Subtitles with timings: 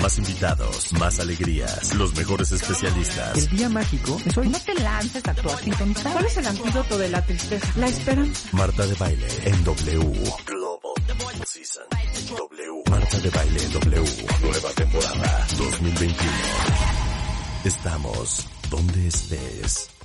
[0.00, 3.36] Más invitados, más alegrías, los mejores especialistas.
[3.36, 4.48] El día mágico es hoy.
[4.48, 6.12] No te lances a tu sintonizar.
[6.12, 7.66] ¿Cuál es el antídoto de la tristeza?
[7.76, 8.48] La esperanza.
[8.52, 9.98] Marta de Baile en W.
[10.46, 11.84] Global Season.
[12.36, 12.82] W.
[12.90, 14.26] Marta de Baile en W.
[14.42, 16.32] Nueva temporada 2021.
[17.64, 19.95] Estamos donde estés.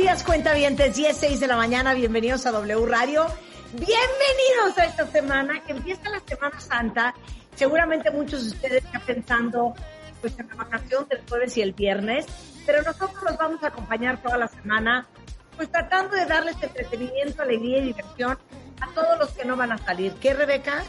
[0.00, 0.96] Días, cuentavientes.
[0.96, 1.92] 10, 6 de la mañana.
[1.92, 3.26] Bienvenidos a W Radio.
[3.74, 7.14] Bienvenidos a esta semana, que empieza la Semana Santa.
[7.54, 9.74] Seguramente muchos de ustedes están pensando
[10.22, 12.24] pues, en la vacación del jueves y el viernes,
[12.64, 15.06] pero nosotros los vamos a acompañar toda la semana,
[15.54, 18.38] pues tratando de darles entretenimiento, alegría y diversión
[18.80, 20.14] a todos los que no van a salir.
[20.14, 20.82] ¿Qué, Rebeca?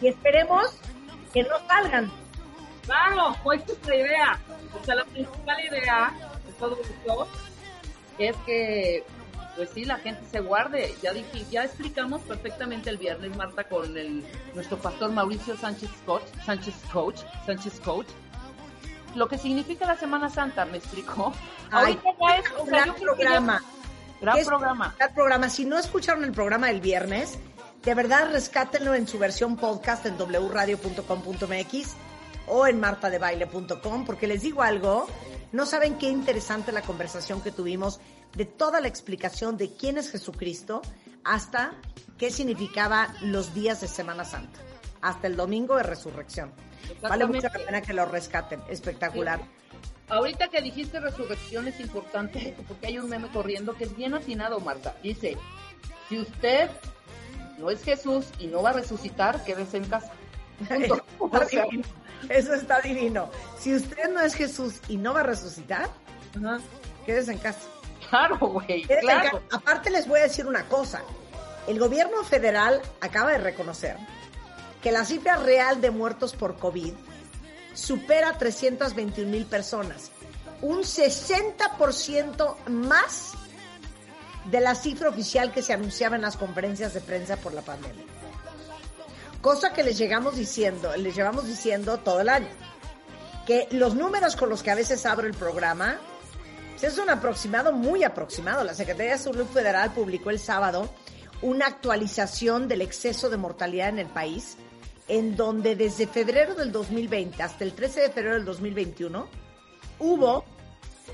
[0.00, 0.78] Y esperemos
[1.34, 2.10] que no salgan.
[2.86, 4.40] Claro, es la idea.
[4.80, 6.14] O sea, la principal idea
[6.46, 7.28] de todo esto
[8.18, 9.04] es que,
[9.56, 10.94] pues sí, la gente se guarde.
[11.02, 16.22] Ya dije, ya explicamos perfectamente el viernes, Marta, con el, nuestro pastor Mauricio Sánchez Coach,
[16.44, 18.08] Sánchez Coach, Sánchez Coach,
[19.14, 21.32] lo que significa la Semana Santa, ¿me explicó?
[21.70, 23.62] Ay, Ahorita ya es, o sea, gran programa.
[24.20, 24.94] gran Es- programa.
[24.98, 25.48] gran programa.
[25.48, 27.38] Si no escucharon el programa del viernes,
[27.82, 31.94] de verdad rescátenlo en su versión podcast en wradio.com.mx
[32.48, 35.06] o en martadebaile.com, porque les digo algo,
[35.52, 38.00] no saben qué interesante la conversación que tuvimos
[38.34, 40.82] de toda la explicación de quién es Jesucristo
[41.24, 41.72] hasta
[42.18, 44.58] qué significaba los días de Semana Santa,
[45.00, 46.52] hasta el domingo de resurrección.
[47.02, 49.40] Vale mucho la pena que lo rescaten, espectacular.
[50.08, 54.60] Ahorita que dijiste resurrección es importante porque hay un meme corriendo que es bien atinado,
[54.60, 54.94] Marta.
[55.02, 55.36] Dice,
[56.08, 56.70] si usted
[57.58, 60.12] no es Jesús y no va a resucitar, quédese en casa.
[60.68, 60.94] Punto.
[60.94, 61.84] Está O sea, divino.
[62.28, 63.30] Eso está divino.
[63.58, 65.88] Si usted no es Jesús y no va a resucitar,
[67.04, 67.60] quédese en casa.
[68.08, 69.42] Claro, güey, claro.
[69.50, 71.02] Aparte les voy a decir una cosa.
[71.66, 73.96] El gobierno federal acaba de reconocer
[74.82, 76.92] que la cifra real de muertos por COVID
[77.74, 80.10] supera 321 mil personas.
[80.62, 83.32] Un 60% más
[84.50, 88.04] de la cifra oficial que se anunciaba en las conferencias de prensa por la pandemia.
[89.46, 92.48] Cosa que les llegamos diciendo, les llevamos diciendo todo el año.
[93.46, 96.00] Que los números con los que a veces abro el programa
[96.72, 98.64] pues, es un aproximado muy aproximado.
[98.64, 100.90] La Secretaría de Salud Federal publicó el sábado
[101.42, 104.56] una actualización del exceso de mortalidad en el país,
[105.06, 109.28] en donde desde febrero del 2020 hasta el 13 de febrero del 2021
[110.00, 110.44] hubo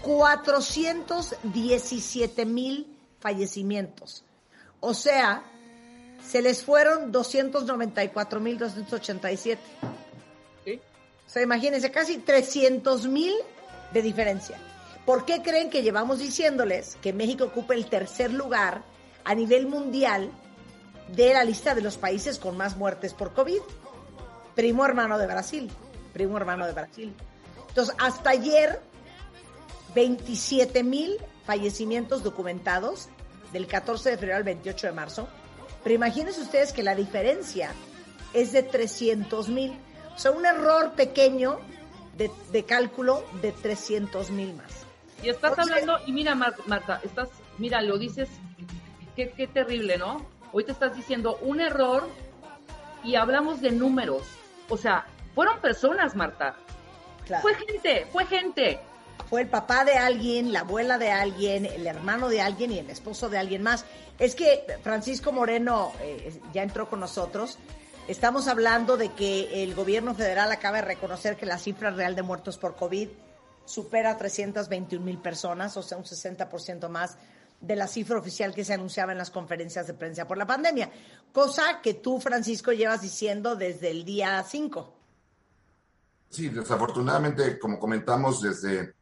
[0.00, 4.25] 417 mil fallecimientos.
[4.81, 5.52] O sea,
[6.27, 9.60] se les fueron 294 mil 287.
[10.65, 10.81] Sí.
[11.27, 13.34] O sea, imagínense, casi 300 mil
[13.93, 14.59] de diferencia.
[15.05, 18.82] ¿Por qué creen que llevamos diciéndoles que México ocupa el tercer lugar
[19.25, 20.31] a nivel mundial
[21.09, 23.61] de la lista de los países con más muertes por COVID?
[24.55, 25.71] Primo hermano de Brasil.
[26.12, 27.15] Primo hermano de Brasil.
[27.69, 28.81] Entonces, hasta ayer,
[29.94, 31.16] 27 mil
[31.47, 33.09] fallecimientos documentados
[33.53, 35.28] del 14 de febrero al 28 de marzo.
[35.82, 37.72] Pero imagínense ustedes que la diferencia
[38.32, 39.78] es de 300 mil.
[40.15, 41.59] O sea, un error pequeño
[42.16, 44.87] de, de cálculo de 300 mil más.
[45.22, 47.28] Y estás Entonces- hablando, y mira, Mar- Marta, estás,
[47.59, 48.28] mira, lo dices,
[49.16, 50.25] qué, qué terrible, ¿no?
[50.53, 52.09] Hoy te estás diciendo un error
[53.04, 54.22] y hablamos de números.
[54.69, 56.54] O sea, fueron personas, Marta.
[57.26, 57.43] Claro.
[57.43, 58.81] Fue gente, fue gente.
[59.32, 62.91] Fue el papá de alguien, la abuela de alguien, el hermano de alguien y el
[62.91, 63.87] esposo de alguien más.
[64.19, 67.56] Es que Francisco Moreno eh, ya entró con nosotros.
[68.09, 72.20] Estamos hablando de que el gobierno federal acaba de reconocer que la cifra real de
[72.20, 73.08] muertos por COVID
[73.64, 77.17] supera 321 mil personas, o sea, un 60% más
[77.58, 80.90] de la cifra oficial que se anunciaba en las conferencias de prensa por la pandemia.
[81.32, 84.94] Cosa que tú, Francisco, llevas diciendo desde el día 5.
[86.28, 89.00] Sí, desafortunadamente, como comentamos desde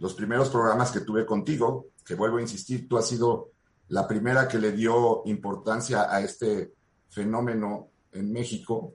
[0.00, 3.50] los primeros programas que tuve contigo, que vuelvo a insistir, tú has sido
[3.88, 6.72] la primera que le dio importancia a este
[7.08, 8.94] fenómeno en México,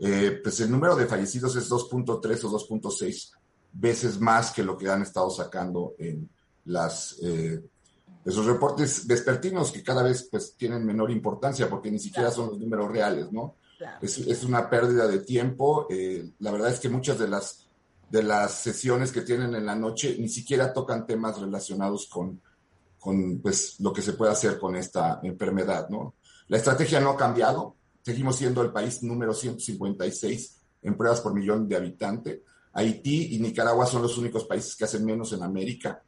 [0.00, 3.32] eh, pues el número de fallecidos es 2.3 o 2.6
[3.72, 6.28] veces más que lo que han estado sacando en
[6.66, 7.60] las eh,
[8.24, 12.58] esos reportes vespertinos que cada vez pues tienen menor importancia porque ni siquiera son los
[12.58, 13.56] números reales, ¿no?
[13.76, 13.98] Claro.
[14.00, 15.86] Es, es una pérdida de tiempo.
[15.90, 17.63] eh, la verdad es que muchas de las
[18.14, 22.40] de las sesiones que tienen en la noche ni siquiera tocan temas relacionados con,
[23.00, 26.14] con pues, lo que se puede hacer con esta enfermedad, ¿no?
[26.46, 31.68] La estrategia no ha cambiado, seguimos siendo el país número 156 en pruebas por millón
[31.68, 32.38] de habitantes.
[32.72, 36.00] Haití y Nicaragua son los únicos países que hacen menos en América.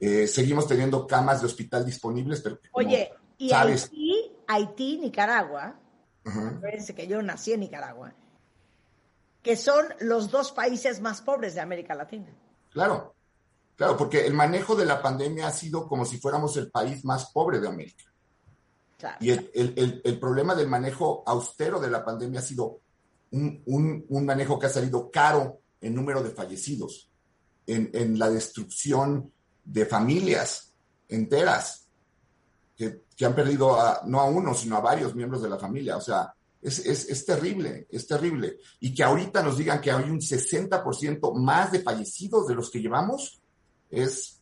[0.00, 5.78] Eh, seguimos teniendo camas de hospital disponibles, pero Oye, y Haití, Haití, Nicaragua,
[6.24, 8.14] uh que yo nací en Nicaragua,
[9.44, 12.34] que son los dos países más pobres de América Latina.
[12.72, 13.14] Claro,
[13.76, 17.30] claro, porque el manejo de la pandemia ha sido como si fuéramos el país más
[17.30, 18.04] pobre de América.
[19.20, 22.80] y el, problema del manejo austero de la pandemia ha sido
[23.32, 27.10] un, manejo que ha salido caro en número de fallecidos,
[27.66, 29.30] en, en la destrucción
[29.62, 30.72] de familias
[31.08, 31.86] enteras
[32.76, 33.76] que, han perdido
[34.06, 35.98] no a uno, sino a varios miembros de la familia.
[35.98, 38.58] O sea, es, terrible, es terrible.
[38.80, 42.80] Y que ahorita nos digan que hay un 60% más de fallecidos de los que
[42.80, 43.40] llevamos,
[43.90, 44.40] es,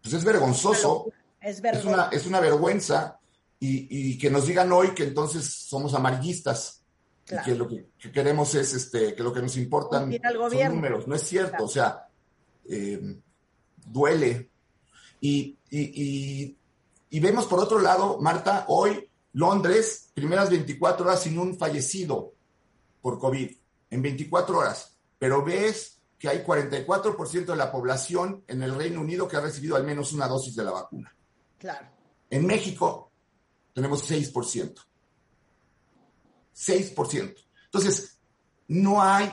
[0.00, 1.06] pues es vergonzoso.
[1.40, 3.18] Es, una, es una vergüenza.
[3.58, 6.84] Y, que nos digan hoy que entonces somos amarillistas.
[7.28, 11.08] Y que lo que, queremos es este, que lo que nos importan son números.
[11.08, 11.64] No es cierto.
[11.64, 12.08] O sea,
[12.68, 13.16] eh,
[13.86, 14.50] duele.
[15.20, 22.34] Y, y, vemos por otro lado, Marta, hoy Londres, primeras 24 horas sin un fallecido
[23.00, 23.50] por COVID,
[23.90, 24.96] en 24 horas.
[25.18, 29.76] Pero ves que hay 44% de la población en el Reino Unido que ha recibido
[29.76, 31.14] al menos una dosis de la vacuna.
[31.58, 31.88] Claro.
[32.30, 33.10] En México
[33.72, 34.74] tenemos 6%.
[36.54, 37.34] 6%.
[37.64, 38.18] Entonces,
[38.68, 39.32] no hay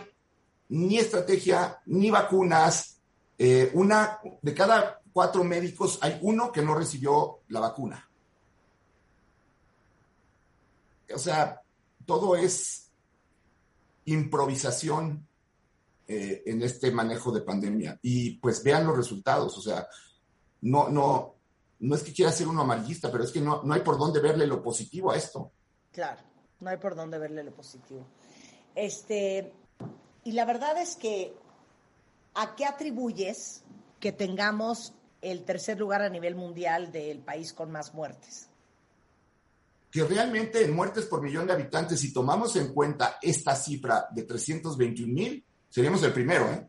[0.69, 2.99] ni estrategia, ni vacunas,
[3.37, 8.08] eh, una de cada cuatro médicos hay uno que no recibió la vacuna.
[11.13, 11.61] O sea,
[12.05, 12.89] todo es
[14.05, 15.27] improvisación
[16.07, 17.99] eh, en este manejo de pandemia.
[18.01, 19.57] Y pues vean los resultados.
[19.57, 19.87] O sea,
[20.61, 21.35] no, no,
[21.79, 24.19] no es que quiera ser uno amarillista, pero es que no, no hay por dónde
[24.19, 25.51] verle lo positivo a esto.
[25.91, 26.21] Claro,
[26.59, 28.05] no hay por dónde verle lo positivo.
[28.75, 29.53] Este,
[30.23, 31.35] y la verdad es que
[32.35, 33.63] ¿a qué atribuyes
[33.99, 38.48] que tengamos el tercer lugar a nivel mundial del país con más muertes?
[39.91, 44.23] Que realmente en muertes por millón de habitantes, si tomamos en cuenta esta cifra de
[44.23, 46.67] 321 mil, seríamos el primero, ¿eh?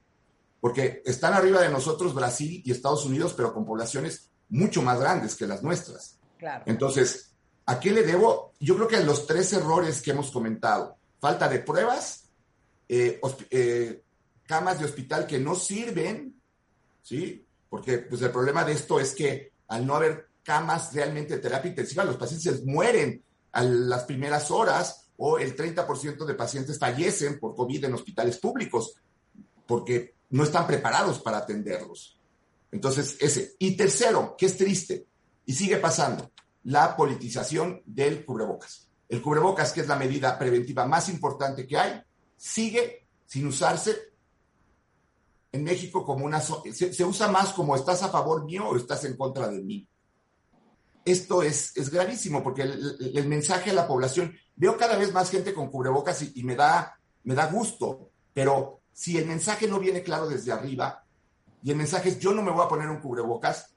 [0.61, 5.35] Porque están arriba de nosotros Brasil y Estados Unidos, pero con poblaciones mucho más grandes
[5.37, 6.19] que las nuestras.
[6.39, 6.65] Claro.
[6.67, 7.33] Entonces,
[7.67, 8.53] ¿a qué le debo?
[8.61, 10.97] Yo creo que a los tres errores que hemos comentado.
[11.19, 12.29] Falta de pruebas,
[12.89, 13.21] eh,
[13.51, 14.03] eh,
[14.47, 16.35] camas de hospital que no sirven,
[17.03, 17.47] ¿sí?
[17.69, 22.03] Porque pues, el problema de esto es que al no haber camas realmente terapia intensiva,
[22.03, 27.85] los pacientes mueren a las primeras horas o el 30% de pacientes fallecen por COVID
[27.85, 28.97] en hospitales públicos
[29.65, 32.19] porque no están preparados para atenderlos.
[32.73, 33.55] Entonces, ese.
[33.61, 35.07] Y tercero, que es triste
[35.47, 36.33] y sigue pasando,
[36.65, 38.89] la politización del cubrebocas.
[39.09, 42.03] El cubrebocas, que es la medida preventiva más importante que hay,
[42.37, 43.97] sigue sin usarse
[45.53, 46.41] en México como una...
[46.41, 49.87] Se, usa más como estás a favor mío o estás en contra de mí.
[51.11, 55.53] Esto es, es gravísimo porque el, mensaje a la población, veo cada vez más gente
[55.53, 60.29] con cubrebocas y, me, da, me da gusto, pero si el mensaje no viene claro
[60.29, 61.05] desde arriba
[61.65, 63.75] y el mensaje es yo no me voy a poner un cubrebocas,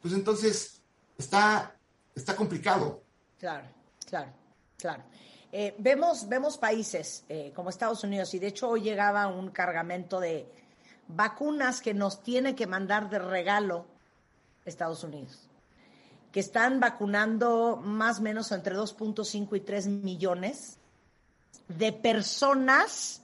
[0.00, 0.82] pues entonces
[1.16, 1.76] está,
[2.16, 3.04] está complicado.
[3.38, 3.68] Claro,
[4.04, 4.32] claro,
[4.76, 5.04] claro.
[5.52, 10.18] Eh, vemos, vemos países eh, como Estados Unidos y de hecho hoy llegaba un cargamento
[10.18, 10.50] de
[11.06, 13.86] vacunas que nos tiene que mandar de regalo
[14.64, 15.48] Estados Unidos,
[16.32, 20.78] que están vacunando más o menos entre 2.5 y 3 millones
[21.68, 23.20] de personas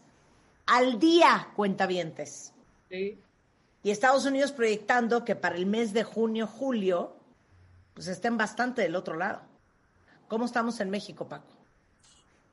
[0.67, 2.53] al día, cuentavientes.
[2.91, 3.19] Sí.
[3.83, 7.17] Y Estados Unidos proyectando que para el mes de junio, julio,
[7.95, 9.41] pues estén bastante del otro lado.
[10.29, 11.47] ¿Cómo estamos en México, Paco?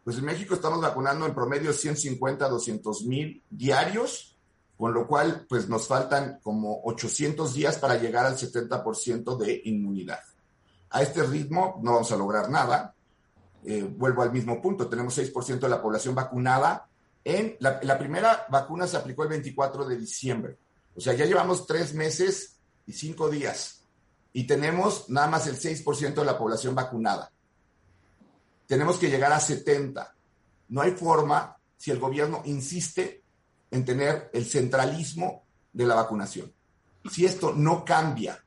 [0.06, 4.36] Pues en México estamos vacunando en promedio 150, 200 mil diarios
[4.78, 10.20] con lo cual pues nos faltan como 800 días para llegar al 70% de inmunidad.
[10.96, 12.96] A este ritmo no vamos a lograr nada.
[13.66, 16.88] Eh, vuelvo al mismo punto, tenemos 6% de la población vacunada.
[17.22, 20.58] En la, primera vacuna se aplicó el 24 de diciembre.
[20.96, 23.82] O sea, ya llevamos tres meses y cinco días.
[24.32, 27.30] Y tenemos nada más el 6% de la población vacunada.
[28.66, 30.16] Tenemos que llegar a 70.
[30.70, 33.22] No hay forma, si el gobierno insiste,
[33.70, 36.54] en tener el centralismo de la vacunación.
[37.12, 38.45] Si esto no cambia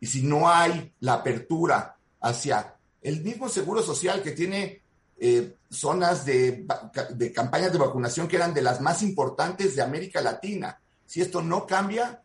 [0.00, 4.82] y si no hay la apertura hacia el mismo seguro social que tiene
[5.18, 6.66] eh, zonas de,
[7.10, 11.42] de, campañas de vacunación que eran de las más importantes de América Latina, si esto
[11.42, 12.22] no cambia,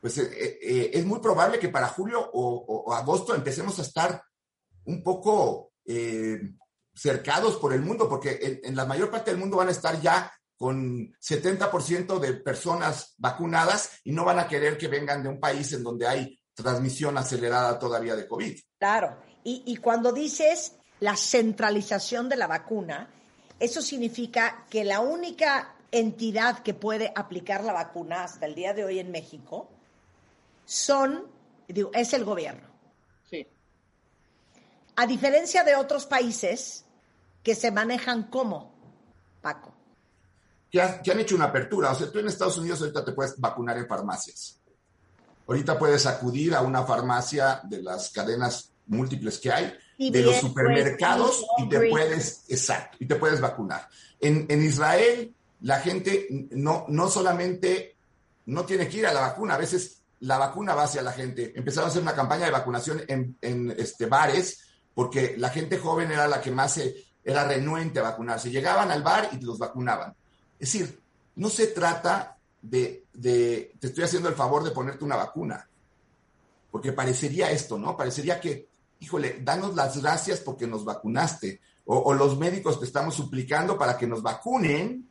[0.00, 4.22] pues eh, eh, es muy probable que para julio o, agosto empecemos a estar
[4.86, 5.70] un poco
[6.94, 10.32] cercados por el mundo, porque en, la mayor parte del mundo van a estar ya
[10.56, 15.72] con 70% de personas vacunadas y no van a querer que vengan de un país
[15.74, 18.58] en donde hay transmisión acelerada todavía de COVID.
[18.78, 23.08] Claro, y, y cuando dices la centralización de la vacuna,
[23.60, 28.84] eso significa que la única entidad que puede aplicar la vacuna hasta el día de
[28.84, 29.68] hoy en México
[30.64, 31.26] son,
[31.68, 32.68] digo, es el gobierno.
[33.30, 33.46] Sí.
[34.96, 36.84] A diferencia de otros países
[37.42, 38.74] que se manejan como,
[39.40, 39.72] Paco.
[40.70, 41.92] Que, han hecho una apertura.
[41.92, 44.60] O sea, tú en Estados Unidos ahorita te puedes vacunar en farmacias.
[45.46, 51.44] Ahorita puedes acudir a una farmacia de las cadenas múltiples que hay, de los supermercados,
[51.58, 53.88] y te puedes, exacto, y te puedes vacunar.
[54.20, 57.96] En, en Israel la gente no, no solamente
[58.46, 61.52] no tiene que ir a la vacuna, a veces la vacuna va hacia la gente.
[61.54, 64.60] Empezaron a hacer una campaña de vacunación en, en este, bares
[64.94, 68.50] porque la gente joven era la que más se, era renuente a vacunarse.
[68.50, 70.14] Llegaban al bar y los vacunaban.
[70.58, 71.00] Es decir,
[71.34, 72.35] no se trata
[72.68, 75.68] de, de, te estoy haciendo el favor de ponerte una vacuna,
[76.70, 77.96] porque parecería esto, ¿no?
[77.96, 78.68] Parecería que,
[79.00, 83.96] híjole, danos las gracias porque nos vacunaste, o, o los médicos te estamos suplicando para
[83.96, 85.08] que nos vacunen,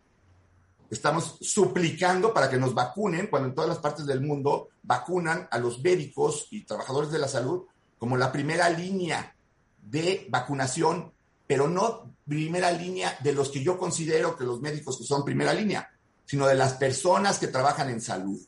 [0.89, 5.57] estamos suplicando para que nos vacunen, cuando en todas las partes del mundo vacunan a
[5.57, 7.63] los médicos y trabajadores de la salud
[7.97, 9.35] como la primera línea
[9.81, 11.13] de vacunación,
[11.47, 15.53] pero no primera línea de los que yo considero que los médicos que son primera
[15.53, 15.89] línea,
[16.25, 18.39] sino de las personas que trabajan en salud.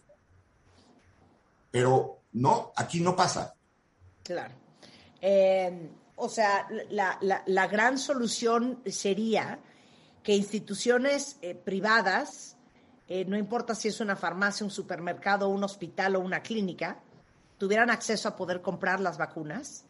[1.72, 3.56] Pero no, aquí no pasa.
[4.24, 4.54] Claro.
[5.22, 9.60] Eh, o sea, la, la gran solución sería
[10.28, 12.58] que instituciones eh, privadas,
[13.08, 17.00] eh, no importa si es una farmacia, un supermercado, un hospital o una clínica,
[17.58, 19.86] tuvieran acceso a poder comprar las vacunas.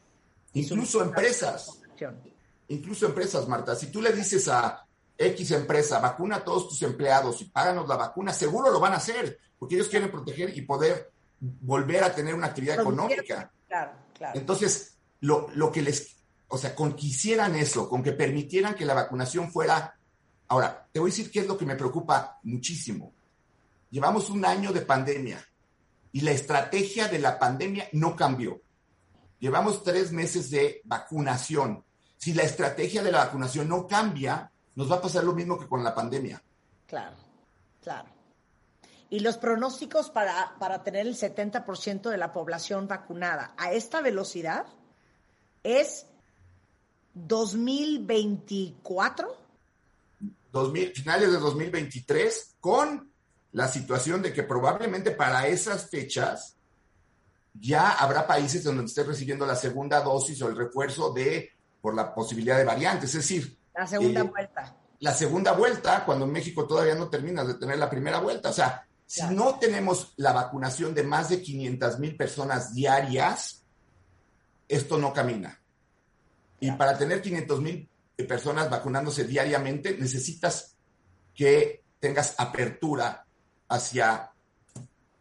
[0.53, 1.81] Incluso empresas.
[2.67, 3.75] Incluso empresas, Marta.
[3.75, 4.86] Si tú le dices a
[5.17, 8.97] X empresa, vacuna a todos tus empleados y páganos la vacuna, seguro lo van a
[8.97, 13.51] hacer, porque ellos quieren proteger y poder volver a tener una actividad económica.
[13.67, 14.39] Claro, claro.
[14.39, 18.85] Entonces, lo, lo que les, o sea, con que hicieran eso, con que permitieran que
[18.85, 19.97] la vacunación fuera
[20.49, 23.13] Ahora, te voy a decir qué es lo que me preocupa muchísimo.
[23.89, 25.43] Llevamos un año de pandemia
[26.11, 28.61] y la estrategia de la pandemia no cambió.
[29.39, 31.83] Llevamos tres meses de vacunación.
[32.17, 35.65] Si la estrategia de la vacunación no cambia, nos va a pasar lo mismo que
[35.67, 36.39] con la pandemia.
[36.85, 37.15] Claro,
[37.81, 38.09] claro.
[39.09, 44.67] Y los pronósticos para, para tener el 70% de la población vacunada a esta velocidad
[45.63, 46.05] es
[47.15, 49.35] 2024
[50.93, 53.11] finales de 2023 con
[53.53, 56.55] la situación de que probablemente para esas fechas
[57.53, 61.49] ya habrá países donde esté recibiendo la segunda dosis o el refuerzo de
[61.81, 64.75] por la posibilidad de variantes, es decir, la segunda eh, vuelta.
[64.99, 68.49] La segunda vuelta, cuando México todavía no termina de tener la primera vuelta.
[68.49, 73.63] O sea, si no tenemos la vacunación de más de 500 mil personas diarias,
[74.67, 75.61] esto no camina.
[76.59, 77.87] Y para tener 500 mil
[78.27, 80.75] personas vacunándose diariamente, necesitas
[81.35, 83.25] que tengas apertura
[83.69, 84.31] hacia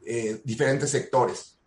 [0.07, 1.59] eh, diferentes sectores.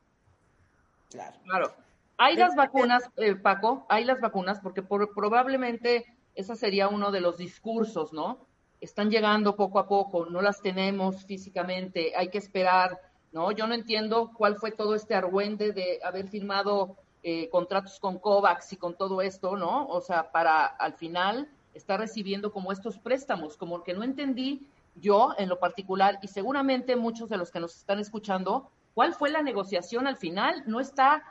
[1.11, 1.37] Claro.
[1.43, 1.75] claro.
[2.17, 7.37] Hay las vacunas, eh, Paco, hay las vacunas, porque probablemente ese sería uno de los
[7.37, 8.47] discursos, ¿no?
[8.79, 12.97] Están llegando poco a poco, no las tenemos físicamente, hay que esperar,
[13.33, 13.51] ¿no?
[13.51, 18.71] Yo no entiendo cuál fue todo este argüende de haber firmado eh, contratos con COVAX
[18.71, 19.85] y con todo esto, ¿no?
[19.87, 24.65] O sea, para al final estar recibiendo como estos préstamos, como que no entendí
[24.95, 29.29] yo en lo particular y seguramente muchos de los que nos están escuchando, ¿cuál fue
[29.29, 30.63] la negociación al final?
[30.67, 31.21] No está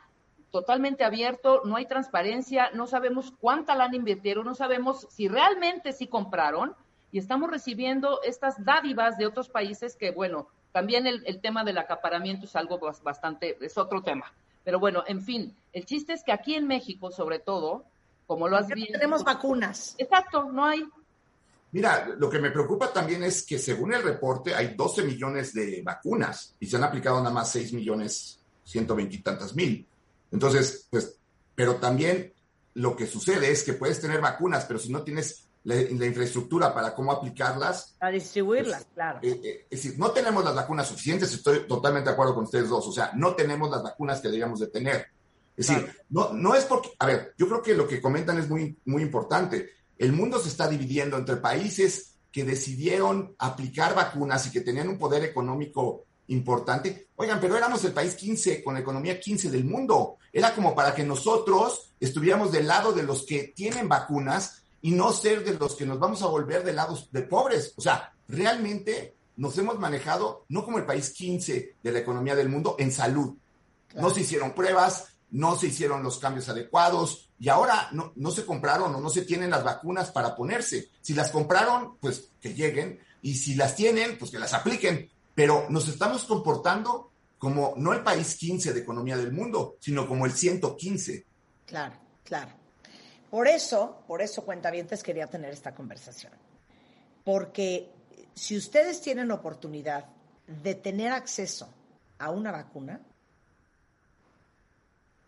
[0.51, 6.07] totalmente abierto, no hay transparencia, no sabemos cuánta lana invirtieron, no sabemos si realmente sí
[6.07, 6.75] compraron
[7.13, 11.79] y estamos recibiendo estas dádivas de otros países que, bueno, también el, el tema del
[11.79, 14.33] acaparamiento es algo bastante, es otro tema.
[14.65, 17.85] Pero bueno, en fin, el chiste es que aquí en México, sobre todo,
[18.29, 18.93] como lo has visto.
[18.93, 19.95] tenemos vacunas.
[19.97, 20.87] Exacto, no hay.
[21.73, 25.83] Mira, lo que me preocupa también es que según el reporte hay 12 millones de
[25.83, 29.87] vacunas y se han aplicado nada más 6 millones 120 y tantas mil.
[30.31, 31.17] Entonces, pues,
[31.55, 32.33] pero también
[32.75, 36.95] lo que sucede es que puedes tener vacunas, pero si no tienes la, infraestructura para
[36.95, 37.97] cómo aplicarlas.
[38.01, 39.19] A distribuirlas, pues, claro.
[39.23, 42.69] Eh, eh, es decir, no tenemos las vacunas suficientes, estoy totalmente de acuerdo con ustedes
[42.69, 45.07] dos, o sea, no tenemos las vacunas que deberíamos de tener.
[45.57, 48.49] Es decir, no, no es porque, a ver, yo creo que lo que comentan es
[48.49, 49.71] muy, muy importante.
[49.99, 54.99] El mundo se está dividiendo entre países que decidieron aplicar vacunas y que tenían un
[54.99, 57.09] poder económico importante.
[57.17, 60.19] Oigan, pero éramos el país 15 con la economía 15 del mundo.
[60.33, 65.13] Era como para que nosotros estuviéramos del lado de los que tienen vacunas y no
[65.13, 67.75] ser de los que nos vamos a volver de lados de pobres.
[67.77, 72.49] O sea, realmente nos hemos manejado no como el país 15 de la economía del
[72.49, 73.35] mundo en salud.
[73.95, 78.45] No se hicieron pruebas, no se hicieron los cambios adecuados y ahora no, no se
[78.45, 80.89] compraron o no se tienen las vacunas para ponerse.
[81.01, 85.11] Si las compraron, pues que lleguen y si las tienen, pues que las apliquen.
[85.39, 90.27] Pero nos estamos comportando como no el país 15 de economía del mundo, sino como
[90.27, 91.25] el 115.
[91.65, 92.51] Claro, claro.
[93.31, 96.33] Por eso, por eso, cuentavientes, quería tener esta conversación.
[97.23, 97.89] Porque
[98.35, 100.07] si ustedes tienen oportunidad
[100.49, 101.69] de tener acceso
[102.19, 103.01] a una vacuna,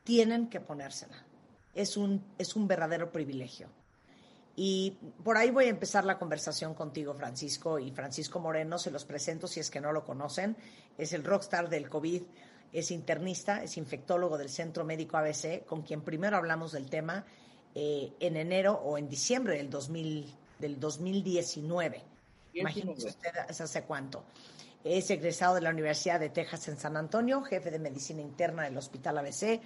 [0.02, 1.24] tienen que ponérsela.
[1.72, 3.68] Es un, es un verdadero privilegio.
[4.62, 7.78] Y por ahí voy a empezar la conversación contigo, Francisco.
[7.78, 10.54] Y Francisco Moreno, se los presento si es que no lo conocen.
[10.98, 12.20] Es el rockstar del COVID,
[12.70, 17.24] es internista, es infectólogo del Centro Médico ABC, con quien primero hablamos del tema
[17.74, 22.02] eh, en enero o en diciembre del, 2000, del 2019.
[22.52, 24.24] Imagínense usted hace cuánto.
[24.84, 28.76] Es egresado de la Universidad de Texas en San Antonio, jefe de medicina interna del
[28.76, 29.62] Hospital ABC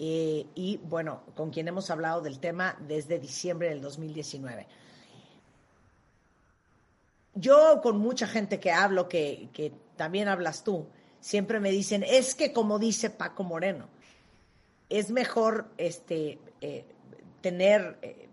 [0.00, 4.66] eh, y bueno, con quien hemos hablado del tema desde diciembre del 2019.
[7.34, 10.86] Yo con mucha gente que hablo, que, que también hablas tú,
[11.20, 13.88] siempre me dicen, es que como dice Paco Moreno,
[14.88, 16.84] es mejor este, eh,
[17.40, 18.28] tener, eh,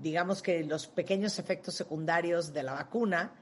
[0.00, 3.32] digamos que los pequeños efectos secundarios de la vacuna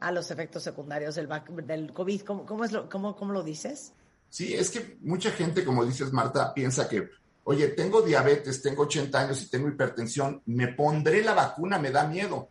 [0.00, 1.28] a los efectos secundarios del,
[1.64, 2.22] del COVID.
[2.22, 3.94] ¿Cómo, lo, cómo, ¿Cómo lo dices?
[4.34, 7.08] Sí, es que mucha gente, como dices Marta, piensa que,
[7.44, 12.08] oye, tengo diabetes, tengo 80 años y tengo hipertensión, me pondré la vacuna, me da
[12.08, 12.48] miedo.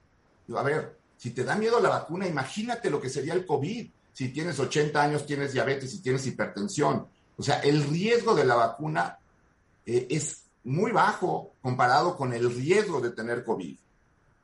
[0.55, 3.91] A ver, si te da miedo la vacuna, imagínate lo que sería el COVID.
[4.13, 7.05] Si tienes 80 años, tienes diabetes y tienes hipertensión.
[7.35, 9.19] O sea, el riesgo de la vacuna
[9.85, 13.77] eh, es muy bajo comparado con el riesgo de tener COVID.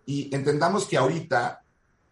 [0.07, 1.61] Y entendamos que ahorita,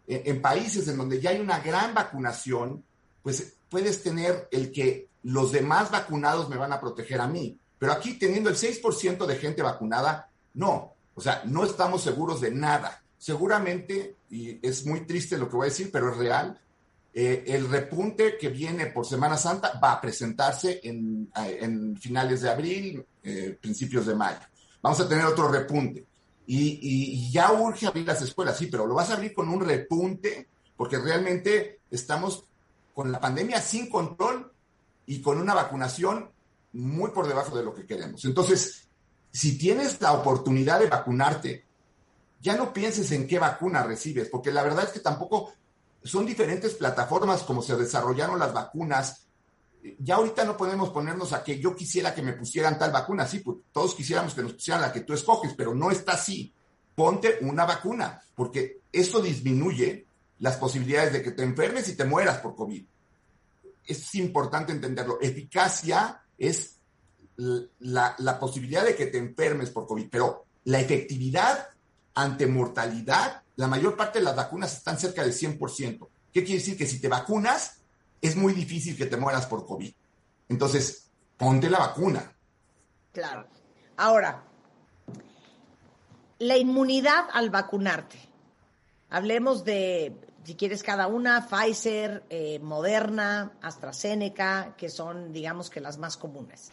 [0.08, 2.82] en países en donde ya hay una gran vacunación,
[3.22, 7.60] pues puedes tener el que los demás vacunados me van a proteger a mí.
[7.78, 10.94] Pero aquí teniendo el 6% de gente vacunada, no.
[11.16, 13.04] O sea, no estamos seguros de nada.
[13.18, 16.58] Seguramente, y es muy triste lo que voy a decir, pero es real,
[17.14, 22.50] eh, el repunte que viene por Semana Santa va a presentarse en, en finales de
[22.50, 24.40] abril, eh, principios de mayo.
[24.82, 26.06] Vamos a tener otro repunte.
[26.46, 29.60] Y, y, ya urge abrir las escuelas, sí, pero lo vas a abrir con un
[29.60, 32.46] repunte, porque realmente estamos
[32.94, 34.54] con la pandemia sin control
[35.08, 36.30] y con una vacunación
[36.74, 38.24] muy por debajo de lo que queremos.
[38.26, 38.88] Entonces,
[39.32, 41.66] si tienes la oportunidad de vacunarte,
[42.40, 45.54] ya no pienses en qué vacuna recibes, porque la verdad es que tampoco
[46.04, 49.28] son diferentes plataformas como se desarrollaron las vacunas.
[50.00, 53.26] Ya ahorita no podemos ponernos a que yo quisiera que me pusieran tal vacuna.
[53.26, 56.54] Sí, pues todos quisiéramos que nos pusieran la que tú escoges, pero no está así.
[56.96, 60.06] Ponte una vacuna, porque eso disminuye
[60.40, 62.86] las posibilidades de que te enfermes y te mueras por COVID.
[63.88, 65.18] Es importante entenderlo.
[65.22, 66.78] Eficacia es
[67.38, 71.70] la, posibilidad de que te enfermes por COVID, pero la efectividad
[72.14, 76.08] ante mortalidad, la mayor parte de las vacunas están cerca del 100%.
[76.34, 76.78] ¿Qué quiere decir?
[76.78, 77.80] Que si te vacunas,
[78.22, 79.94] es muy difícil que te mueras por COVID.
[80.50, 82.36] Entonces, ponte la vacuna.
[83.14, 83.48] Claro.
[83.96, 84.44] Ahora,
[86.40, 88.18] la inmunidad al vacunarte.
[89.10, 90.16] Hablemos de
[90.48, 96.72] si quieres cada una, Pfizer, eh, Moderna, AstraZeneca, que son, digamos que las más comunes.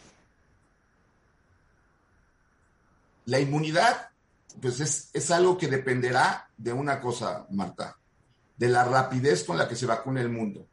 [3.25, 4.11] La inmunidad,
[4.61, 7.97] pues es, es algo que dependerá de una cosa, Marta,
[8.55, 10.65] de la rapidez con la que se vacune el mundo.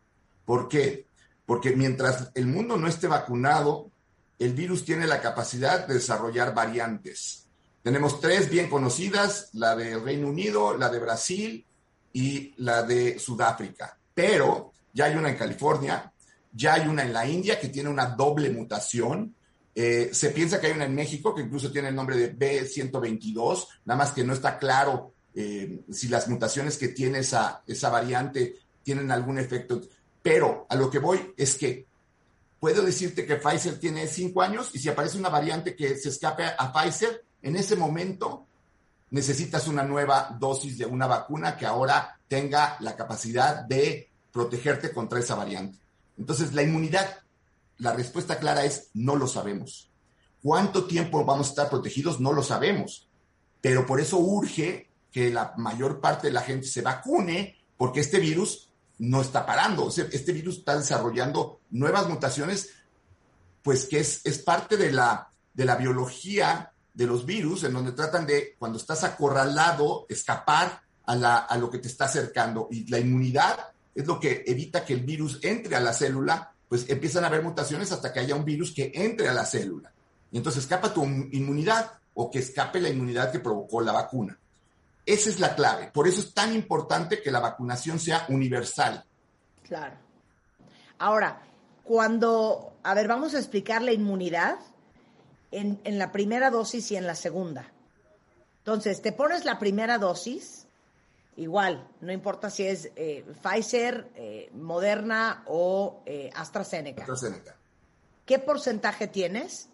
[0.45, 1.09] ¿Por qué?
[1.45, 3.91] Porque mientras el mundo no esté vacunado,
[4.39, 7.49] el virus tiene la capacidad de desarrollar variantes.
[7.83, 11.67] Tenemos tres bien conocidas, la de Reino Unido, la de Brasil
[12.13, 13.97] y la de Sudáfrica.
[14.15, 16.13] Pero ya hay una en California,
[16.53, 19.35] ya hay una en la India que tiene una doble mutación.
[19.75, 23.67] Eh, se piensa que hay una en México que incluso tiene el nombre de B122,
[23.87, 28.57] nada más que no está claro eh, si las mutaciones que tiene esa, esa variante
[28.83, 29.81] tienen algún efecto.
[30.23, 31.87] Pero a lo que voy es que
[32.61, 36.45] puedo decirte que Pfizer tiene cinco años y si aparece una variante que se escape
[36.45, 38.47] a Pfizer, en ese momento
[39.13, 45.21] necesitas una nueva dosis de una vacuna que ahora tenga la capacidad de protegerte contra
[45.21, 45.79] esa variante.
[46.19, 47.19] Entonces, la inmunidad,
[47.77, 49.91] la respuesta clara es no lo sabemos.
[50.43, 52.21] ¿Cuánto tiempo vamos a estar protegidos?
[52.21, 53.07] No lo sabemos.
[53.61, 58.19] Pero por eso urge que la mayor parte de la gente se vacune, porque este
[58.19, 59.91] virus no está parando.
[59.91, 62.71] Este virus está desarrollando nuevas mutaciones,
[63.63, 67.93] pues que es, es parte de la, de la biología de los virus, en donde
[67.93, 72.69] tratan de, cuando estás acorralado, escapar a, la, a lo que te está acercando.
[72.71, 76.89] Y la inmunidad es lo que evita que el virus entre a la célula, pues
[76.89, 79.93] empiezan a haber mutaciones hasta que haya un virus que entre a la célula.
[80.31, 84.39] Y entonces escapa tu inmunidad o que escape la inmunidad que provocó la vacuna.
[85.05, 85.91] Esa es la clave.
[85.93, 89.05] Por eso es tan importante que la vacunación sea universal.
[89.63, 89.97] Claro.
[90.99, 91.43] Ahora,
[91.83, 94.59] cuando, a ver, vamos a explicar la inmunidad
[95.53, 97.73] en, en la primera dosis y en la segunda.
[98.59, 100.67] Entonces, te pones la primera dosis,
[101.37, 107.03] igual, no importa si es eh, Pfizer, eh, Moderna o eh, AstraZeneca.
[107.03, 107.57] AstraZeneca.
[108.25, 109.69] ¿Qué porcentaje tienes?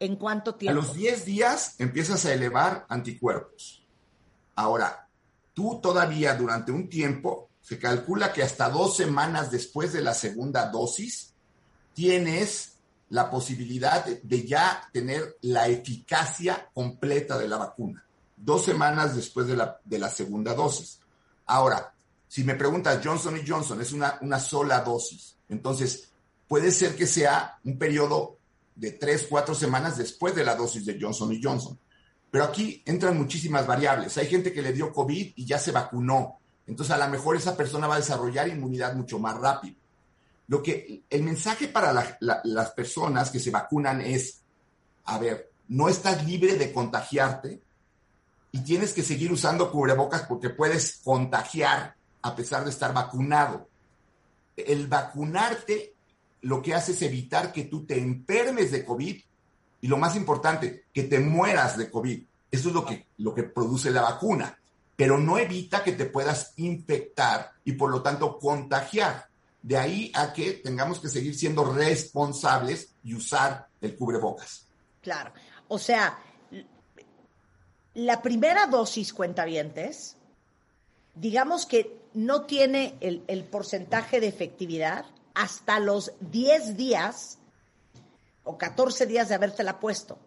[0.00, 0.80] ¿En cuánto tiempo?
[0.80, 3.84] A los 10 días empiezas a elevar anticuerpos.
[4.54, 5.06] Ahora,
[5.52, 10.70] tú todavía durante un tiempo, se calcula que hasta dos semanas después de la segunda
[10.70, 11.34] dosis,
[11.92, 12.71] tienes
[13.12, 18.04] la posibilidad de ya tener la eficacia completa de la vacuna
[18.44, 21.00] dos semanas después de la, de la segunda dosis.
[21.46, 21.94] Ahora,
[22.28, 26.10] si me preguntas, Johnson y Johnson es una, una sola dosis, entonces
[26.48, 28.38] puede ser que sea un periodo
[28.74, 31.78] de tres, cuatro semanas después de la dosis de Johnson y Johnson.
[32.30, 34.16] Pero aquí entran muchísimas variables.
[34.16, 36.38] Hay gente que le dio COVID y ya se vacunó.
[36.66, 39.76] Entonces, a lo mejor esa persona va a desarrollar inmunidad mucho más rápido.
[40.52, 44.42] Lo que el mensaje para las personas que se vacunan es,
[45.06, 47.62] a ver, no estás libre de contagiarte,
[48.50, 53.66] y tienes que seguir usando cubrebocas porque puedes contagiar a pesar de estar vacunado.
[54.54, 55.94] El vacunarte
[56.42, 59.22] lo que hace es evitar que tú te enfermes de COVID
[59.80, 62.24] y lo más importante, que te mueras de COVID.
[62.50, 64.58] Eso es lo que, lo que produce la vacuna,
[64.96, 69.31] pero no evita que te puedas infectar y por lo tanto contagiar.
[69.62, 74.66] De ahí a que tengamos que seguir siendo responsables y usar el cubrebocas.
[75.00, 75.32] Claro.
[75.68, 76.18] O sea,
[77.94, 80.16] la primera dosis, cuentavientes,
[81.14, 87.38] digamos que no tiene el, porcentaje de efectividad hasta los 10 días
[88.44, 90.18] o 14 días de habértela puesto.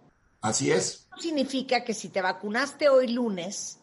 [0.41, 1.07] Así es.
[1.11, 3.79] No significa que si te vacunaste hoy lunes,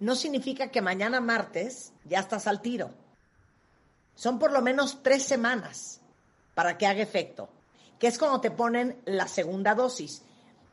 [0.00, 2.94] no significa que mañana martes ya estás al tiro.
[4.14, 6.00] Son por lo menos tres semanas
[6.54, 7.48] para que haga efecto,
[7.98, 10.22] que es cuando te ponen la segunda dosis.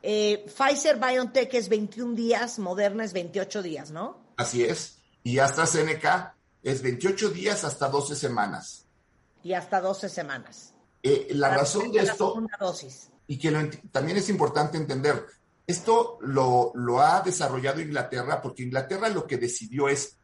[0.03, 4.17] Eh, Pfizer BioNTech es 21 días, Moderna es 28 días, ¿no?
[4.37, 4.99] Así es.
[5.23, 8.85] Y AstraZeneca es 28 días hasta 12 semanas.
[9.43, 10.73] Y hasta 12 semanas.
[11.03, 13.09] Eh, la razón de esto, dosis.
[13.27, 13.51] y que
[13.91, 15.25] también es importante entender,
[15.65, 20.17] esto lo, lo ha desarrollado Inglaterra porque Inglaterra lo que decidió es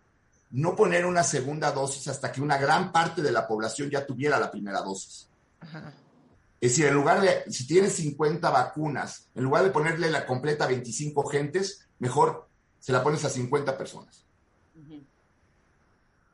[0.52, 4.40] no poner una segunda dosis hasta que una gran parte de la población ya tuviera
[4.40, 5.30] la primera dosis.
[5.60, 5.94] Ajá.
[6.60, 10.66] Es decir, en lugar de, si tienes 50 vacunas, en lugar de ponerle la completa
[10.66, 14.24] a 25 gentes, mejor se la pones a 50 personas.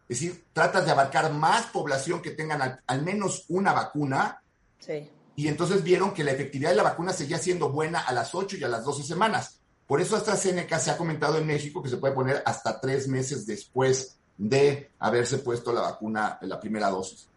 [0.09, 4.43] Es decir, tratas de abarcar más población que tengan al, menos una vacuna.
[4.77, 5.09] Sí.
[5.35, 8.57] Y entonces vieron que la efectividad de la vacuna seguía siendo buena a las 8
[8.57, 9.61] y a las 12 semanas.
[9.93, 13.45] Por eso AstraZeneca se ha comentado en México que se puede poner hasta tres meses
[13.45, 17.29] después de haberse puesto la vacuna, la primera dosis.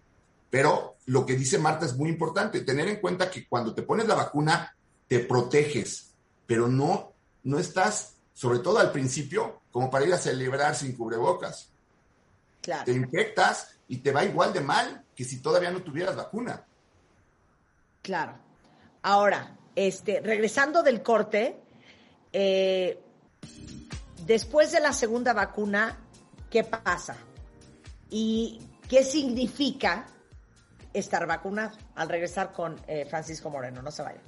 [0.49, 4.09] Pero lo que dice Marta es muy importante, tener en cuenta que cuando te pones
[4.09, 4.75] la vacuna
[5.07, 6.14] te proteges,
[6.47, 11.69] pero no, no estás, sobre todo al principio, como para ir a celebrar sin cubrebocas.
[12.62, 12.87] Claro.
[12.87, 16.64] Te infectas y te va igual de mal que si todavía no tuvieras vacuna.
[18.01, 18.33] Claro.
[19.03, 21.66] Ahora, este, regresando del corte,
[22.33, 23.01] eh,
[24.27, 25.99] después de la segunda vacuna,
[26.51, 27.17] ¿qué pasa?
[28.11, 30.07] ¿Y qué significa
[30.99, 31.73] estar vacunado.
[31.95, 34.21] Al regresar con eh, Francisco Moreno, no se vaya.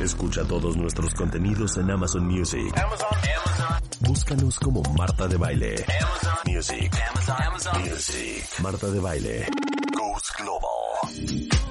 [0.00, 2.74] Escucha todos nuestros contenidos en Amazon Music.
[4.00, 5.74] Búscanos como Marta de Baile.
[6.46, 6.96] Music.
[7.78, 8.44] Music.
[8.62, 9.46] Marta de Baile.
[10.38, 11.67] Global.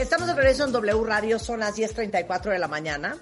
[0.00, 3.18] Estamos de regreso en W Radio, son las 10.34 de la mañana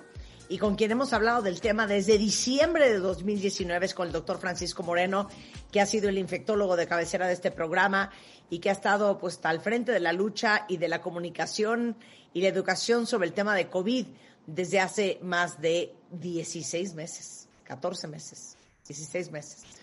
[0.48, 4.38] y con quien hemos hablado del tema desde diciembre de 2019 es con el doctor
[4.38, 5.28] Francisco Moreno,
[5.72, 8.12] que ha sido el infectólogo de cabecera de este programa
[8.48, 11.96] y que ha estado pues al frente de la lucha y de la comunicación
[12.32, 14.06] y la educación sobre el tema de COVID
[14.46, 19.77] desde hace más de 16 meses, 14 meses, 16 meses.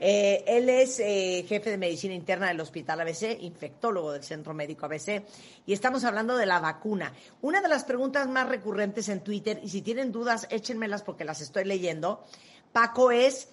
[0.00, 4.86] Eh, él es eh, jefe de medicina interna del Hospital ABC, infectólogo del Centro Médico
[4.86, 5.24] ABC,
[5.66, 7.12] y estamos hablando de la vacuna.
[7.42, 11.40] Una de las preguntas más recurrentes en Twitter, y si tienen dudas, échenmelas porque las
[11.40, 12.24] estoy leyendo,
[12.72, 13.48] Paco, es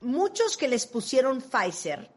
[0.00, 2.08] muchos que les pusieron Pfizer,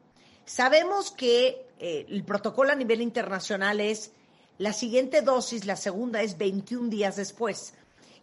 [0.45, 4.11] sabemos que eh, el protocolo a nivel internacional es
[4.59, 7.73] la siguiente dosis, la segunda es 21 días después.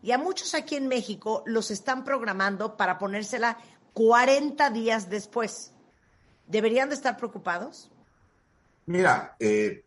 [0.03, 3.57] Y a muchos aquí en México los están programando para ponérsela
[3.94, 5.72] 40 días después.
[6.46, 7.90] ¿Deberían de estar preocupados?
[8.87, 9.85] Mira, eh,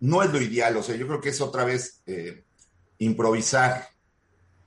[0.00, 2.44] no es lo ideal, o sea, yo creo que es otra vez eh,
[2.98, 3.88] improvisar.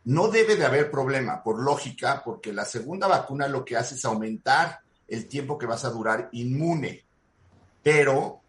[0.04, 4.04] No debe de haber problema, por lógica, porque la segunda vacuna lo que hace es
[4.04, 7.06] aumentar el tiempo que vas a durar inmune,
[7.82, 8.42] pero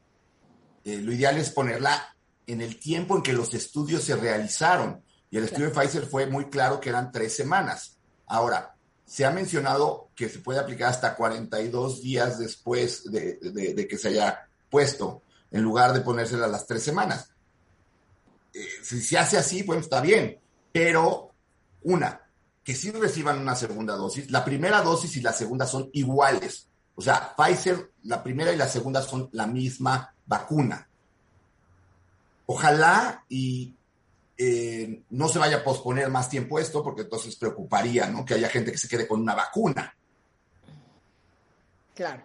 [0.85, 2.17] eh, lo ideal es ponerla
[2.47, 5.03] en el tiempo en que los estudios se realizaron.
[5.31, 7.99] Y el estudio de Pfizer fue muy claro que eran tres semanas.
[8.27, 8.74] Ahora,
[9.05, 14.49] se ha mencionado que se puede aplicar hasta 42 días después de, que se haya
[14.71, 17.31] puesto, en lugar de ponérsela a las tres semanas.
[18.53, 20.39] Eh, si se hace así, pues está bien,
[20.73, 21.33] pero
[21.83, 22.21] una,
[22.65, 24.31] que sí reciban una segunda dosis.
[24.31, 26.69] La primera dosis y la segunda son iguales.
[26.97, 30.89] O sea, Pfizer, la primera y la segunda son la misma vacuna.
[32.47, 33.75] Ojalá y
[34.37, 38.25] eh, no se vaya a posponer más tiempo esto, porque entonces preocuparía, ¿no?
[38.25, 39.95] Que haya gente que se quede con una vacuna.
[41.95, 42.23] Claro.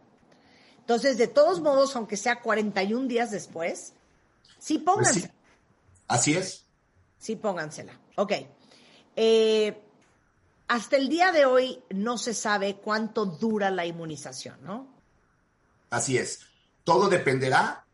[0.80, 3.94] Entonces, de todos modos, aunque sea 41 días después,
[4.58, 5.34] sí pues póngansela.
[6.08, 6.66] Así es.
[7.20, 8.00] Sí, póngansela.
[8.16, 8.34] Ok.
[9.16, 9.80] Eh,
[10.68, 14.88] hasta el día de hoy no se sabe cuánto dura la inmunización, ¿no?
[15.92, 16.40] Así es.
[16.84, 17.86] Todo dependerá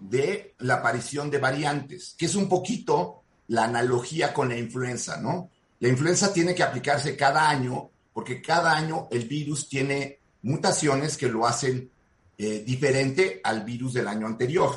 [0.00, 5.50] de la aparición de variantes, que es un poquito la analogía con la influenza, ¿no?
[5.80, 11.28] La influenza tiene que aplicarse cada año porque cada año el virus tiene mutaciones que
[11.28, 11.90] lo hacen
[12.36, 14.74] eh, diferente al virus del año anterior.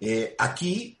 [0.00, 0.98] Eh, aquí,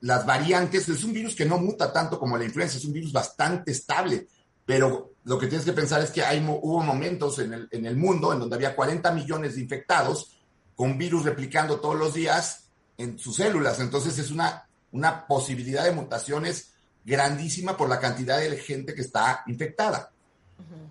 [0.00, 3.12] las variantes, es un virus que no muta tanto como la influenza, es un virus
[3.12, 4.26] bastante estable,
[4.64, 7.96] pero lo que tienes que pensar es que hay, hubo momentos en el, en el
[7.96, 10.38] mundo en donde había 40 millones de infectados
[10.74, 12.64] con virus replicando todos los días
[12.96, 16.72] en sus células, entonces es una una posibilidad de mutaciones
[17.04, 20.12] grandísima por la cantidad de gente que está infectada.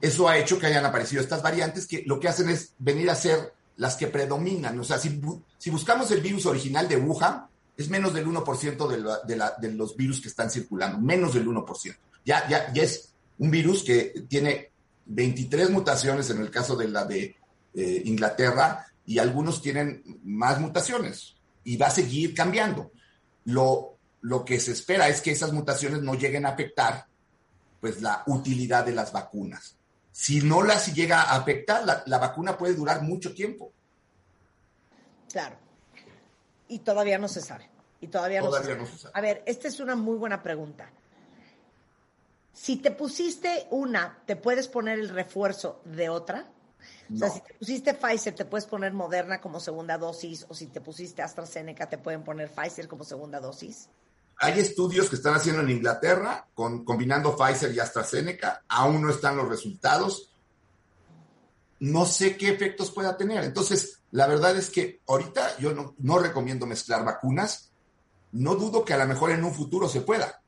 [0.02, 3.16] Eso ha hecho que hayan aparecido estas variantes que lo que hacen es venir a
[3.16, 4.80] ser las que predominan.
[4.80, 5.22] O sea, si,
[5.58, 7.46] si buscamos el virus original de Wuhan,
[7.78, 11.96] es menos del 1% de, de, de, los virus que están circulando, menos del 1%.
[12.26, 14.72] Ya, ya, ya es un virus que tiene
[15.06, 17.36] 23 mutaciones en el caso de la de
[17.74, 22.92] eh, Inglaterra y algunos tienen más mutaciones y va a seguir cambiando.
[23.46, 23.91] Lo,
[24.22, 27.08] lo que se espera es que esas mutaciones no lleguen a afectar
[27.80, 29.76] pues la utilidad de las vacunas.
[30.12, 33.72] Si no las llega a afectar, la, vacuna puede durar mucho tiempo.
[35.32, 35.56] Claro.
[36.68, 37.70] Y todavía no se sabe.
[38.00, 39.12] Y todavía, no, se sabe.
[39.14, 40.92] A ver, esta es una muy buena pregunta.
[42.54, 46.52] Si te pusiste una, ¿te puedes poner el refuerzo de otra?
[47.14, 50.68] O sea, si te pusiste Pfizer, te puedes poner Moderna como segunda dosis, o si
[50.68, 53.90] te pusiste AstraZeneca, te pueden poner Pfizer como segunda dosis.
[54.44, 58.64] Hay estudios que están haciendo en Inglaterra con, combinando Pfizer y AstraZeneca.
[58.68, 60.34] Aún no están los resultados.
[61.80, 63.44] No sé qué efectos pueda tener.
[63.44, 67.72] Entonces, la verdad es que ahorita yo no, recomiendo mezclar vacunas.
[68.32, 70.42] No dudo que a lo mejor en un futuro se pueda.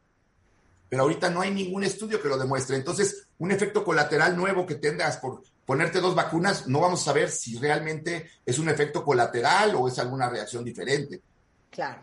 [0.89, 2.77] Pero ahorita no hay ningún estudio que lo demuestre.
[2.77, 7.29] Entonces, un efecto colateral nuevo que tengas por ponerte dos vacunas, no vamos a saber
[7.29, 11.21] si realmente es un efecto colateral o es alguna reacción diferente.
[11.69, 12.01] Claro.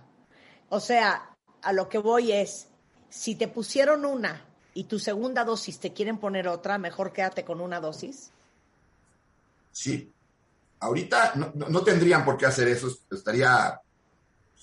[0.69, 1.30] O sea,
[1.63, 2.69] a lo que voy es,
[3.09, 4.45] si te pusieron una
[4.75, 8.31] y tu segunda dosis te quieren poner otra, mejor quédate con una dosis.
[9.73, 10.13] Sí.
[10.81, 13.79] Ahorita no, tendrían por qué hacer eso, estaría,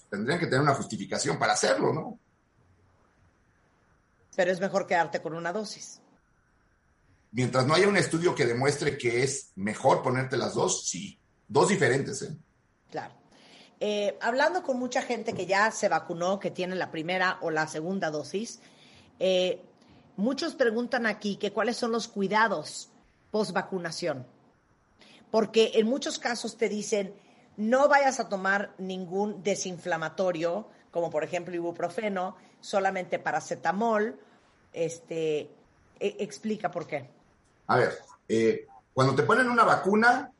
[0.09, 2.19] tendrían que tener una justificación para hacerlo, ¿no?
[4.35, 6.01] Pero es mejor quedarte con una dosis.
[7.31, 11.19] Mientras no haya un estudio que demuestre que es mejor ponerte las dos, sí.
[11.47, 12.35] Dos diferentes, ¿eh?
[12.89, 13.13] Claro.
[13.79, 17.67] Eh, hablando con mucha gente que ya se vacunó, que tiene la primera o la
[17.67, 18.59] segunda dosis,
[19.19, 19.61] eh,
[20.15, 22.89] muchos preguntan aquí que cuáles son los cuidados
[23.29, 24.25] post vacunación.
[25.29, 27.13] Porque en muchos casos te dicen,
[27.57, 34.19] no vayas a tomar ningún desinflamatorio, como por ejemplo ibuprofeno, solamente paracetamol.
[34.73, 35.49] Este,
[35.99, 37.09] e, explica por qué.
[37.67, 40.31] A ver, eh, cuando te ponen una vacuna,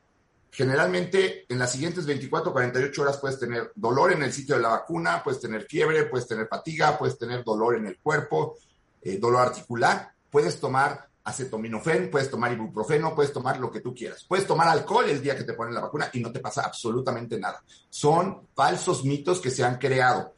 [0.50, 4.62] generalmente en las siguientes 24 o 48 horas puedes tener dolor en el sitio de
[4.62, 8.56] la vacuna, puedes tener fiebre, puedes tener fatiga, puedes tener dolor en el cuerpo,
[9.02, 14.24] eh, dolor articular, puedes tomar acetaminofén, puedes tomar ibuprofeno, puedes tomar lo que tú quieras.
[14.26, 17.38] Puedes tomar alcohol el día que te ponen la vacuna y no te pasa absolutamente
[17.38, 17.62] nada.
[17.90, 20.34] Son falsos mitos que se han creado.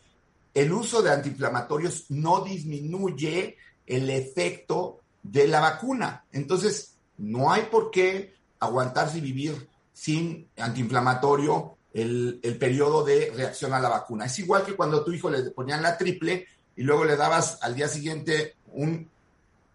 [0.53, 6.25] El uso de antiinflamatorios no disminuye el efecto de la vacuna.
[6.33, 9.70] Entonces, no hay por qué aguantarse y vivir
[10.01, 14.25] sin antiinflamatorio el, el, periodo de reacción a la vacuna.
[14.25, 17.59] Es igual que cuando a tu hijo le ponían la triple y luego le dabas
[17.61, 19.07] al día siguiente un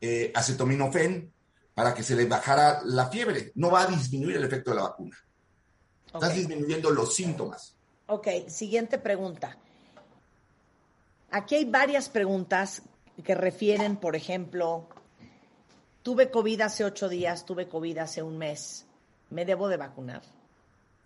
[0.02, 1.32] eh, acetaminofén
[1.76, 3.52] para que se le bajara la fiebre.
[3.54, 5.16] No va a disminuir el efecto de la vacuna.
[6.08, 7.76] Estás disminuyendo los síntomas.
[8.08, 9.56] Ok, siguiente pregunta.
[11.30, 12.82] Aquí hay varias preguntas
[13.24, 14.90] que refieren, por ejemplo,
[16.02, 18.85] tuve COVID hace ocho días, tuve COVID hace un mes,
[19.36, 20.22] ¿me debo de vacunar?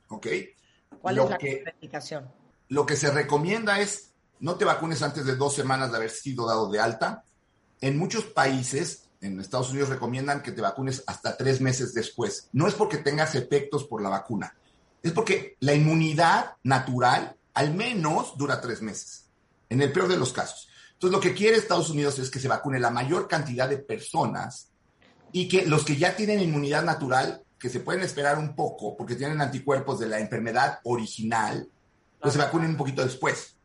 [0.07, 0.27] Ok.
[1.01, 1.63] ¿Cuál es la que,
[2.69, 6.47] Lo que se recomienda es no te vacunes antes de dos semanas de haber sido
[6.47, 7.23] dado de alta.
[7.81, 12.49] En muchos países, en Estados Unidos, recomiendan que te vacunes hasta tres meses después.
[12.53, 14.55] No es porque tengas efectos por la vacuna,
[15.01, 19.25] es porque la inmunidad natural al menos dura tres meses,
[19.69, 20.69] en el peor de los casos.
[20.93, 24.69] Entonces, lo que quiere Estados Unidos es que se vacune la mayor cantidad de personas
[25.31, 29.15] y que los que ya tienen inmunidad natural, que se pueden esperar un poco porque
[29.15, 31.67] tienen anticuerpos de la enfermedad original,
[32.19, 33.55] pues se vacunen un poquito después.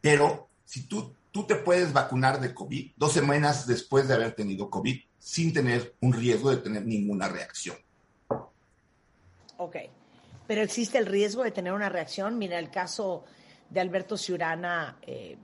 [0.00, 4.70] Pero si tú, tú te puedes vacunar de COVID dos semanas después de haber tenido
[4.70, 7.76] COVID sin tener un riesgo de tener ninguna reacción.
[9.56, 9.76] Ok,
[10.46, 12.38] pero existe el riesgo de tener una reacción.
[12.38, 13.24] Mira el caso
[13.70, 15.36] de Alberto Ciurana eh,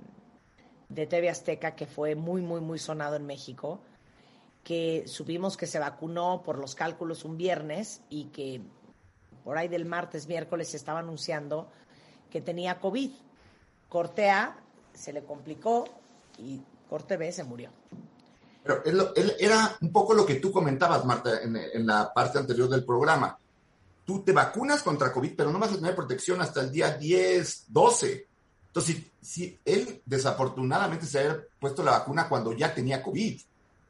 [0.88, 3.80] de TV Azteca, que fue muy, muy, muy sonado en México,
[4.64, 8.62] que supimos que se vacunó por los cálculos un viernes y que
[9.44, 11.68] por ahí del martes, miércoles se estaba anunciando
[12.31, 13.11] que tenía COVID
[13.88, 14.57] corte A
[14.92, 15.85] se le complicó
[16.38, 17.70] y corte B se murió.
[18.62, 22.85] Pero él, era un poco lo que tú comentabas, Marta, en, la parte anterior del
[22.85, 23.38] programa.
[24.05, 27.66] Tú te vacunas contra COVID, pero no vas a tener protección hasta el día 10,
[27.68, 28.27] 12.
[28.66, 33.40] Entonces, si, si él desafortunadamente se había puesto la vacuna cuando ya tenía COVID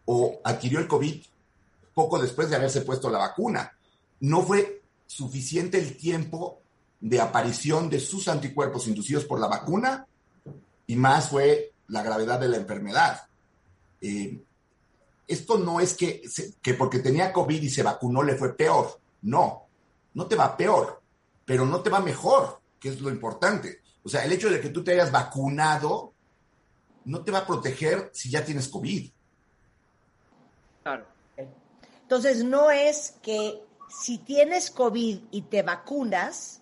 [0.07, 1.23] o adquirió el COVID
[1.95, 3.73] poco después de haberse puesto la vacuna,
[4.21, 6.61] no fue suficiente el tiempo
[7.01, 10.07] de aparición de sus anticuerpos inducidos por la vacuna
[10.87, 13.23] y más fue la gravedad de la enfermedad.
[14.01, 14.43] Eh,
[15.27, 16.23] esto no es que,
[16.61, 18.99] que porque tenía COVID y se vacunó le fue peor.
[19.23, 19.67] No,
[20.15, 21.01] no te va peor,
[21.45, 23.81] pero no te va mejor, que es lo importante.
[24.03, 26.13] O sea, el hecho de que tú te hayas vacunado
[27.07, 29.11] no te va a proteger si ya tienes COVID.
[30.85, 31.07] Claro.
[32.03, 36.61] Entonces, no es que si tienes COVID y te vacunas,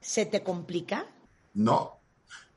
[0.00, 1.06] ¿se te complica?
[1.54, 1.98] No.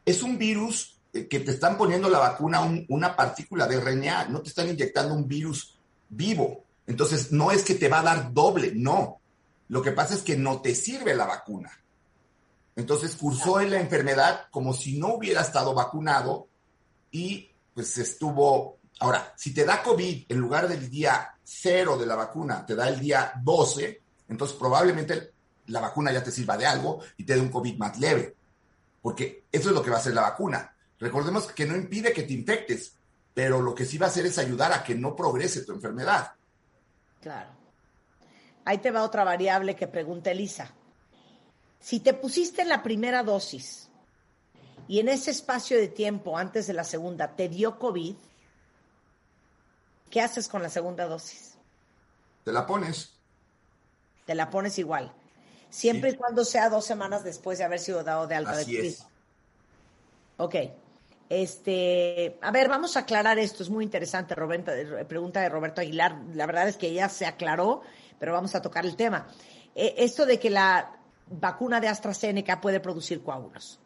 [0.05, 4.43] Es un virus eh, que te están poniendo la vacuna una partícula de RNA, no
[4.43, 5.75] te están inyectando un virus
[6.07, 6.63] vivo.
[6.85, 9.19] Entonces, no es que te va a dar doble, no.
[9.69, 11.71] Lo que pasa es que no te sirve la vacuna.
[12.75, 16.47] Entonces, cursó en la enfermedad como si no hubiera estado vacunado
[17.09, 18.77] y pues estuvo...
[18.99, 22.87] Ahora, si te da COVID en lugar del día cero de la vacuna, te da
[22.87, 25.33] el día 12, entonces probablemente
[25.67, 28.35] la vacuna ya te sirva de algo y te dé un COVID más leve.
[29.01, 30.73] Porque eso es lo que va a hacer la vacuna.
[30.99, 32.95] Recordemos que no impide que te infectes,
[33.33, 36.31] pero lo que sí va a hacer es ayudar a que no progrese tu enfermedad.
[37.21, 37.49] Claro.
[38.63, 40.71] Ahí te va otra variable que pregunta Elisa.
[41.79, 43.89] Si te pusiste la primera dosis
[44.87, 48.15] y en ese espacio de tiempo antes de la segunda te dio COVID,
[50.15, 51.55] ¿qué haces con la segunda dosis?
[52.45, 53.11] Te la pones.
[54.25, 55.13] Te la pones igual
[55.75, 58.87] siempre y cuando sea dos semanas después de haber sido dado de alta Así de
[58.87, 59.05] es.
[60.37, 60.55] Ok.
[61.27, 64.71] Este, a ver, vamos a aclarar esto, es muy interesante, Roberto,
[65.09, 66.17] pregunta de Roberto Aguilar.
[66.33, 67.81] La verdad es que ya se aclaró,
[68.17, 69.27] pero vamos a tocar el tema.
[69.73, 70.95] Eh, esto de que la
[71.27, 73.79] vacuna de AstraZeneca puede producir coágulos.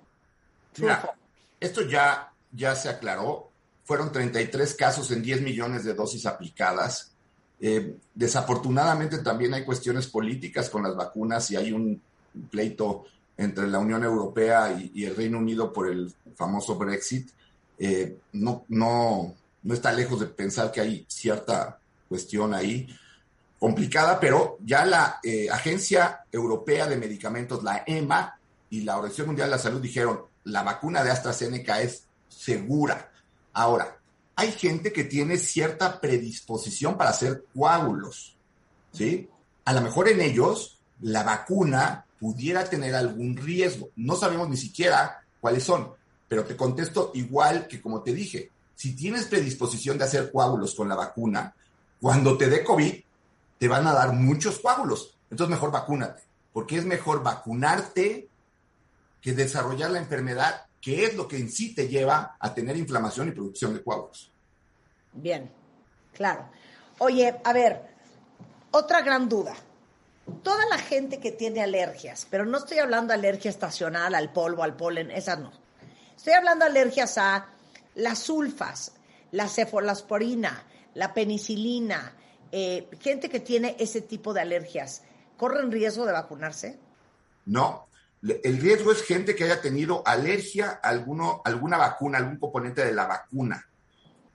[0.78, 1.18] Mira,
[1.60, 3.49] esto ya, ya se aclaró.
[3.90, 7.12] Fueron 33 casos en 10 millones de dosis aplicadas.
[7.60, 12.00] Eh, desafortunadamente también hay cuestiones políticas con las vacunas y hay un
[12.52, 17.32] pleito entre la Unión Europea y, el Reino Unido por el famoso Brexit.
[17.80, 22.88] Eh, no, no, no está lejos de pensar que hay cierta cuestión ahí
[23.58, 28.40] complicada, pero ya la eh, Agencia Europea de Medicamentos, la EMA,
[28.70, 33.09] y la Organización Mundial de la Salud dijeron, la vacuna de AstraZeneca es segura.
[33.54, 33.98] Ahora,
[34.36, 38.38] hay gente que tiene cierta predisposición para hacer coágulos,
[38.94, 39.30] ¿sí?
[39.66, 43.90] A lo mejor en ellos la vacuna pudiera tener algún riesgo.
[43.96, 45.92] No sabemos ni siquiera cuáles son,
[46.28, 48.52] pero te contesto igual que como te dije.
[48.76, 51.54] Si tienes predisposición de hacer coágulos con la vacuna,
[52.00, 52.94] cuando te dé COVID,
[53.58, 55.18] te van a dar muchos coágulos.
[55.30, 56.24] Entonces mejor vacúnate,
[56.54, 58.30] porque es mejor vacunarte
[59.22, 63.28] que desarrollar la enfermedad, que es lo que en sí te lleva a tener inflamación
[63.28, 64.32] y producción de coágulos.
[65.14, 65.52] Bien,
[66.14, 66.50] claro.
[67.00, 67.82] Oye, a ver,
[68.72, 69.56] otra gran duda.
[70.44, 74.62] Toda la gente que tiene alergias, pero no estoy hablando de alergia estacional al polvo,
[74.64, 75.52] al polen, esas no.
[76.16, 77.48] Estoy hablando de alergias a
[77.96, 78.94] las sulfas,
[79.32, 82.14] la cefalasporina, la penicilina,
[82.52, 85.02] eh, gente que tiene ese tipo de alergias,
[85.36, 86.78] ¿corren riesgo de vacunarse?
[87.46, 87.89] No.
[88.22, 92.94] El riesgo es gente que haya tenido alergia a alguno, alguna vacuna, algún componente de
[92.94, 93.66] la vacuna.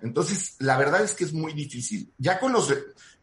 [0.00, 2.12] Entonces, la verdad es que es muy difícil.
[2.18, 2.74] Ya con los...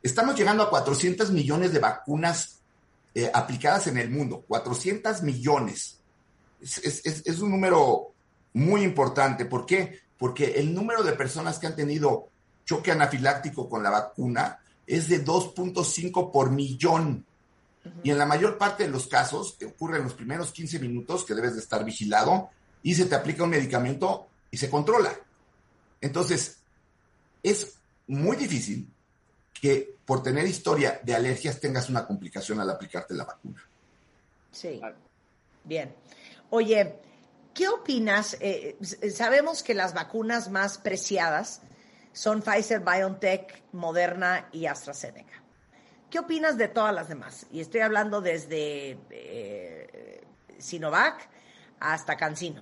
[0.02, 2.60] Estamos llegando a 400 millones de vacunas
[3.14, 4.44] eh, aplicadas en el mundo.
[4.48, 6.00] 400 millones.
[6.60, 8.14] Es, es, un número
[8.54, 9.46] muy importante.
[9.46, 10.00] ¿Por qué?
[10.18, 12.30] Porque el número de personas que han tenido
[12.66, 17.26] choque anafiláctico con la vacuna es de 2.5 por millón.
[18.04, 21.34] Y en la mayor parte de los casos ocurre en los primeros 15 minutos que
[21.34, 22.50] debes de estar vigilado
[22.84, 25.14] y se te aplica un medicamento y se controla.
[26.00, 26.58] Entonces,
[27.44, 27.76] es
[28.08, 28.92] muy difícil
[29.54, 33.64] que por tener historia de alergias tengas una complicación al aplicarte la vacuna.
[34.52, 34.82] Sí.
[35.64, 35.96] Bien.
[36.50, 36.96] Oye,
[37.54, 38.36] ¿qué opinas?
[38.40, 38.78] Eh,
[39.14, 41.62] sabemos que las vacunas más preciadas
[42.14, 45.41] son Pfizer, BioNTech, Moderna y AstraZeneca.
[46.12, 47.46] ¿Qué opinas de todas las demás?
[47.52, 50.22] Y estoy hablando desde eh,
[50.58, 51.30] Sinovac
[51.80, 52.62] hasta Cancino.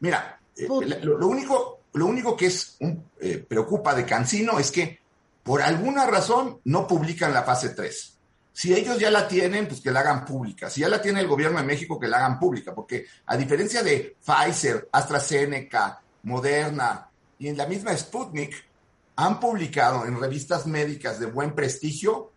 [0.00, 0.68] Mira, eh,
[1.02, 2.76] lo, único, lo único que es
[3.20, 5.00] eh, preocupa de Cancino es que
[5.42, 8.18] por alguna razón no publican la fase 3.
[8.52, 10.68] Si ellos ya la tienen, pues que la hagan pública.
[10.68, 12.74] Si ya la tiene el gobierno de México, que la hagan pública.
[12.74, 18.54] Porque a diferencia de Pfizer, AstraZeneca, Moderna, y en la misma Sputnik
[19.16, 22.31] han publicado en revistas médicas de buen prestigio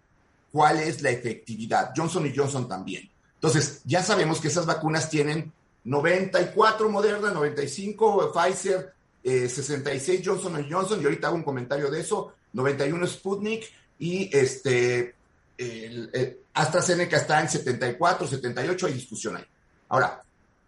[0.55, 1.91] cuál es la efectividad.
[1.93, 3.09] Johnson y Johnson también.
[3.33, 5.51] Entonces, ya sabemos que esas vacunas tienen
[5.83, 12.35] 94 Moderna, 95 Pfizer, 66 eh, Johnson Johnson, y ahorita hago un comentario de eso,
[12.53, 13.65] 91 Sputnik
[13.99, 15.13] y este
[16.53, 19.43] AstraZeneca está en 74, 78, hay discusión ahí.
[19.89, 20.23] Ahora,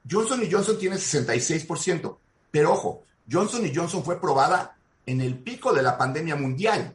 [0.10, 2.18] Johnson Johnson tiene 66%,
[2.52, 4.76] pero ojo, Johnson Johnson fue probada
[5.06, 6.94] en el pico de la pandemia mundial,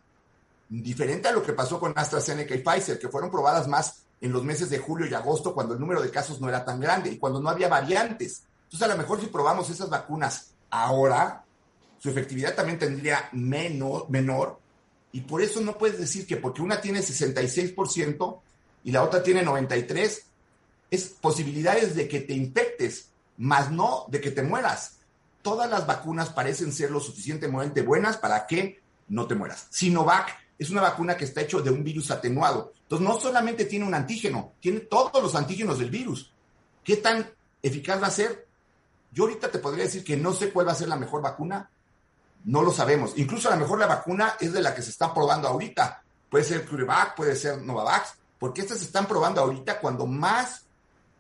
[0.80, 4.44] diferente a lo que pasó con AstraZeneca y Pfizer, que fueron probadas más en los
[4.44, 7.18] meses de julio y agosto, cuando el número de casos no era tan grande y
[7.18, 8.44] cuando no había variantes.
[8.64, 11.44] Entonces, a lo mejor si probamos esas vacunas ahora,
[11.98, 14.58] su efectividad también tendría menor, menor
[15.12, 18.40] y por eso no puedes decir que porque una tiene 66%
[18.84, 20.22] y la otra tiene 93%,
[20.90, 23.08] es posibilidades de que te infectes,
[23.38, 24.96] más no de que te mueras
[25.42, 29.66] todas las vacunas parecen ser lo suficientemente buenas para que no te mueras.
[29.70, 30.30] Sinovac
[30.62, 32.72] es una vacuna que está hecho de un virus atenuado.
[32.82, 36.30] Entonces, no solamente tiene un antígeno, tiene todos los antígenos del virus.
[36.84, 37.30] ¿Qué tan
[37.62, 38.46] eficaz va a ser?
[39.12, 41.70] Yo ahorita te podría decir que no sé cuál va a ser la mejor vacuna.
[42.44, 43.12] No lo sabemos.
[43.16, 46.02] Incluso a lo mejor la vacuna es de la que se está probando ahorita.
[46.28, 50.64] Puede ser CureVac, puede ser Novavax, porque estas se están probando ahorita cuando más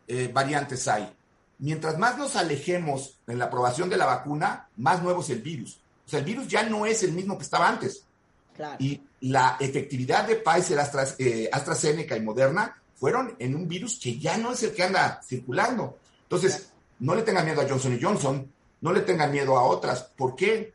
[0.08, 1.14] eh, variantes hay
[1.62, 5.78] mientras más nos alejemos en la aprobación de la vacuna, más nuevo es el virus.
[6.04, 8.04] O sea, el virus ya no es el mismo que estaba antes.
[8.78, 10.78] Y la efectividad de Pfizer,
[11.18, 15.20] eh, AstraZeneca y Moderna fueron en un virus que ya no es el que anda
[15.22, 15.98] circulando.
[16.22, 20.04] Entonces, no le tengan miedo a Johnson Johnson, no le tengan miedo a otras.
[20.16, 20.72] ¿Por qué?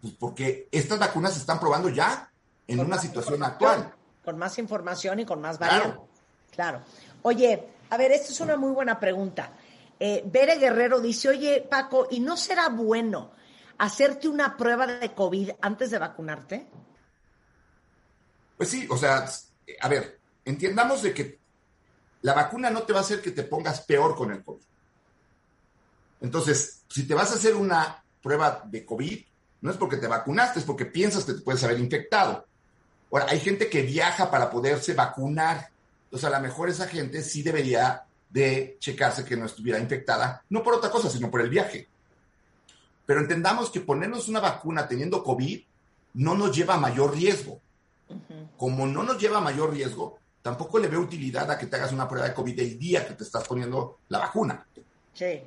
[0.00, 2.30] Pues porque estas vacunas se están probando ya
[2.66, 3.92] en una situación actual.
[4.24, 6.00] Con más información y con más variantes.
[6.50, 6.80] claro.
[7.22, 9.52] Oye, a ver, esta es una muy buena pregunta.
[9.98, 13.30] Eh, Bere Guerrero dice, oye Paco, ¿y no será bueno
[13.78, 16.66] hacerte una prueba de COVID antes de vacunarte?
[18.56, 19.28] Pues sí, o sea,
[19.80, 21.38] a ver, entiendamos de que
[22.22, 24.62] la vacuna no te va a hacer que te pongas peor con el COVID.
[26.22, 29.24] Entonces, si te vas a hacer una prueba de COVID,
[29.60, 32.46] no es porque te vacunaste, es porque piensas que te puedes haber infectado.
[33.12, 35.68] Ahora, hay gente que viaja para poderse vacunar.
[36.04, 40.62] Entonces, a lo mejor esa gente sí debería de checarse que no estuviera infectada, no
[40.62, 41.88] por otra cosa, sino por el viaje.
[43.06, 45.62] Pero entendamos que ponernos una vacuna teniendo COVID
[46.14, 47.60] no nos lleva a mayor riesgo.
[48.56, 51.92] Como no nos lleva a mayor riesgo, tampoco le veo utilidad a que te hagas
[51.92, 54.66] una prueba de COVID el día que te estás poniendo la vacuna.
[55.12, 55.40] Sí.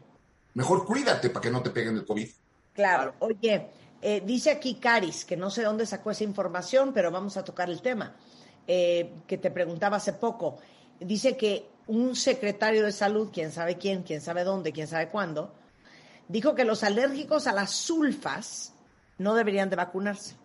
[0.56, 2.30] Mejor cuídate para que no te peguen el COVID.
[2.74, 3.14] Claro.
[3.20, 3.70] Oye,
[4.02, 7.70] eh, dice aquí Caris, que no sé dónde sacó esa información, pero vamos a tocar
[7.70, 8.16] el tema,
[8.68, 10.60] eh, que te preguntaba hace poco.
[11.00, 15.54] Dice que un secretario de salud, quién sabe quién, quién sabe dónde, quién sabe cuándo,
[16.28, 18.74] dijo que los alérgicos a las sulfas
[19.18, 20.36] no deberían de vacunarse.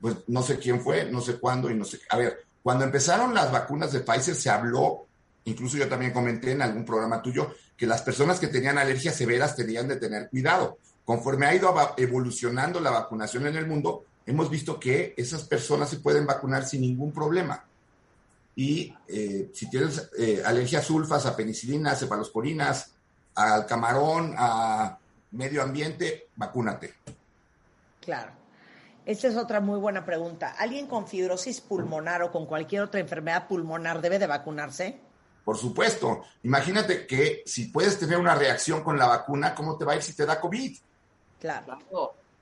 [0.00, 2.00] Pues no sé quién fue, no sé cuándo y no sé.
[2.10, 5.06] A ver, cuando empezaron las vacunas de Pfizer se habló,
[5.44, 9.56] incluso yo también comenté en algún programa tuyo, que las personas que tenían alergias severas
[9.56, 10.78] tenían de tener cuidado.
[11.04, 15.98] Conforme ha ido evolucionando la vacunación en el mundo, hemos visto que esas personas se
[15.98, 17.64] pueden vacunar sin ningún problema.
[18.54, 22.90] Y eh, si tienes eh, alergia a sulfas, a penicilina, a cefalosporinas,
[23.36, 24.98] al camarón, a
[25.30, 26.94] medio ambiente, vacúnate.
[28.00, 28.37] Claro.
[29.08, 30.54] Esta es otra muy buena pregunta.
[30.58, 35.00] ¿Alguien con fibrosis pulmonar o con cualquier otra enfermedad pulmonar debe de vacunarse?
[35.46, 36.24] Por supuesto.
[36.42, 40.02] Imagínate que si puedes tener una reacción con la vacuna, ¿cómo te va a ir
[40.02, 40.76] si te da COVID?
[41.40, 41.78] Claro.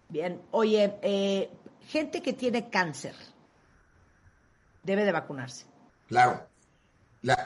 [0.08, 0.42] Bien.
[0.50, 1.50] Oye, eh,
[1.86, 3.14] gente que tiene cáncer
[4.82, 5.66] debe de vacunarse.
[6.08, 6.48] Claro.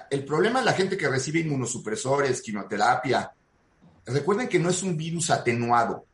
[0.09, 3.31] el problema es la gente que recibe inmunosupresores, quimioterapia.
[4.07, 6.07] Recuerden que no es un virus atenuado.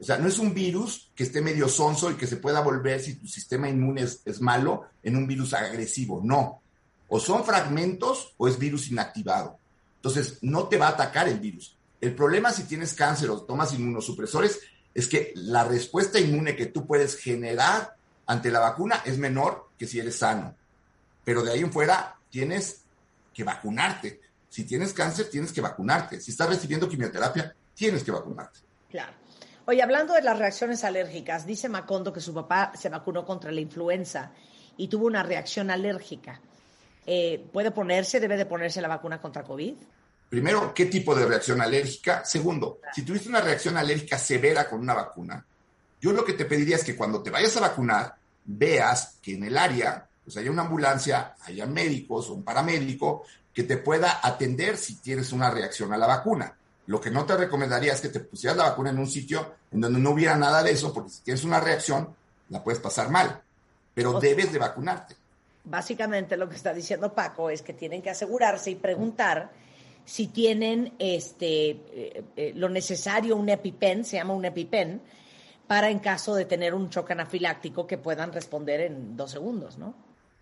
[0.00, 3.00] O sea, no es un virus que esté medio sonso y que se pueda volver,
[3.00, 6.20] si tu sistema inmune es, malo, en un virus agresivo.
[6.22, 6.62] No.
[7.08, 9.58] O son fragmentos o es virus inactivado.
[9.96, 11.76] Entonces, no te va a atacar el virus.
[12.00, 14.60] El problema si tienes cáncer o tomas inmunosupresores
[14.94, 17.96] es que la respuesta inmune que tú puedes generar
[18.26, 20.54] ante la vacuna es menor que si eres sano.
[21.24, 22.82] Pero de ahí en fuera tienes
[23.34, 24.20] que vacunarte.
[24.48, 26.20] Si tienes cáncer, tienes que vacunarte.
[26.20, 28.60] Si estás recibiendo quimioterapia, tienes que vacunarte.
[28.90, 29.12] Claro.
[29.68, 33.60] Oye, hablando de las reacciones alérgicas, dice Macondo que su papá se vacunó contra la
[33.60, 34.32] influenza
[34.78, 36.40] y tuvo una reacción alérgica.
[37.04, 39.74] Eh, ¿Puede ponerse, debe de ponerse la vacuna contra COVID?
[40.30, 42.24] Primero, ¿qué tipo de reacción alérgica?
[42.24, 45.44] Segundo, si tuviste una reacción alérgica severa con una vacuna,
[46.00, 48.14] yo lo que te pediría es que cuando te vayas a vacunar,
[48.46, 53.64] veas que en el área, pues haya una ambulancia, haya médicos o un paramédico que
[53.64, 56.56] te pueda atender si tienes una reacción a la vacuna.
[56.88, 59.82] Lo que no te recomendaría es que te pusieras la vacuna en un sitio en
[59.82, 62.14] donde no hubiera nada de eso, porque si tienes una reacción,
[62.48, 63.42] la puedes pasar mal.
[63.92, 65.14] Pero debes de vacunarte.
[65.64, 69.50] Básicamente lo que está diciendo Paco es que tienen que asegurarse y preguntar
[70.06, 75.02] si tienen este eh, eh, lo necesario, un EpiPen, se llama un EpiPen,
[75.66, 79.94] para en caso de tener un choque anafiláctico que puedan responder en dos segundos, ¿no?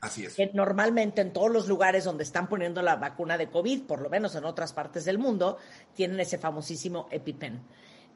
[0.06, 0.34] Así es.
[0.34, 4.08] Que normalmente en todos los lugares donde están poniendo la vacuna de COVID, por lo
[4.08, 5.58] menos en otras partes del mundo,
[5.94, 7.60] tienen ese famosísimo EpiPen.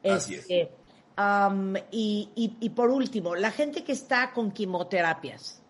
[0.05, 0.41] Así es.
[0.41, 0.71] Este,
[1.91, 5.61] y, y, por último, la gente que está con quimioterapias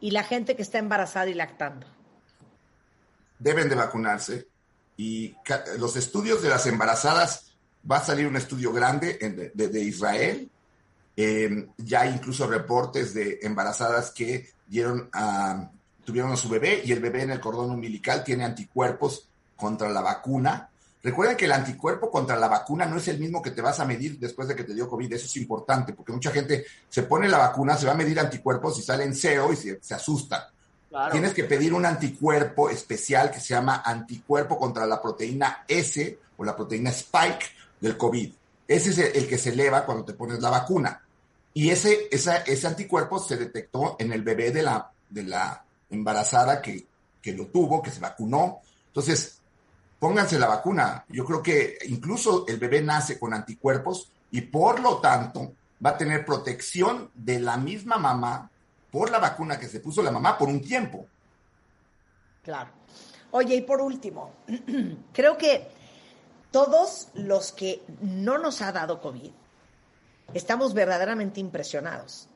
[0.00, 1.86] y la gente que está embarazada y lactando.
[3.38, 4.48] Deben de vacunarse.
[4.96, 5.36] Y
[5.78, 7.56] los estudios de las embarazadas,
[7.88, 10.50] va a salir un estudio grande de, de Israel
[11.20, 15.68] eh, ya hay incluso reportes de embarazadas que dieron a,
[16.04, 20.00] tuvieron a su bebé y el bebé en el cordón umbilical tiene anticuerpos contra la
[20.00, 20.70] vacuna.
[21.02, 23.84] Recuerden que el anticuerpo contra la vacuna no es el mismo que te vas a
[23.84, 25.12] medir después de que te dio COVID.
[25.12, 28.78] Eso es importante porque mucha gente se pone la vacuna, se va a medir anticuerpos
[28.78, 30.52] y sale en cero y se, asusta.
[31.10, 36.44] Tienes que pedir un anticuerpo especial que se llama anticuerpo contra la proteína S o
[36.44, 37.44] la proteína Spike
[37.80, 38.32] del COVID.
[38.68, 41.02] Ese es el que se eleva cuando te pones la vacuna.
[41.58, 46.86] Y ese, ese anticuerpo se detectó en el bebé de la, de la embarazada que,
[47.20, 48.60] que lo tuvo, que se vacunó.
[48.86, 49.40] Entonces,
[49.98, 51.04] pónganse la vacuna.
[51.08, 55.52] Yo creo que incluso el bebé nace con anticuerpos y por lo tanto
[55.84, 58.48] va a tener protección de la misma mamá
[58.92, 61.08] por la vacuna que se puso la mamá por un tiempo.
[62.44, 62.70] Claro.
[63.32, 64.30] Oye, y por último,
[65.12, 65.66] creo que
[66.52, 69.32] todos los que no nos ha dado COVID,
[70.34, 72.28] estamos verdaderamente impresionados.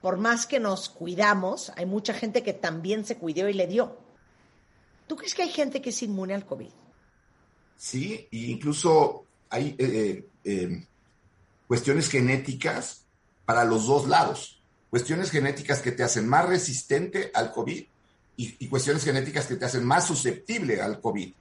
[0.00, 3.98] Por más que nos cuidamos, hay mucha gente que también se cuidó y le dio.
[5.06, 6.70] ¿Tú crees que hay gente que es inmune al COVID?
[7.76, 10.86] Sí, e incluso hay eh, eh, eh,
[11.66, 13.04] cuestiones genéticas
[13.44, 14.62] para los dos lados.
[14.88, 17.84] Cuestiones genéticas que te hacen más resistente al COVID
[18.36, 21.34] y cuestiones genéticas que te hacen más susceptible al COVID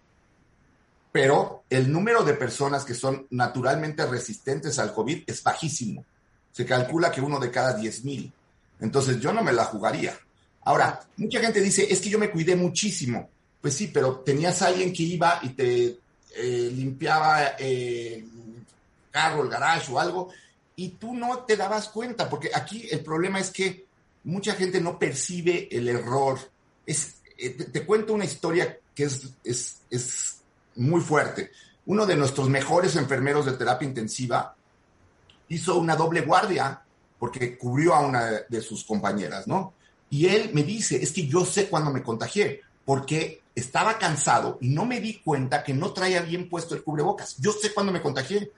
[1.12, 6.05] pero el número de personas que son naturalmente resistentes al COVID es bajísimo.
[6.51, 8.32] Se calcula que uno de cada 10 mil.
[8.80, 10.18] Entonces yo no me la jugaría.
[10.64, 13.30] Ahora, mucha gente dice, es que yo me cuidé muchísimo.
[13.62, 15.99] Pues sí, pero tenías a alguien que iba y te
[16.36, 18.66] eh, limpiaba eh, el
[19.12, 20.30] carro, el garage o algo,
[20.76, 23.86] y tú no te dabas cuenta, porque aquí el problema es que
[24.24, 26.39] mucha gente no percibe el error.
[26.86, 30.39] Eh, te, cuento una historia que es
[30.76, 31.52] muy fuerte.
[31.86, 34.56] Uno de nuestros mejores enfermeros de terapia intensiva
[35.48, 36.82] hizo una doble guardia
[37.18, 39.74] porque cubrió a una de sus compañeras, ¿no?
[40.10, 44.70] Y él me dice, es que yo sé cuándo me contagié, porque estaba cansado y
[44.70, 47.36] no me di cuenta que no traía bien puesto el cubrebocas.
[47.38, 48.52] Yo sé cuándo me contagié,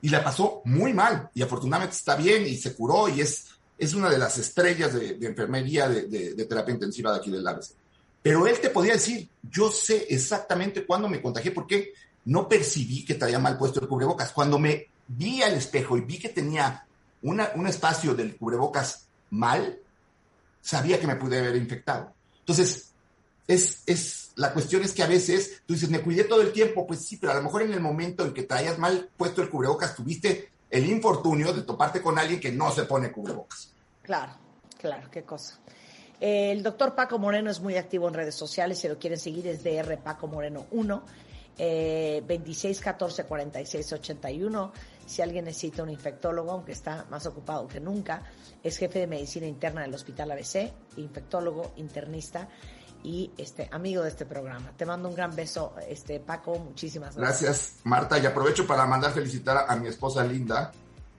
[0.00, 3.46] y la pasó muy mal y afortunadamente está bien y se curó y es,
[3.76, 7.70] es una de las estrellas de, enfermería de, terapia intensiva de aquí del ABC.
[8.22, 11.92] Pero él te podía decir, yo sé exactamente cuándo me contagié porque
[12.24, 14.32] no percibí que traía mal puesto el cubrebocas.
[14.32, 16.86] Cuando me vi al espejo y vi que tenía
[17.22, 19.78] una, un espacio del cubrebocas mal,
[20.60, 22.12] sabía que me pude haber infectado.
[22.40, 22.92] Entonces,
[23.46, 26.86] es, es, la cuestión es que a veces tú dices, me cuidé todo el tiempo,
[26.86, 29.48] pues sí, pero a lo mejor en el momento en que traías mal puesto el
[29.48, 33.72] cubrebocas, tuviste el infortunio de toparte con alguien que no se pone cubrebocas.
[34.02, 34.34] Claro,
[34.78, 35.58] claro, qué cosa.
[36.20, 39.62] El doctor Paco Moreno es muy activo en redes sociales, si lo quieren seguir es
[39.62, 41.04] DR Paco Moreno 1,
[41.58, 44.72] eh, 26 14 46 81.
[45.06, 48.22] Si alguien necesita un infectólogo, aunque está más ocupado que nunca,
[48.62, 52.48] es jefe de medicina interna del Hospital ABC, infectólogo, internista
[53.04, 54.72] y este amigo de este programa.
[54.76, 57.42] Te mando un gran beso, este Paco, muchísimas gracias.
[57.42, 60.72] Gracias, Marta, y aprovecho para mandar felicitar a mi esposa Linda,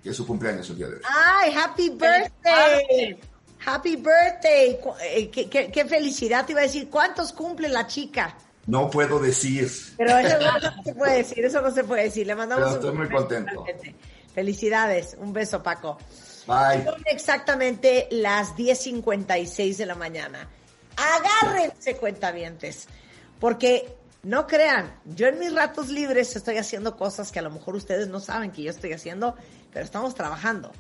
[0.04, 1.02] que es su cumpleaños el día de hoy.
[1.10, 3.20] ¡Ay, happy birthday!
[3.66, 4.80] Happy birthday.
[5.01, 6.45] Eh, qué, qué, felicidad.
[6.45, 8.36] Te iba a decir, ¿cuántos cumple la chica?
[8.68, 9.70] No puedo decir.
[9.97, 12.28] Pero eso no, se puede decir, eso no se puede decir.
[12.28, 13.66] Le mandamos Pero estoy muy contento.
[14.34, 15.18] Felicidades.
[15.20, 15.97] Un beso, Paco.
[16.47, 16.84] Bye.
[16.84, 20.47] Son exactamente las 10.56 de la mañana.
[20.95, 22.88] Agárrense, cuentavientes.
[23.39, 27.76] Porque no crean, yo en mis ratos libres estoy haciendo cosas que a lo mejor
[27.76, 29.36] ustedes no saben que yo estoy haciendo,
[29.72, 30.72] pero estamos trabajando.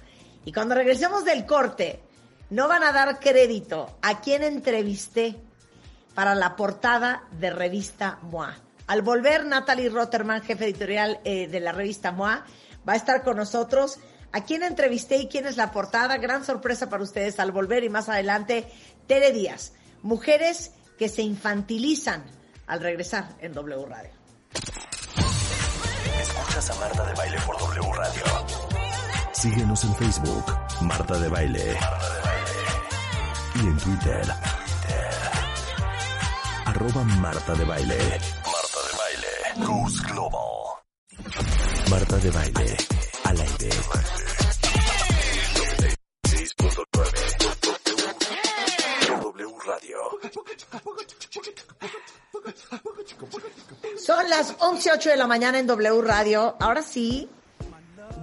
[0.43, 2.01] Y cuando regresemos del corte,
[2.49, 5.35] no van a dar crédito a quien entrevisté
[6.15, 8.55] para la portada de revista MOA.
[8.87, 12.43] Al volver, Natalie Rotterman, jefe editorial eh, de la revista MOA,
[12.87, 13.99] va a estar con nosotros.
[14.31, 16.17] A quién entrevisté y quién es la portada.
[16.17, 18.67] Gran sorpresa para ustedes al volver y más adelante,
[19.07, 19.73] Tere Díaz.
[20.01, 22.23] Mujeres que se infantilizan
[22.67, 24.11] al regresar en W Radio.
[26.21, 28.23] Escuchas a Marta de Baile por W Radio.
[29.31, 30.45] Síguenos en Facebook,
[30.81, 31.73] Marta de Baile.
[31.73, 32.38] Marta de Baile
[33.63, 34.21] y en Twitter.
[36.65, 37.97] Arroba Marta de Baile.
[37.97, 39.67] Marta de Baile.
[39.67, 40.39] Goes Global.
[41.89, 42.77] Marta de Baile.
[43.23, 43.69] Al aire.
[49.09, 49.97] W Radio.
[53.97, 56.55] Son las 11.08 de la mañana en W Radio.
[56.59, 57.29] Ahora sí,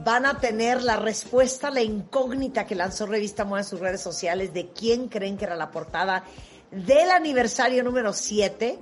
[0.06, 4.00] van a tener la respuesta a la incógnita que lanzó Revista MOA en sus redes
[4.00, 6.22] sociales de quién creen que era la portada
[6.70, 8.78] del aniversario número 7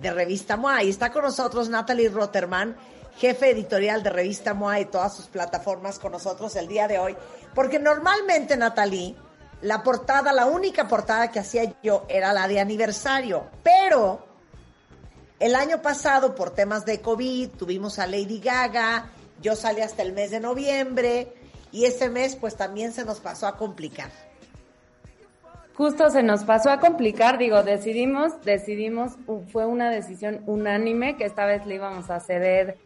[0.00, 0.84] de Revista MOA.
[0.84, 2.76] Y está con nosotros Natalie Rotterman,
[3.18, 7.16] jefe editorial de Revista MOA y todas sus plataformas con nosotros el día de hoy.
[7.52, 9.16] Porque normalmente, Natalie,
[9.62, 13.48] la portada, la única portada que hacía yo era la de aniversario.
[13.64, 14.24] Pero
[15.40, 19.10] el año pasado, por temas de COVID, tuvimos a Lady Gaga,
[19.40, 21.32] yo salí hasta el mes de noviembre
[21.72, 24.10] y ese mes pues también se nos pasó a complicar.
[25.74, 29.12] Justo se nos pasó a complicar, digo, decidimos, decidimos,
[29.50, 32.76] fue una decisión unánime que esta vez le íbamos a ceder,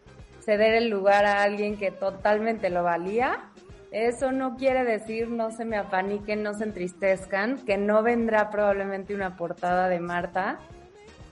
[0.40, 3.50] ceder el lugar a alguien que totalmente lo valía.
[3.90, 9.14] Eso no quiere decir, no se me apaniquen, no se entristezcan, que no vendrá probablemente
[9.14, 10.61] una portada de Marta,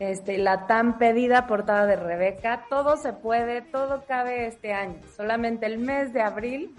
[0.03, 2.65] este, la tan pedida portada de Rebeca.
[2.69, 4.99] Todo se puede, todo cabe este año.
[5.17, 6.75] Solamente el mes de abril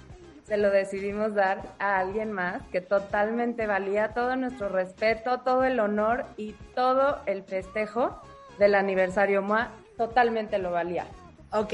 [0.46, 5.80] se lo decidimos dar a alguien más que totalmente valía todo nuestro respeto, todo el
[5.80, 8.22] honor y todo el festejo
[8.60, 11.06] del aniversario MOA, totalmente lo valía.
[11.54, 11.74] Ok.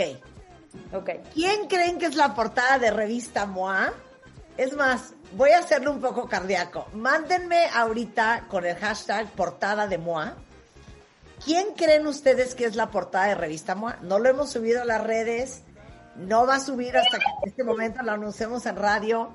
[0.93, 1.10] Ok.
[1.34, 3.91] ¿Quién creen que es la portada de revista MOA?
[4.56, 6.86] Es más, voy a hacerlo un poco cardíaco.
[6.93, 10.36] Mándenme ahorita con el hashtag portada de MOA
[11.44, 13.98] ¿Quién creen ustedes que es la portada de Revista MOA?
[14.02, 15.64] No lo hemos subido a las redes,
[16.16, 19.34] no va a subir hasta que en este momento lo anunciemos en radio.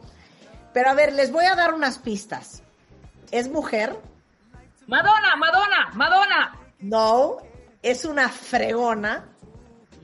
[0.73, 2.63] Pero a ver, les voy a dar unas pistas.
[3.31, 3.97] ¿Es mujer?
[4.87, 6.61] Madonna, Madonna, Madonna.
[6.81, 7.39] No,
[7.83, 9.29] es una fregona.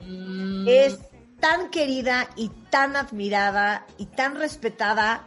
[0.03, 0.67] Mm.
[0.69, 0.99] Es
[1.39, 5.27] tan querida y tan admirada y tan respetada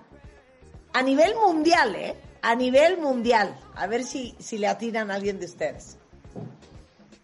[0.94, 2.16] a nivel mundial, ¿eh?
[2.42, 3.56] A nivel mundial.
[3.76, 5.98] A ver si, si le atinan a alguien de ustedes.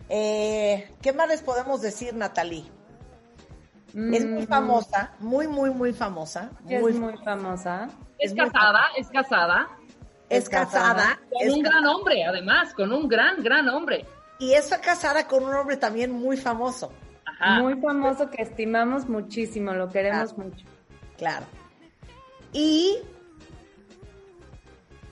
[0.10, 2.66] Eh, ¿Qué más les podemos decir, Natalie?
[3.89, 4.47] Es muy mm.
[4.47, 6.51] famosa, muy, muy, muy famosa.
[6.62, 7.89] Muy, es muy famosa.
[8.18, 9.68] Es, casada, es casada.
[10.30, 11.20] Es casada.
[11.32, 14.05] Con un gran hombre, además, con un gran, gran hombre.
[14.39, 16.91] Y es casada con un hombre también muy famoso.
[17.62, 20.66] Muy famoso que estimamos muchísimo, lo queremos mucho.
[21.18, 21.45] Claro.
[22.51, 22.97] Y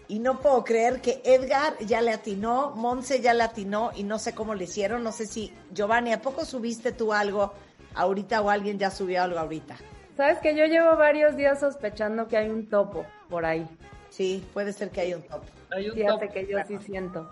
[0.07, 4.19] y no puedo creer que Edgar ya le atinó, Monse ya le atinó y no
[4.19, 5.03] sé cómo le hicieron.
[5.03, 7.53] No sé si, Giovanni, ¿a poco subiste tú algo
[7.95, 9.75] ahorita o alguien ya subió algo ahorita?
[10.15, 13.67] Sabes que yo llevo varios días sospechando que hay un topo por ahí.
[14.09, 15.45] Sí, puede ser que haya un topo.
[15.71, 16.33] Hay un Fíjate topo.
[16.33, 17.29] que yo sí siento.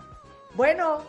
[0.54, 1.00] Bueno,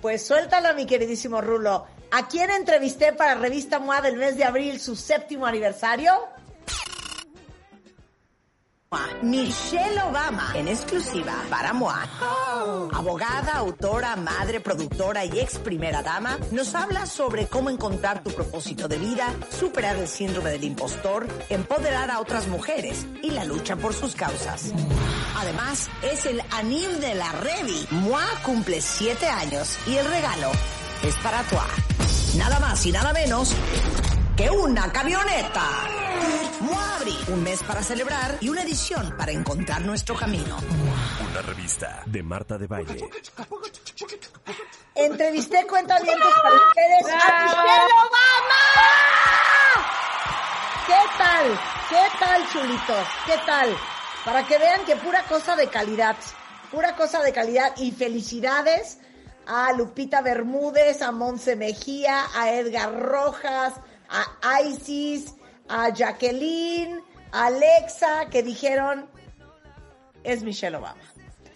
[0.00, 1.86] pues suéltala, mi queridísimo Rulo.
[2.10, 6.12] ¿A quién entrevisté para Revista MOA del mes de abril, su séptimo aniversario?
[9.22, 12.08] Michelle Obama, en exclusiva para MOA.
[12.92, 18.88] Abogada, autora, madre, productora y ex primera dama, nos habla sobre cómo encontrar tu propósito
[18.88, 23.94] de vida, superar el síndrome del impostor, empoderar a otras mujeres y la lucha por
[23.94, 24.72] sus causas.
[25.36, 27.86] Además, es el anil de la Revi.
[27.90, 30.50] MOA cumple siete años y el regalo
[31.02, 31.56] es para tu
[32.36, 33.54] Nada más y nada menos
[34.36, 35.62] que una camioneta.
[36.60, 40.56] Muabri, un mes para celebrar y una edición para encontrar nuestro camino.
[41.30, 43.10] Una revista de Marta de Baile.
[44.94, 48.62] Entrevisté cuentavientes para ustedes a Michelle Obama.
[50.86, 51.60] ¿Qué tal?
[51.88, 53.06] ¿Qué tal, chulitos?
[53.26, 53.76] ¿Qué tal?
[54.24, 56.16] Para que vean que pura cosa de calidad,
[56.70, 58.98] pura cosa de calidad y felicidades
[59.46, 63.74] a Lupita Bermúdez, a Monse Mejía, a Edgar Rojas,
[64.12, 65.34] a Isis,
[65.68, 67.00] a Jacqueline,
[67.32, 69.08] a Alexa, que dijeron,
[70.22, 71.00] es Michelle Obama.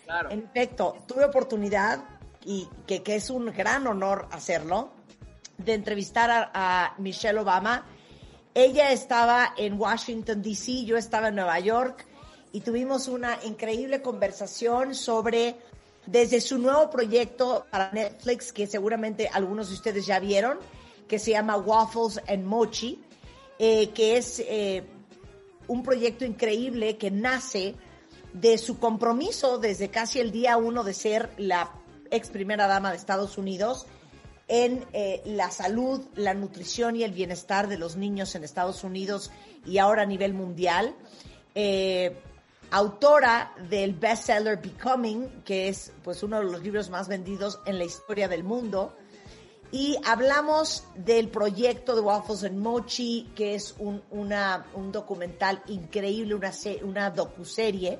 [0.04, 0.30] Claro.
[0.30, 2.04] En efecto, tuve oportunidad,
[2.44, 4.90] y que, que es un gran honor hacerlo,
[5.58, 7.86] de entrevistar a, a Michelle Obama.
[8.54, 12.06] Ella estaba en Washington, D.C., yo estaba en Nueva York,
[12.52, 15.56] y tuvimos una increíble conversación sobre,
[16.06, 20.58] desde su nuevo proyecto para Netflix, que seguramente algunos de ustedes ya vieron,
[21.08, 23.02] que se llama Waffles and Mochi,
[23.58, 24.84] eh, que es eh,
[25.68, 27.74] un proyecto increíble que nace
[28.32, 31.72] de su compromiso desde casi el día uno de ser la
[32.10, 33.86] ex primera dama de Estados Unidos
[34.48, 39.30] en eh, la salud, la nutrición y el bienestar de los niños en Estados Unidos
[39.64, 40.94] y ahora a nivel mundial.
[42.70, 47.84] Autora del bestseller Becoming, que es pues uno de los libros más vendidos en la
[47.84, 48.96] historia del mundo.
[49.78, 56.50] Y hablamos del proyecto de Waffles and Mochi, que es un, un documental increíble, una,
[56.82, 57.98] una docuserie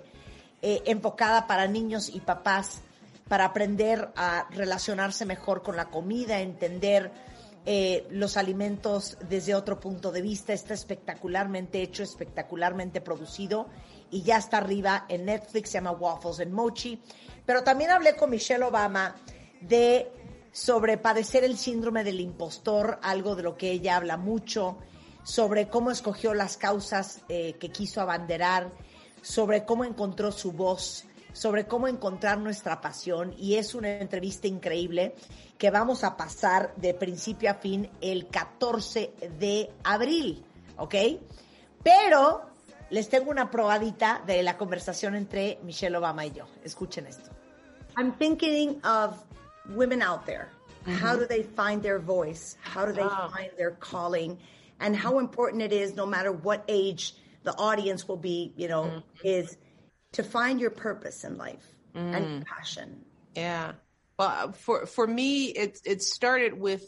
[0.62, 2.80] eh, enfocada para niños y papás
[3.28, 7.12] para aprender a relacionarse mejor con la comida, entender
[7.66, 10.54] eh, los alimentos desde otro punto de vista.
[10.54, 13.66] Está espectacularmente hecho, espectacularmente producido
[14.10, 17.02] y ya está arriba en Netflix, se llama Waffles and Mochi.
[17.44, 19.14] Pero también hablé con Michelle Obama
[19.60, 20.10] de
[20.56, 24.78] sobre padecer el síndrome del impostor, algo de lo que ella habla mucho,
[25.22, 28.72] sobre cómo escogió las causas eh, que quiso abanderar,
[29.20, 31.04] sobre cómo encontró su voz,
[31.34, 35.14] sobre cómo encontrar nuestra pasión y es una entrevista increíble
[35.58, 40.42] que vamos a pasar de principio a fin el 14 de abril,
[40.78, 40.94] ¿ok?
[41.82, 42.46] Pero
[42.88, 46.46] les tengo una probadita de la conversación entre Michelle Obama y yo.
[46.64, 47.30] Escuchen esto.
[47.98, 49.22] I'm thinking of
[49.70, 50.48] women out there.
[50.86, 51.20] How mm-hmm.
[51.20, 52.56] do they find their voice?
[52.62, 54.38] How do they find their calling?
[54.78, 58.84] And how important it is, no matter what age the audience will be, you know,
[58.84, 59.00] mm-hmm.
[59.24, 59.56] is
[60.12, 62.44] to find your purpose in life and mm.
[62.44, 63.04] passion.
[63.34, 63.72] Yeah.
[64.18, 66.84] Well, uh, for for me, it it started with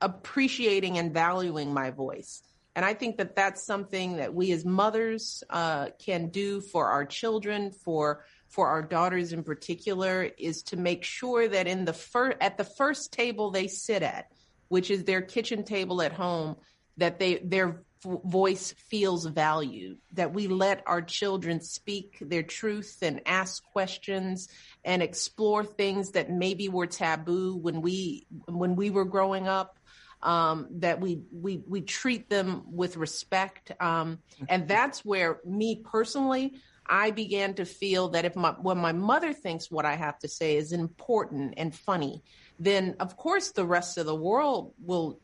[0.00, 2.42] appreciating and valuing my voice,
[2.74, 7.04] and I think that that's something that we as mothers uh, can do for our
[7.04, 12.36] children, for for our daughters in particular, is to make sure that in the first
[12.40, 14.26] at the first table they sit at,
[14.68, 16.56] which is their kitchen table at home,
[16.98, 23.20] that they their voice feels valued, that we let our children speak their truth and
[23.26, 24.48] ask questions
[24.84, 29.76] and explore things that maybe were taboo when we when we were growing up.
[30.22, 34.18] Um, that we we we treat them with respect, um,
[34.50, 39.32] and that's where me personally, I began to feel that if my when my mother
[39.32, 42.22] thinks what I have to say is important and funny,
[42.58, 45.20] then of course the rest of the world will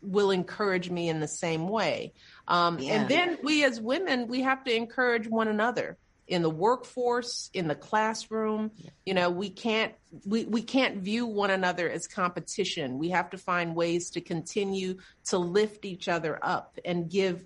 [0.00, 2.14] will, encourage me in the same way.
[2.48, 2.94] Um, Yeah.
[2.94, 7.68] And then we as women, we have to encourage one another in the workforce, in
[7.68, 8.70] the classroom.
[9.04, 9.92] You know, we can't
[10.24, 12.98] we, we can't view one another as competition.
[12.98, 17.44] We have to find ways to continue to lift each other up and give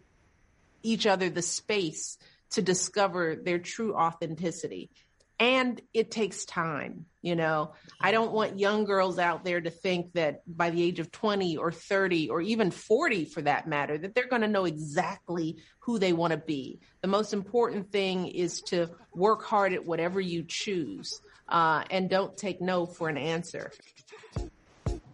[0.82, 2.18] each other the space
[2.50, 4.90] to discover their true authenticity.
[5.38, 7.72] And it takes time, you know.
[8.00, 11.58] I don't want young girls out there to think that by the age of 20
[11.58, 15.98] or 30 or even 40 for that matter, that they're going to know exactly who
[15.98, 16.80] they want to be.
[17.02, 22.34] The most important thing is to work hard at whatever you choose uh, and don't
[22.36, 23.70] take no for an answer.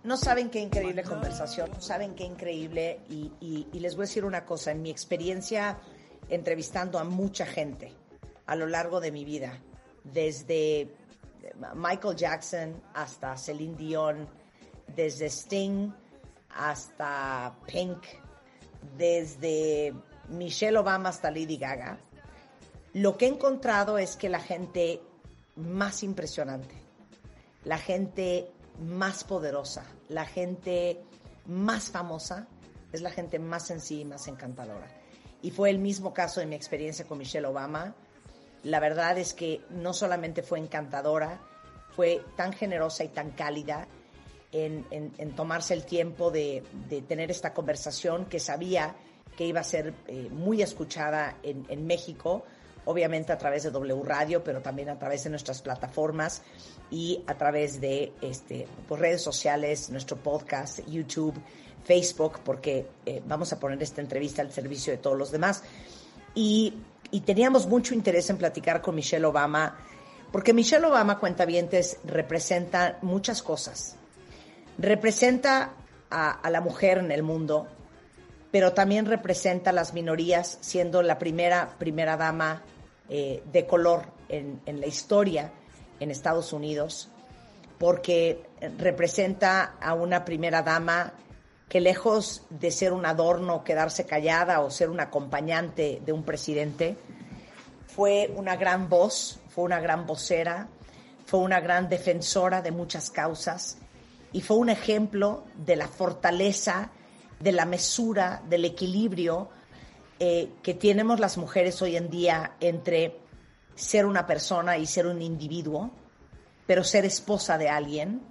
[0.05, 3.01] No saben qué increíble conversación, no saben qué increíble.
[3.09, 5.79] Y, y, les voy a decir una cosa, en mi experiencia
[6.33, 7.93] entrevistando a mucha gente
[8.47, 9.61] a lo largo de mi vida,
[10.03, 10.89] desde
[11.75, 14.29] Michael Jackson hasta Celine Dion,
[14.97, 15.93] desde Sting
[16.57, 18.05] hasta Pink,
[18.97, 19.95] desde
[20.29, 21.99] Michelle Obama hasta Lady Gaga,
[22.95, 25.03] lo que he encontrado es que la gente
[25.57, 26.75] más impresionante,
[27.65, 31.05] la gente más poderosa, la gente
[31.47, 32.49] más famosa,
[32.91, 35.02] es la gente más sencilla y más encantadora.
[35.43, 37.95] Y fue el mismo caso de mi experiencia con Michelle Obama.
[38.63, 41.41] La verdad es que no solamente fue encantadora,
[41.95, 43.87] fue tan generosa y tan cálida
[44.53, 46.63] en, tomarse el tiempo de,
[47.09, 48.95] tener esta conversación que sabía
[49.37, 52.45] que iba a ser eh, muy escuchada en, en México,
[52.85, 56.43] obviamente a través de W Radio, pero también a través de nuestras plataformas
[56.91, 61.35] y a través de este, pues, redes sociales, nuestro podcast, YouTube,
[61.85, 65.63] Facebook, porque eh, vamos a poner esta entrevista al servicio de todos los demás.
[66.35, 66.75] Y,
[67.27, 69.77] teníamos mucho interés en platicar con Michelle Obama,
[70.31, 73.97] porque Michelle Obama, cuentavientes, representa muchas cosas.
[74.79, 75.75] Representa
[76.09, 77.69] a, a la mujer en el mundo,
[78.51, 82.63] pero también representa a las minorías, siendo la primera primera dama
[83.15, 85.53] eh, de color en, en, la historia
[86.01, 87.11] en Estados Unidos,
[87.79, 88.43] porque
[88.79, 91.13] representa a una primera dama
[91.69, 96.97] que lejos de ser un adorno, quedarse callada o ser un acompañante de un presidente,
[97.87, 100.69] fue una gran voz, fue una gran vocera,
[101.27, 103.77] fue una gran defensora de muchas causas
[104.33, 106.91] y fue un ejemplo de la fortaleza,
[107.41, 109.51] de la mesura, del equilibrio
[110.25, 113.19] eh, que tenemos las mujeres hoy en día entre
[113.75, 115.91] ser una persona y ser un individuo,
[116.65, 118.23] pero ser esposa de alguien,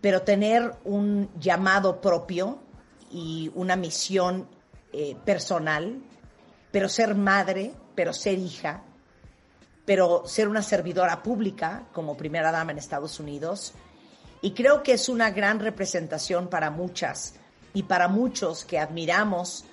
[0.00, 2.62] pero tener un llamado propio
[3.10, 4.48] y una misión
[4.94, 6.02] eh, personal,
[6.70, 8.82] pero ser madre, pero ser hija,
[9.84, 13.74] pero ser una servidora pública como primera dama en Estados Unidos.
[14.40, 17.34] Y creo que es una gran representación para muchas
[17.74, 19.66] y para muchos que admiramos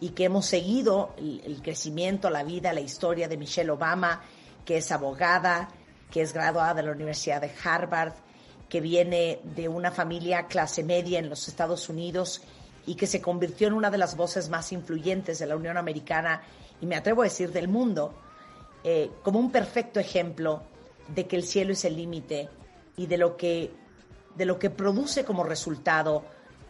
[0.00, 4.22] y que hemos seguido el, crecimiento, la vida, la historia de Michelle Obama,
[4.64, 5.68] que es abogada,
[6.10, 8.12] que es graduada de la Universidad de Harvard,
[8.68, 12.42] que viene de una familia clase media en los Estados Unidos
[12.84, 16.42] y que se convirtió en una de las voces más influyentes de la Unión Americana
[16.80, 18.14] y me atrevo a decir del mundo,
[18.84, 20.62] eh, como un perfecto ejemplo
[21.08, 22.48] de que el cielo es el límite
[22.96, 23.72] y de lo que
[24.36, 26.24] de lo que produce como resultado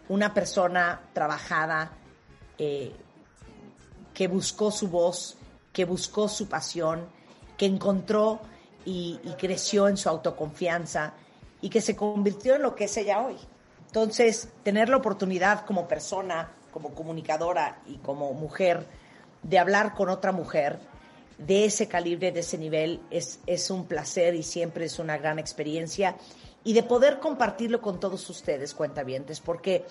[0.08, 1.90] una persona trabajada,
[2.58, 2.92] eh,
[4.16, 5.36] que buscó su voz,
[5.74, 7.06] que buscó su pasión,
[7.58, 8.40] que encontró
[8.86, 11.12] y, creció en su autoconfianza
[11.60, 13.36] y que se convirtió en lo que es ella hoy.
[13.84, 18.86] Entonces, tener la oportunidad como persona, como comunicadora y como mujer
[19.42, 20.78] de hablar con otra mujer
[21.36, 25.38] de ese calibre, de ese nivel, es, es un placer y siempre es una gran
[25.38, 26.16] experiencia.
[26.64, 29.84] Y de poder compartirlo con todos ustedes, cuentavientes, porque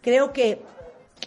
[0.00, 0.62] creo que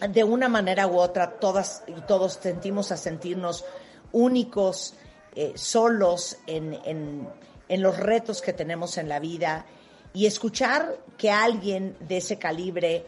[0.00, 3.64] de una manera u otra todas y todos sentimos a sentirnos
[4.12, 4.94] únicos,
[5.34, 9.66] eh, solos en, en, los retos que tenemos en la vida.
[10.12, 13.04] Y escuchar que alguien de ese calibre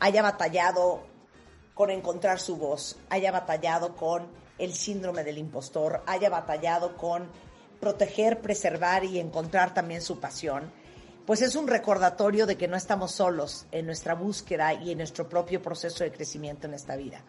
[0.00, 1.02] haya batallado
[1.74, 4.26] con encontrar su voz, haya batallado con
[4.58, 7.28] el síndrome del impostor, haya batallado con
[7.80, 10.72] proteger, preservar y encontrar también su pasión
[11.26, 15.28] pues es un recordatorio de que no estamos solos en nuestra búsqueda y en nuestro
[15.28, 17.20] propio proceso de crecimiento en esta vida.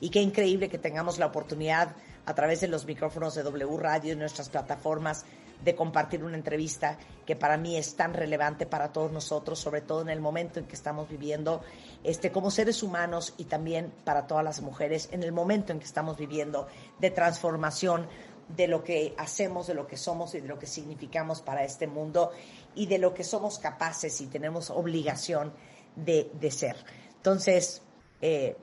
[0.00, 1.94] Y qué increíble que tengamos la oportunidad
[2.26, 5.24] a través de los micrófonos de W Radio y nuestras plataformas
[5.64, 10.02] de compartir una entrevista que para mí es tan relevante para todos nosotros, sobre todo
[10.02, 11.62] en el momento en que estamos viviendo
[12.04, 15.84] este, como seres humanos y también para todas las mujeres, en el momento en que
[15.84, 16.68] estamos viviendo
[17.00, 18.06] de transformación
[18.48, 21.86] de lo que hacemos, de lo que somos y de lo que significamos para este
[21.86, 22.30] mundo
[22.78, 25.52] y de lo que somos capaces y tenemos obligación
[25.96, 26.76] de, ser.
[27.16, 27.82] Entonces,
[28.20, 28.56] eh,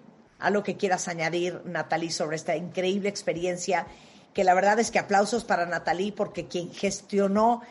[0.64, 3.88] que quieras añadir, Natalie, sobre esta increíble experiencia,
[4.34, 7.62] que la verdad es que aplausos para Natalie porque quien gestionó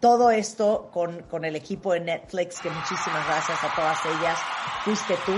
[0.00, 4.38] todo esto con, con el equipo de Netflix, que muchísimas gracias a todas ellas,
[4.84, 5.34] fuiste tú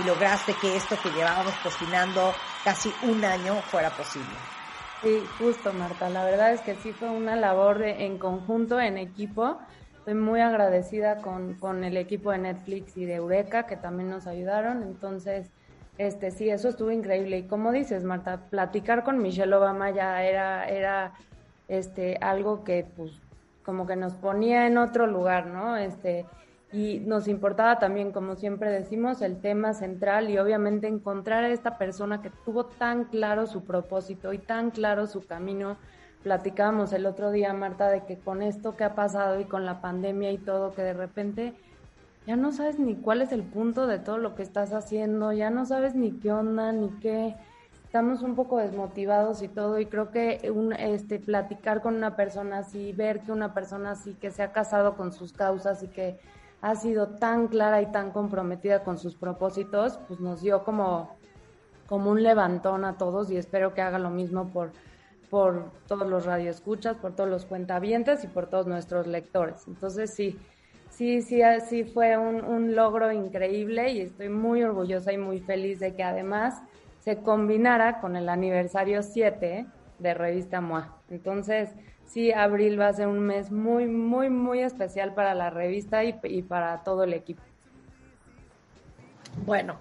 [0.00, 2.32] y lograste que esto que llevábamos cocinando
[2.64, 4.34] casi un año fuera posible.
[5.02, 8.96] Sí, justo Marta, la verdad es que sí fue una labor de, en conjunto, en
[8.98, 9.58] equipo.
[10.08, 14.26] Estoy muy agradecida con, con el equipo de Netflix y de Eureka que también nos
[14.26, 14.82] ayudaron.
[14.82, 15.50] Entonces,
[15.98, 17.36] este sí, eso estuvo increíble.
[17.36, 21.12] Y como dices, Marta, platicar con Michelle Obama ya era, era
[21.68, 23.12] este, algo que pues
[23.66, 25.76] como que nos ponía en otro lugar, ¿no?
[25.76, 26.24] Este,
[26.72, 31.76] y nos importaba también, como siempre decimos, el tema central y obviamente encontrar a esta
[31.76, 35.76] persona que tuvo tan claro su propósito y tan claro su camino.
[36.28, 39.80] Platicábamos el otro día, Marta, de que con esto que ha pasado y con la
[39.80, 41.54] pandemia y todo, que de repente
[42.26, 45.48] ya no sabes ni cuál es el punto de todo lo que estás haciendo, ya
[45.48, 47.34] no sabes ni qué onda, ni qué.
[47.86, 52.92] Estamos un poco desmotivados y todo, y creo que este, platicar con una persona así,
[52.92, 56.20] ver que una persona así que se ha casado con sus causas y que
[56.60, 61.16] ha sido tan clara y tan comprometida con sus propósitos, pues nos dio como,
[61.86, 64.72] como un levantón a todos y espero que haga lo mismo por,
[65.30, 69.66] por todos los radioescuchas, por todos los cuentavientes y por todos nuestros lectores.
[69.66, 70.38] Entonces sí,
[70.90, 75.80] sí, sí, sí fue un, un logro increíble y estoy muy orgullosa y muy feliz
[75.80, 76.62] de que además
[77.00, 79.66] se combinara con el aniversario 7
[79.98, 80.96] de Revista MOA.
[81.10, 81.70] Entonces,
[82.06, 86.42] sí, abril va a ser un mes muy, muy, muy especial para la revista y,
[86.42, 87.42] para todo el equipo.
[89.44, 89.76] Bueno,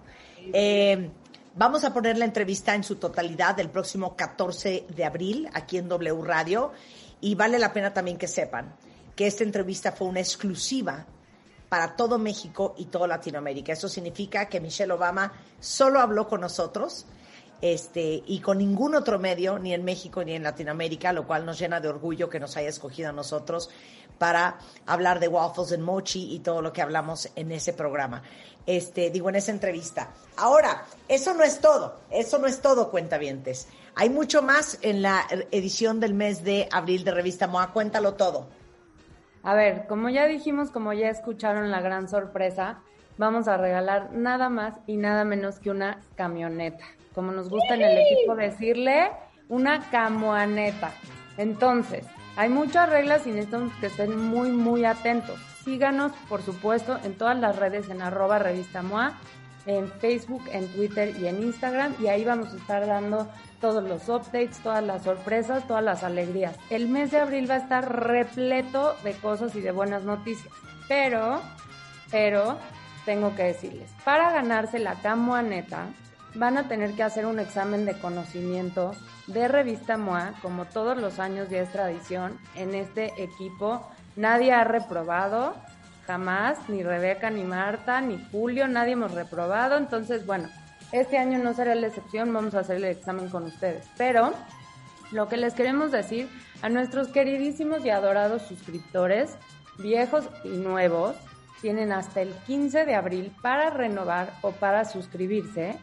[0.54, 1.10] eh,
[1.58, 5.90] vamos a poner la entrevista en su totalidad el próximo 14 de abril aquí en
[5.90, 6.72] W Radio
[7.20, 8.76] y vale la pena también que sepan
[9.16, 11.06] que esta entrevista fue una exclusiva
[11.68, 13.74] para todo México y toda Latinoamérica.
[13.74, 17.08] Eso significa que Michelle Obama solo habló con nosotros
[17.62, 21.60] este, y con ningún otro medio, ni en México ni en Latinoamérica, lo cual nos
[21.60, 23.70] llena de orgullo que nos haya escogido a nosotros
[24.18, 28.24] para hablar de waffles and mochi y todo lo que hablamos en ese programa.
[28.66, 30.10] Este, digo, en esa entrevista.
[30.36, 33.68] Ahora, eso no es todo, eso no es todo, cuentavientes.
[33.96, 37.72] Hay mucho más en la edición del mes de abril de Revista MOA.
[37.72, 38.48] Cuéntalo todo.
[39.44, 42.82] A ver, como ya dijimos, como ya escucharon la gran sorpresa,
[43.18, 46.86] vamos a regalar nada más y nada menos que una camioneta
[47.18, 49.10] como nos gusta en el equipo decirle,
[49.50, 50.92] una camuaneta.
[51.40, 52.06] Entonces,
[52.36, 55.40] hay muchas reglas y necesitamos que estén muy, muy atentos.
[55.66, 59.14] Síganos, por supuesto, en todas las redes en arroba revista MOA,
[59.66, 61.96] en Facebook, en Twitter y en Instagram.
[62.00, 63.28] Y ahí vamos a estar dando
[63.60, 66.56] todos los updates, todas las sorpresas, todas las alegrías.
[66.70, 70.54] El mes de abril va a estar repleto de cosas y de buenas noticias.
[70.88, 71.42] Pero,
[72.12, 72.60] pero,
[73.08, 75.86] tengo que decirles, para ganarse la camuaneta,
[76.36, 78.92] van a tener que hacer un examen de conocimiento
[79.28, 82.38] de revista MOA, como todos los años ya es tradición.
[82.54, 85.56] En este equipo nadie ha reprobado,
[86.06, 89.78] jamás, ni Rebeca, ni Marta, ni Julio, nadie hemos reprobado.
[89.78, 90.50] Entonces, bueno,
[90.92, 93.88] este año no será la excepción, vamos a hacer el examen con ustedes.
[93.98, 94.34] Pero
[95.14, 96.28] lo que les queremos decir
[96.62, 99.38] a nuestros queridísimos y adorados suscriptores,
[99.78, 101.16] viejos y nuevos,
[101.62, 105.78] tienen hasta el 15 de abril para renovar o para suscribirse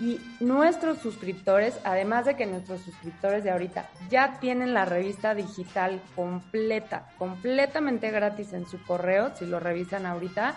[0.00, 6.00] y nuestros suscriptores, además de que nuestros suscriptores de ahorita ya tienen la revista digital
[6.16, 10.54] completa, completamente gratis en su correo, si lo revisan ahorita,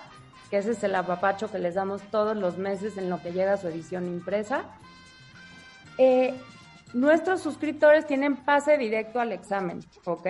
[0.49, 3.57] que ese es el apapacho que les damos todos los meses en lo que llega
[3.57, 4.63] su edición impresa.
[5.97, 6.33] Eh,
[6.93, 10.27] nuestros suscriptores tienen pase directo al examen, ¿ok?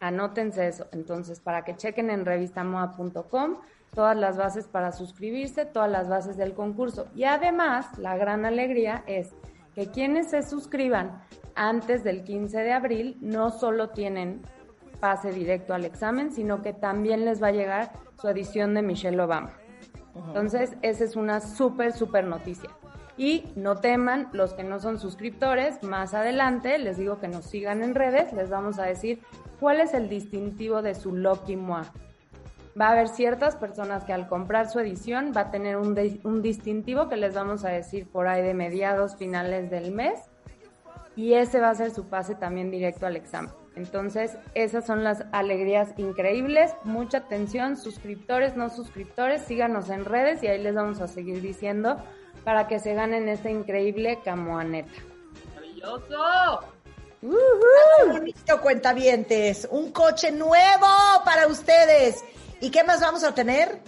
[0.00, 0.86] Anótense eso.
[0.92, 3.58] Entonces, para que chequen en revistamoa.com
[3.94, 7.06] todas las bases para suscribirse, todas las bases del concurso.
[7.14, 9.34] Y además, la gran alegría es
[9.74, 11.22] que quienes se suscriban
[11.54, 14.42] antes del 15 de abril no solo tienen
[15.00, 19.20] pase directo al examen, sino que también les va a llegar su edición de Michelle
[19.20, 19.52] Obama.
[20.14, 22.70] Entonces, esa es una súper, súper noticia.
[23.16, 27.82] Y no teman los que no son suscriptores, más adelante les digo que nos sigan
[27.82, 29.20] en redes, les vamos a decir
[29.58, 31.84] cuál es el distintivo de su Lucky Moi
[32.78, 36.42] va a haber ciertas personas que al comprar su edición va a tener un, un
[36.42, 40.20] distintivo que les vamos a decir por ahí de mediados, finales del mes.
[41.14, 43.50] Y ese va a ser su pase también directo al examen.
[43.74, 46.74] Entonces, esas son las alegrías increíbles.
[46.84, 51.96] Mucha atención, suscriptores, no suscriptores, síganos en redes y ahí les vamos a seguir diciendo
[52.46, 54.92] para que se ganen esta increíble camoaneta.
[55.56, 56.60] ¡Maravilloso!
[57.20, 59.66] Uh bonito, cuentavientes.
[59.68, 60.86] Un coche nuevo
[61.24, 62.24] para ustedes.
[62.60, 63.80] ¿Y qué más vamos a tener?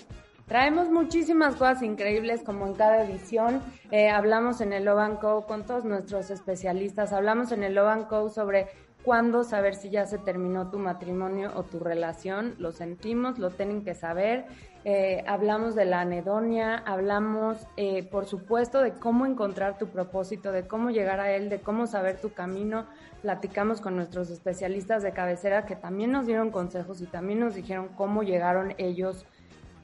[0.49, 3.63] Traemos muchísimas cosas increíbles como en cada edición.
[3.93, 7.13] Eh, hablamos en el Loban Co con todos nuestros especialistas.
[7.13, 8.67] Hablamos en el Loban Co sobre
[9.05, 12.57] cuándo saber si ya se terminó tu matrimonio o tu relación.
[12.59, 14.47] Lo sentimos, lo tienen que saber.
[14.85, 20.66] Eh, hablamos de la anedonia, hablamos, eh, por supuesto, de cómo encontrar tu propósito, de
[20.66, 22.87] cómo llegar a él, de cómo saber tu camino
[23.22, 27.89] platicamos con nuestros especialistas de cabecera que también nos dieron consejos y también nos dijeron
[27.97, 29.26] cómo llegaron ellos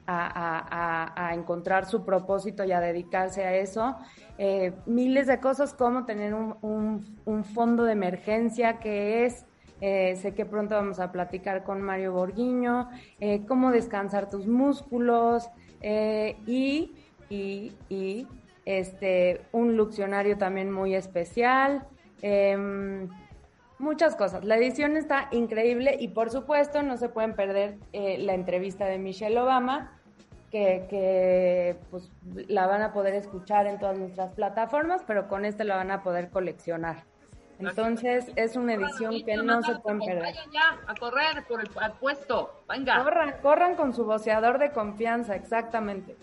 [0.07, 3.97] a, encontrar su propósito y a dedicarse a eso.
[4.37, 9.47] Eh, miles de cosas como tener un, fondo de emergencia que es
[9.81, 12.89] Eh, sé que pronto vamos a platicar con Mario Borguiño,
[13.21, 15.49] eh, cómo descansar tus músculos
[15.81, 16.93] eh, y,
[17.29, 18.27] y, y,
[18.65, 21.87] este, un luccionario también muy especial.
[22.23, 23.09] Em,
[23.79, 24.45] muchas cosas.
[24.45, 29.39] La edición está increíble y por supuesto no se pueden perder la entrevista de Michelle
[29.39, 30.01] Obama,
[30.51, 32.11] que, que, pues,
[32.49, 36.03] la van a poder escuchar en todas nuestras plataformas, pero con este la van a
[36.03, 37.03] poder coleccionar.
[37.69, 40.23] Entonces es una edición que no se pueden perder.
[40.23, 43.03] Vayan ya a correr por el puesto, venga.
[43.03, 46.17] Corran, corran con su voceador de confianza, exactamente.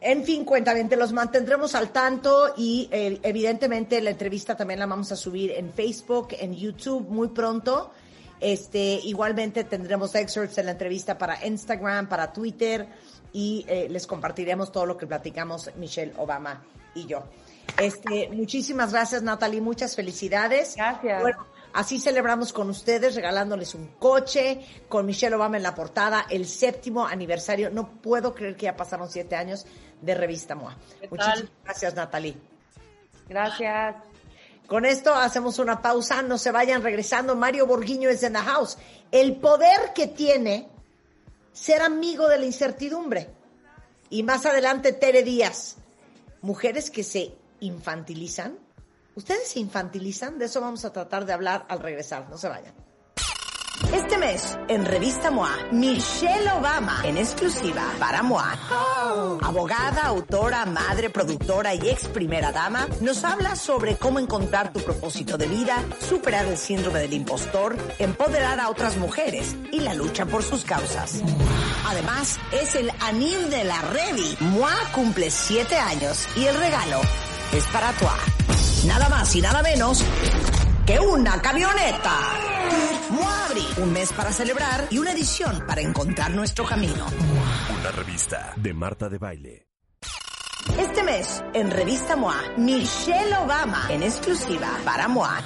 [0.00, 5.10] En fin, cuentamente, los mantendremos al tanto y eh, evidentemente la entrevista también la vamos
[5.12, 7.90] a subir en Facebook, en YouTube muy pronto.
[8.38, 12.86] Este, igualmente tendremos excerpts de la entrevista para Instagram, para Twitter
[13.32, 16.62] y eh, les compartiremos todo lo que platicamos Michelle Obama
[16.94, 17.24] y yo.
[17.78, 19.60] Este, muchísimas gracias, Natalie.
[19.60, 20.76] Muchas felicidades.
[20.76, 21.20] Gracias.
[21.20, 26.46] Bueno, así celebramos con ustedes, regalándoles un coche, con Michelle Obama en la portada, el
[26.46, 27.70] séptimo aniversario.
[27.70, 29.66] No puedo creer que ya pasaron siete años
[30.00, 30.76] de Revista MOA.
[31.10, 32.36] Muchísimas gracias, Natalie.
[33.28, 33.96] Gracias.
[34.66, 37.36] Con esto hacemos una pausa, no se vayan regresando.
[37.36, 38.78] Mario Borguiño es en the house.
[39.10, 40.68] El poder que tiene
[41.52, 43.28] ser amigo de la incertidumbre.
[44.10, 45.76] Y más adelante, Tere Díaz.
[46.42, 47.34] Mujeres que se
[47.66, 48.58] infantilizan.
[49.14, 50.38] ¿Ustedes se infantilizan?
[50.38, 52.28] De eso vamos a tratar de hablar al regresar.
[52.28, 52.74] No se vayan.
[53.92, 58.56] Este mes, en Revista MOA, Michelle Obama, en exclusiva para MOA.
[59.42, 65.36] Abogada, autora, madre, productora y ex primera dama, nos habla sobre cómo encontrar tu propósito
[65.36, 70.42] de vida, superar el síndrome del impostor, empoderar a otras mujeres y la lucha por
[70.42, 71.20] sus causas.
[71.86, 74.36] Además, es el anil de la Revi.
[74.40, 77.00] MOA cumple siete años y el regalo
[77.52, 78.06] es para tu
[78.86, 80.02] Nada más y nada menos
[80.86, 82.18] que una camioneta.
[83.10, 87.06] Muabri, un mes para celebrar y una edición para encontrar nuestro camino.
[87.80, 89.68] Una revista de Marta de Baile.
[90.78, 95.40] Este mes, en Revista MOA, Michelle Obama, en exclusiva para MOA.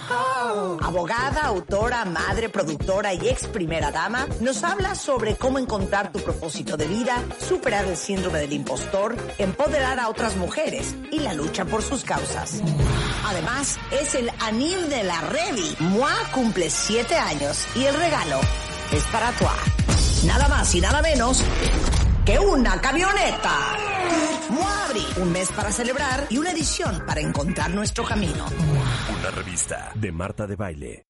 [0.82, 6.76] Abogada, autora, madre, productora y ex primera dama, nos habla sobre cómo encontrar tu propósito
[6.76, 11.82] de vida, superar el síndrome del impostor, empoderar a otras mujeres y la lucha por
[11.82, 12.62] sus causas.
[13.26, 15.76] Además, es el anil de la Revi.
[15.80, 18.40] MOA cumple siete años y el regalo
[18.92, 19.44] es para tu
[20.26, 21.44] Nada más y nada menos
[22.28, 23.54] que una camioneta.
[24.50, 28.44] Muabri, un mes para celebrar y una edición para encontrar nuestro camino.
[29.18, 31.06] Una revista de Marta de Baile.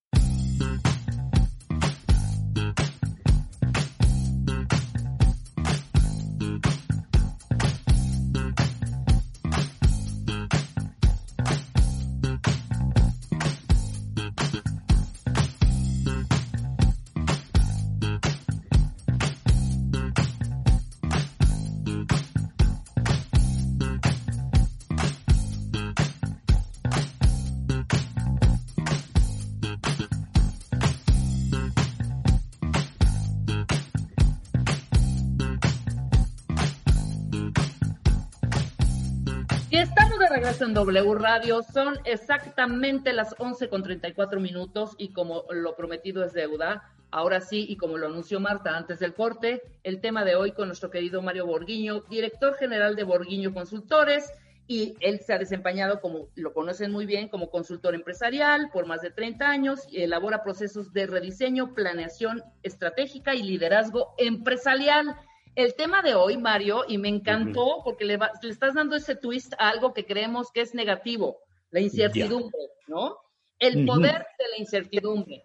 [40.89, 41.63] W Radio.
[41.63, 47.67] Son exactamente las 11 con 34 minutos y como lo prometido es deuda, ahora sí,
[47.69, 51.21] y como lo anunció Marta antes del corte, el tema de hoy con nuestro querido
[51.21, 54.33] Mario Borguiño, director general de Borguiño Consultores,
[54.67, 59.03] y él se ha desempeñado como lo conocen muy bien como consultor empresarial por más
[59.03, 65.17] de 30 años y elabora procesos de rediseño, planeación estratégica y liderazgo empresarial
[65.59, 68.17] el tema de hoy, Mario, y me encantó porque le,
[68.49, 71.39] estás dando ese twist a algo que creemos que es negativo,
[71.73, 73.17] la incertidumbre, ¿no?
[73.59, 75.45] El poder de la incertidumbre.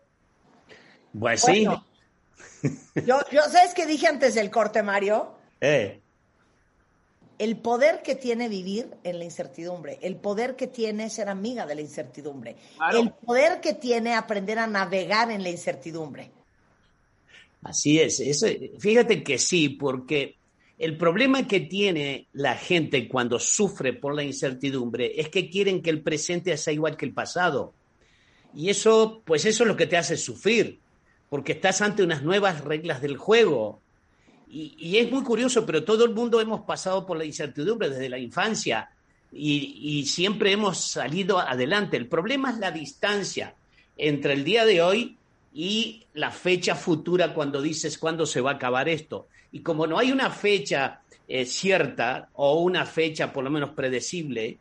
[1.19, 1.63] Pues sí.
[1.63, 5.33] yo, yo, ¿sabes qué dije antes del corte, Mario?
[5.59, 5.99] Eh.
[7.39, 11.73] El poder que tiene vivir en la incertidumbre, el poder que tiene ser amiga de
[11.73, 12.55] la incertidumbre,
[12.91, 16.29] el poder que tiene aprender a navegar en la incertidumbre.
[17.63, 18.47] Así es, eso,
[18.79, 20.35] fíjate que sí, porque
[20.77, 25.89] el problema que tiene la gente cuando sufre por la incertidumbre es que quieren que
[25.89, 27.73] el presente sea igual que el pasado.
[28.55, 30.79] Y eso, pues eso es lo que te hace sufrir,
[31.29, 33.79] porque estás ante unas nuevas reglas del juego.
[34.49, 38.19] Y, es muy curioso, pero todo el mundo hemos pasado por la incertidumbre desde la
[38.19, 38.91] infancia
[39.31, 41.97] y, y siempre hemos salido adelante.
[41.97, 43.55] El problema es la distancia
[43.97, 45.17] entre el día de hoy
[45.53, 49.27] y la fecha futura cuando dices cuándo se va a acabar esto.
[49.51, 54.57] Y como no hay una fecha eh, cierta o una fecha por lo menos predecible,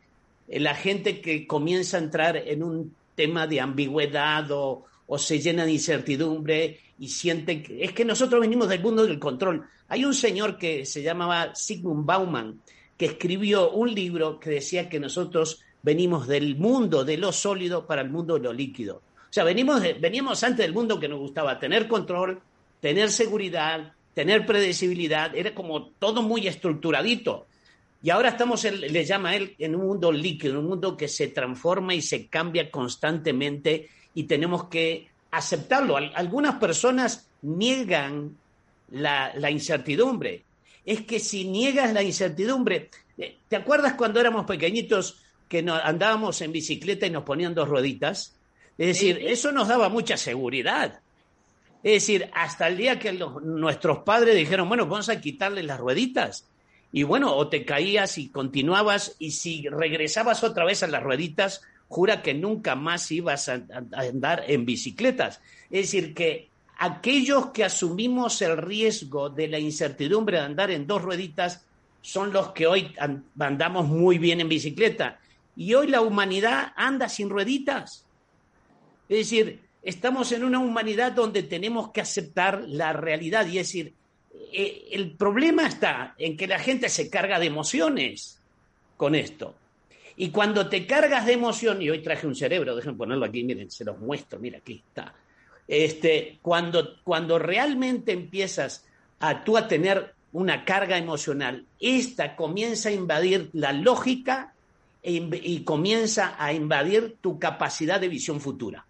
[0.47, 4.85] eh, la gente que comienza a entrar en un tema de ambigüedad o,
[5.17, 9.63] se llena de incertidumbre y sienten que es que nosotros venimos del mundo del control.
[9.89, 12.59] Hay un señor que se llamaba Sigmund Bauman
[12.97, 18.01] que escribió un libro que decía que nosotros venimos del mundo de lo sólido para
[18.01, 19.03] el mundo de lo líquido.
[19.33, 22.39] O sea, venimos, veníamos antes del mundo que nos gustaba tener control,
[22.79, 27.47] tener seguridad, tener predecibilidad, era como todo muy estructuradito.
[28.03, 31.29] Y ahora estamos, le llama él, en un mundo líquido, en un mundo que se
[31.29, 35.97] transforma y se cambia constantemente y tenemos que aceptarlo.
[35.97, 38.37] Algunas personas niegan
[38.91, 40.43] la, la incertidumbre.
[40.85, 46.51] Es que si niegas la incertidumbre, eh, ¿te acuerdas cuando éramos pequeñitos que andábamos en
[46.51, 48.35] bicicleta y nos ponían dos rueditas?
[48.77, 50.99] Es decir, eso nos daba mucha seguridad.
[51.83, 56.47] Es decir, hasta el día que nuestros padres dijeron, bueno, vamos a quitarle las rueditas.
[56.91, 61.61] Y bueno, o te caías y continuabas, y si regresabas otra vez a las rueditas,
[61.87, 65.41] jura que nunca más ibas a, andar en bicicletas.
[65.65, 71.01] Es decir, que aquellos que asumimos el riesgo de la incertidumbre de andar en dos
[71.01, 71.65] rueditas
[72.01, 72.93] son los que hoy
[73.39, 75.19] andamos muy bien en bicicleta.
[75.55, 78.05] Y hoy la humanidad anda sin rueditas.
[79.09, 83.93] Es decir, estamos en una humanidad donde tenemos que aceptar la realidad y es decir,
[84.51, 88.39] eh, el problema está en que la gente se carga de emociones
[88.97, 89.55] con esto.
[90.15, 93.71] Y cuando te cargas de emoción, y hoy traje un cerebro, déjenme ponerlo aquí, miren,
[93.71, 95.13] se los muestro, mira, aquí está.
[95.67, 98.85] Este, cuando, cuando realmente empiezas
[99.19, 104.53] a tú a tener una carga emocional, esta comienza a invadir la lógica
[105.01, 105.13] e
[105.43, 108.85] y comienza a invadir tu capacidad de visión futura.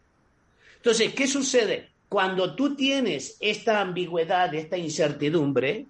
[0.84, 1.88] Entonces, ¿qué sucede?
[2.10, 5.86] Cuando tú tienes esta ambigüedad, esta incertidumbre,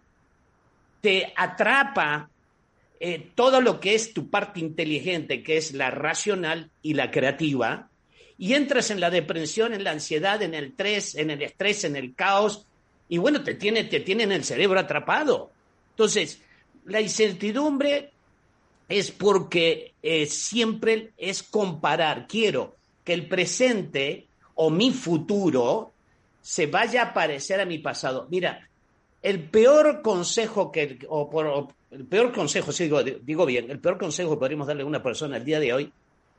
[1.01, 2.29] te atrapa
[2.99, 7.89] eh, todo lo que es tu parte inteligente, que es la racional y la creativa,
[8.37, 11.95] y entras en la depresión, en la ansiedad, en el estrés, en el estrés, en
[11.95, 12.67] el caos,
[13.09, 15.49] y bueno, te tiene, te tiene en el cerebro atrapado.
[15.89, 16.39] Entonces,
[16.85, 18.11] la incertidumbre
[18.87, 22.27] es porque eh, siempre es comparar.
[22.27, 25.91] Quiero que el presente o mi futuro
[26.41, 28.27] se vaya a parecer a mi pasado.
[28.29, 28.67] Mira,
[29.21, 33.97] el peor consejo que, o, por, el peor consejo, sí digo, digo bien, el peor
[33.97, 35.93] consejo que podríamos darle a una persona el día de hoy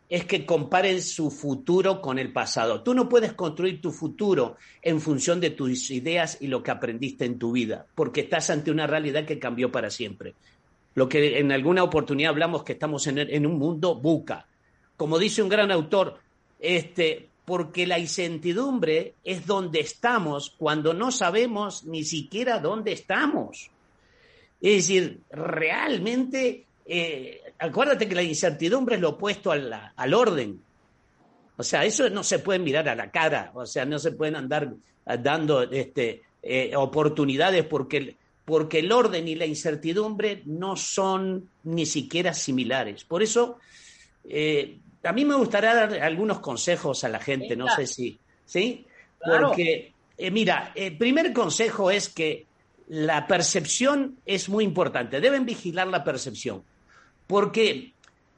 [0.09, 2.83] es que comparen su futuro con el pasado.
[2.83, 7.25] Tú no puedes construir tu futuro en función de tus ideas y lo que aprendiste
[7.25, 10.35] en tu vida, porque estás ante una realidad que cambió para siempre.
[10.95, 14.47] Lo que en alguna oportunidad hablamos que estamos en, en un mundo buca.
[14.97, 16.19] Como dice un gran autor,
[16.61, 23.71] este, porque la incertidumbre es donde estamos cuando no sabemos ni siquiera dónde estamos.
[24.61, 30.61] Es decir, realmente, eh, acuérdate que la incertidumbre es lo opuesto al, orden.
[31.57, 34.37] O sea, eso no se puede mirar a la cara, o sea, no se pueden
[34.37, 34.73] andar
[35.05, 42.33] dando este, eh, oportunidades porque, porque el orden y la incertidumbre no son ni siquiera
[42.33, 43.05] similares.
[43.05, 43.59] Por eso,
[44.25, 48.87] eh, a mí me gustaría dar algunos consejos a la gente, no sé si, ¿sí?
[49.19, 52.47] Porque, eh, mira, el primer consejo es que
[52.89, 56.63] la percepción es muy importante, deben vigilar la percepción.
[57.27, 57.93] ¿Por qué?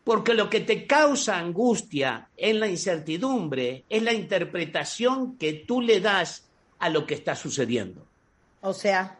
[0.05, 6.01] Porque lo que te causa angustia en la incertidumbre es la interpretación que tú le
[6.01, 6.45] das
[6.79, 8.07] a lo que está sucediendo.
[8.61, 9.19] O sea.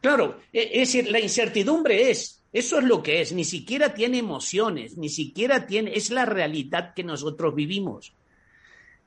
[0.00, 4.18] Claro, e, es decir, la incertidumbre es eso es lo que es, ni siquiera tiene
[4.18, 8.12] emociones, ni siquiera tiene, es la realidad que nosotros vivimos.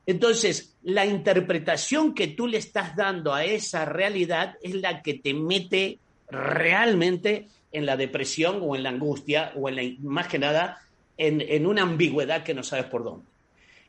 [0.06, 5.34] Entonces, la interpretación que tú le estás dando a esa realidad es la que te
[5.34, 5.98] mete
[6.28, 10.80] realmente en la depresión o en la angustia o en la, más que nada
[11.16, 13.24] en, una ambigüedad que no sabes por dónde.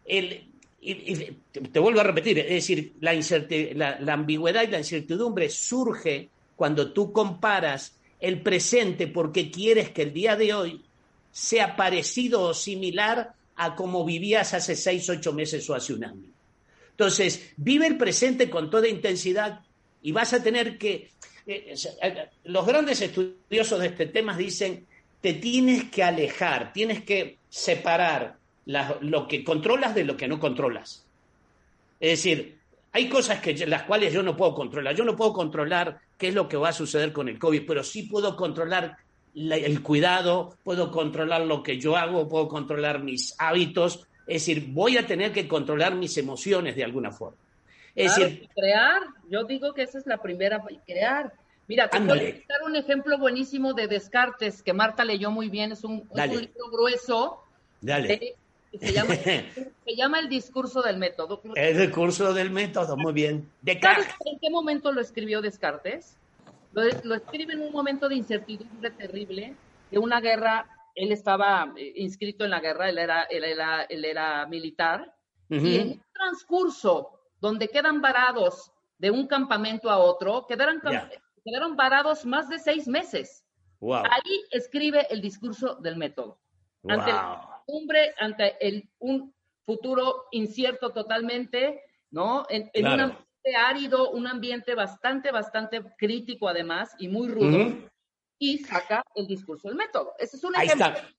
[0.05, 7.11] te vuelvo a repetir, es decir, la, la ambigüedad y la incertidumbre surge cuando tú
[7.11, 10.81] comparas el presente porque quieres que el día de hoy
[11.33, 16.29] sea parecido o similar a como vivías hace seis, ocho meses o hace un año.
[16.91, 19.59] Entonces, vive el presente con toda intensidad
[20.01, 21.09] y vas a tener que...
[21.45, 24.87] Eh, eh, los grandes estudiosos de este tema dicen,
[25.19, 31.03] te tienes que alejar, tienes que separar lo que controlas de lo que no controlas.
[31.99, 32.57] Es decir,
[32.95, 34.95] hay cosas que las cuales yo no puedo controlar.
[34.95, 37.83] Yo no puedo controlar qué es lo que va a suceder con el COVID, pero
[37.83, 38.97] sí puedo controlar
[39.33, 44.07] el cuidado, puedo controlar lo que yo hago, puedo controlar mis hábitos.
[44.27, 47.37] Es decir, voy a tener que controlar mis emociones de alguna forma.
[47.95, 51.33] Es decir, crear, yo digo que esa es la primera, crear.
[51.67, 55.71] Mira, te voy a dar un ejemplo buenísimo de Descartes que Marta leyó muy bien,
[55.71, 57.43] es un, libro grueso
[57.81, 58.35] Dale
[58.79, 59.15] Se llama,
[59.85, 61.41] se llama El discurso del método.
[61.55, 63.49] El discurso del método, muy bien.
[63.81, 66.17] ¿Sabes en qué momento lo escribió Descartes?
[66.71, 69.55] Lo, lo, escribe en un momento de incertidumbre terrible,
[69.91, 74.05] de una guerra, él estaba eh, inscrito en la guerra, él era, él era, él
[74.05, 75.13] era militar,
[75.49, 81.11] y en un transcurso donde quedan varados de un campamento a otro, quedaron, yeah.
[81.45, 83.45] quedaron varados más de seis meses.
[83.79, 84.03] Wow.
[84.09, 86.39] Ahí escribe el discurso del método.
[86.81, 86.93] Wow.
[86.93, 87.11] Ante
[87.68, 89.34] incertidumbre, ante el, un
[89.65, 91.81] futuro incierto totalmente,
[92.11, 92.45] ¿no?
[92.49, 92.95] En, en Claro.
[92.95, 97.90] un ambiente árido, un ambiente bastante, bastante crítico además y muy rudo,
[98.40, 100.14] y saca el discurso del método.
[100.19, 100.88] Ese es un Ahí ejemplo.
[100.88, 101.10] está.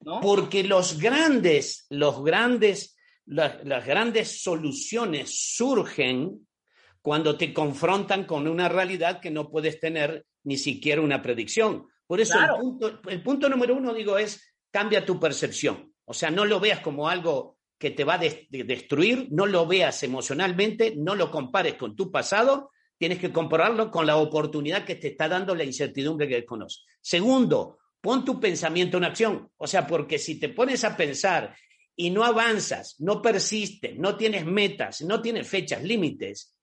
[0.00, 0.20] ¿no?
[0.20, 2.96] Porque los grandes, los grandes,
[3.26, 6.46] las, las grandes soluciones surgen
[7.02, 11.86] cuando te confrontan con una realidad que no puedes tener ni siquiera una predicción.
[12.06, 12.56] Por eso Claro.
[12.56, 15.92] el, punto, el punto número uno, digo, es cambia tu percepción.
[16.04, 19.46] O sea, no lo veas como algo que te va a des- de- destruir, no
[19.46, 24.84] lo veas emocionalmente, no lo compares con tu pasado, tienes que compararlo con la oportunidad
[24.84, 26.84] que te está dando la incertidumbre que desconoces.
[27.00, 29.50] Segundo, pon tu pensamiento en acción.
[29.56, 31.54] O sea, porque si te pones a pensar
[31.94, 36.56] y no avanzas, no persistes, no tienes metas, no tienes fechas, límites,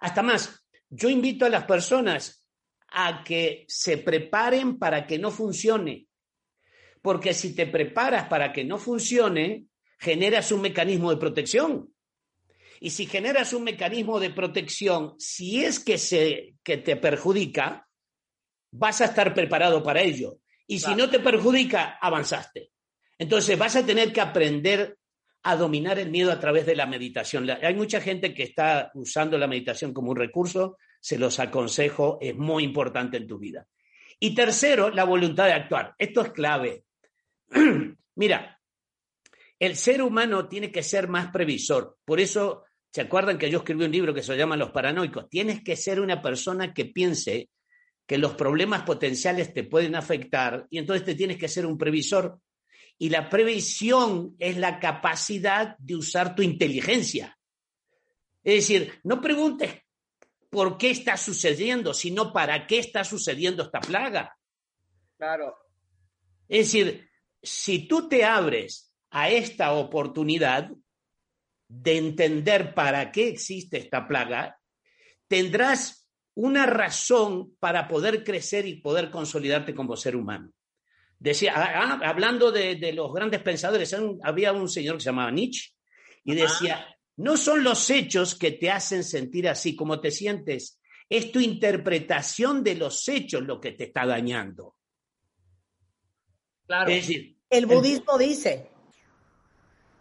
[0.00, 2.44] hasta más, yo invito a las personas
[2.92, 6.06] a que se preparen para que no funcione.
[7.02, 9.66] Porque si te preparas para que no funcione,
[9.98, 11.92] generas un mecanismo de protección.
[12.80, 17.86] Y si generas un mecanismo de protección, si es que, se, que te perjudica,
[18.72, 20.38] vas a estar preparado para ello.
[20.66, 22.70] Y si no te perjudica, avanzaste.
[23.18, 24.96] Entonces vas a tener que aprender
[25.42, 27.48] a dominar el miedo a través de la meditación.
[27.50, 32.36] Hay mucha gente que está usando la meditación como un recurso, se los aconsejo, es
[32.36, 33.66] muy importante en tu vida.
[34.18, 35.94] Y tercero, la voluntad de actuar.
[35.98, 36.84] Esto es clave.
[38.14, 38.60] Mira,
[39.58, 41.98] el ser humano tiene que ser más previsor.
[42.04, 45.28] Por eso, ¿se acuerdan que yo escribí un libro que se llama Los paranoicos?
[45.28, 47.50] Tienes que ser una persona que piense
[48.06, 52.40] que los problemas potenciales te pueden afectar y entonces te tienes que ser un previsor.
[52.98, 57.38] Y la previsión es la capacidad de usar tu inteligencia.
[58.42, 59.74] Es decir, no preguntes
[60.48, 64.36] por qué está sucediendo, sino para qué está sucediendo esta plaga.
[65.16, 65.54] Claro.
[66.48, 67.09] Es decir,
[67.42, 70.70] si tú te abres a esta oportunidad
[71.68, 74.58] de entender para qué existe esta plaga,
[75.28, 80.52] tendrás una razón para poder crecer y poder consolidarte como ser humano.
[81.18, 85.30] Decía, ah, ah, hablando de, de los grandes pensadores, había un señor que se llamaba
[85.30, 85.72] Nietzsche
[86.24, 86.86] y decía,
[87.16, 92.64] no son los hechos que te hacen sentir así como te sientes, es tu interpretación
[92.64, 94.76] de los hechos lo que te está dañando.
[96.70, 96.88] Claro.
[96.88, 98.70] Es decir, El budismo dice,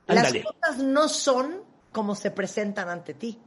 [0.06, 0.44] Ándale.
[0.44, 3.40] las cosas no son como se presentan ante ti.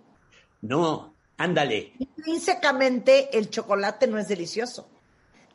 [0.62, 1.92] No, ándale.
[2.00, 4.90] Intrínsecamente el chocolate no es delicioso.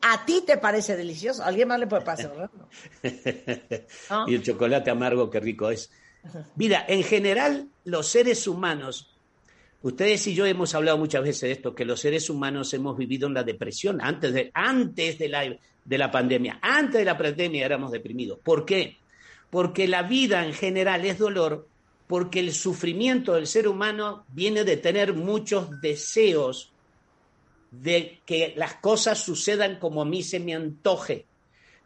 [0.01, 2.69] A ti te parece delicioso, a alguien más le puede raro.
[4.27, 5.91] y el chocolate amargo, qué rico es.
[6.55, 9.13] Mira, en general, los seres humanos,
[9.81, 13.27] ustedes y yo hemos hablado muchas veces de esto, que los seres humanos hemos vivido
[13.27, 16.59] en la depresión antes de, antes de, la, de la pandemia.
[16.61, 18.39] Antes de la pandemia éramos deprimidos.
[18.43, 18.97] ¿Por qué?
[19.49, 21.67] Porque la vida en general es dolor,
[22.07, 26.71] porque el sufrimiento del ser humano viene de tener muchos deseos
[27.71, 31.25] de que las cosas sucedan como a mí se me antoje.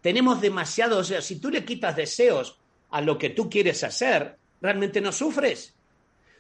[0.02, 2.58] Tenemos demasiados, o sea, si tú le quitas deseos
[2.92, 5.74] a lo que tú quieres hacer, realmente no sufres.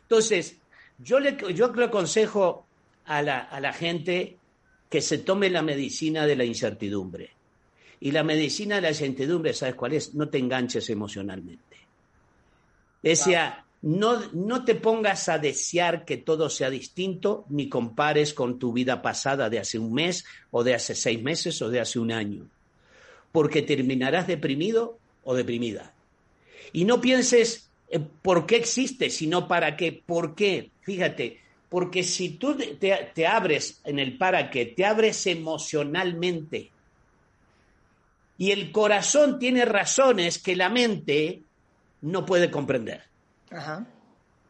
[0.03, 0.57] Entonces,
[1.03, 2.65] yo le, yo le aconsejo
[3.05, 4.37] a la, a la gente
[4.89, 7.31] que se tome la medicina de la incertidumbre.
[7.99, 10.13] Y la medicina de la incertidumbre, ¿sabes cuál es?
[10.13, 11.77] No te enganches emocionalmente.
[13.01, 18.73] Decía, no, no te pongas a desear que todo sea distinto, ni compares con tu
[18.73, 22.11] vida pasada de hace un mes, o de hace seis meses, o de hace un
[22.11, 22.47] año.
[23.31, 25.93] Porque terminarás deprimido o deprimida.
[26.73, 30.01] Y no pienses por qué existe, sino para qué.
[30.05, 30.71] ¿Por qué?
[30.81, 31.39] Fíjate,
[31.69, 36.71] porque si tú te, abres en el para qué, te abres emocionalmente.
[38.37, 41.43] Y el corazón tiene razones que la mente
[42.01, 43.03] no puede comprender.
[43.51, 43.85] Ajá.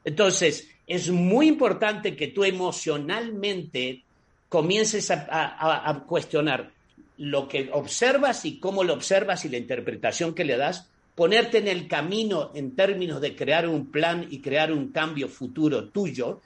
[0.05, 4.03] Entonces, es muy importante que tú emocionalmente
[4.49, 6.72] comiences a, a- a cuestionar
[7.18, 11.67] lo que observas y cómo lo observas y la interpretación que le das, ponerte en
[11.67, 16.41] el camino en términos de crear un plan y crear un cambio futuro tuyo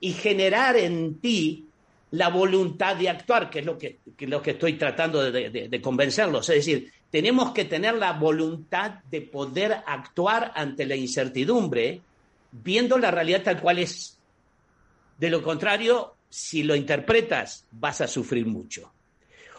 [0.00, 1.66] y generar en ti
[2.12, 5.50] la voluntad de actuar, que es lo que, que es lo que estoy tratando de,
[5.50, 6.48] de- de convencerlos.
[6.48, 12.00] Es decir, tenemos que tener la voluntad de poder actuar ante la incertidumbre,
[12.50, 14.18] viendo la realidad tal cual es.
[15.18, 18.92] De lo contrario, si lo interpretas, vas a sufrir mucho.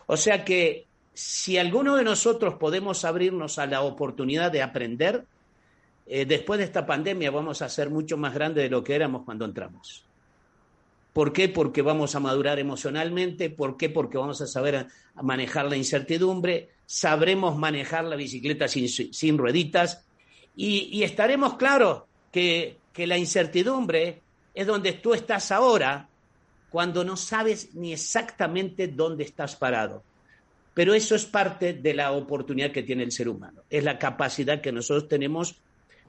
[0.07, 5.25] O sea que si alguno de nosotros podemos abrirnos a la oportunidad de aprender,
[6.07, 9.23] eh, después de esta pandemia vamos a ser mucho más grandes de lo que éramos
[9.23, 10.03] cuando entramos.
[11.13, 11.49] ¿Por qué?
[11.49, 13.49] Porque vamos a madurar emocionalmente.
[13.49, 13.89] ¿Por qué?
[13.89, 14.87] Porque vamos a saber
[15.21, 20.05] manejar la incertidumbre, sabremos manejar la bicicleta sin, rueditas
[20.55, 24.21] y, estaremos claros que, que la incertidumbre
[24.53, 26.07] es donde tú estás ahora
[26.69, 30.03] cuando no sabes ni exactamente dónde estás parado.
[30.73, 33.63] Pero eso es parte de la oportunidad que tiene el ser humano.
[33.69, 35.55] Es la capacidad que nosotros tenemos,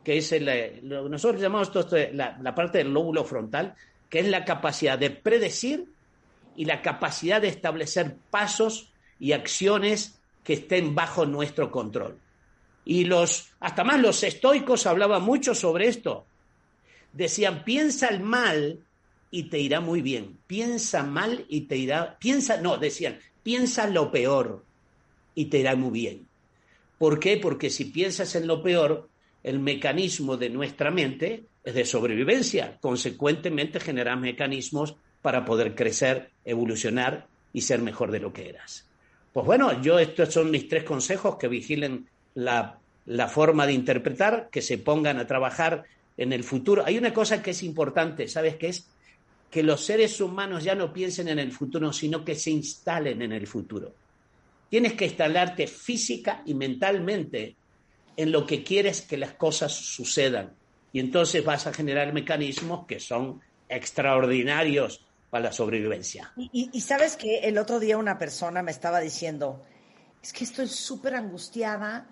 [0.04, 3.74] que es el, nosotros llamamos esto la, la parte del lóbulo frontal,
[4.08, 5.86] que es la capacidad de predecir
[6.56, 12.18] y la capacidad de establecer pasos y acciones que estén bajo nuestro control.
[12.84, 16.26] Y los, hasta más los estoicos hablaban mucho sobre esto.
[17.12, 18.80] Decían, piensa el mal
[19.30, 20.38] y te irá muy bien.
[20.46, 24.64] Piensa mal y te irá, piensa, no, decían, piensa lo peor
[25.34, 26.26] y te irá muy bien.
[26.98, 27.36] ¿Por qué?
[27.36, 29.08] Porque si piensas en lo peor,
[29.42, 32.78] el mecanismo de nuestra mente es de sobrevivencia.
[32.80, 38.86] Consecuentemente, generas mecanismos para poder crecer, evolucionar y ser mejor de lo que eras.
[39.32, 44.48] Pues bueno, yo estos son mis tres consejos que vigilen la, la forma de interpretar,
[44.50, 45.84] que se pongan a trabajar
[46.16, 46.84] en el futuro.
[46.84, 48.86] Hay una cosa que es importante, ¿sabes qué es?
[49.52, 53.32] Que los seres humanos ya no piensen en el futuro, sino que se instalen en
[53.32, 53.94] el futuro.
[54.68, 57.54] Tienes que instalarte física y mentalmente
[58.16, 60.54] en lo que quieres que las cosas sucedan.
[60.92, 66.32] Y entonces vas a generar mecanismos que son extraordinarios para la sobrevivencia.
[66.36, 69.64] Y, sabes que el otro día una persona me estaba diciendo,
[70.22, 72.06] es que estoy súper angustiada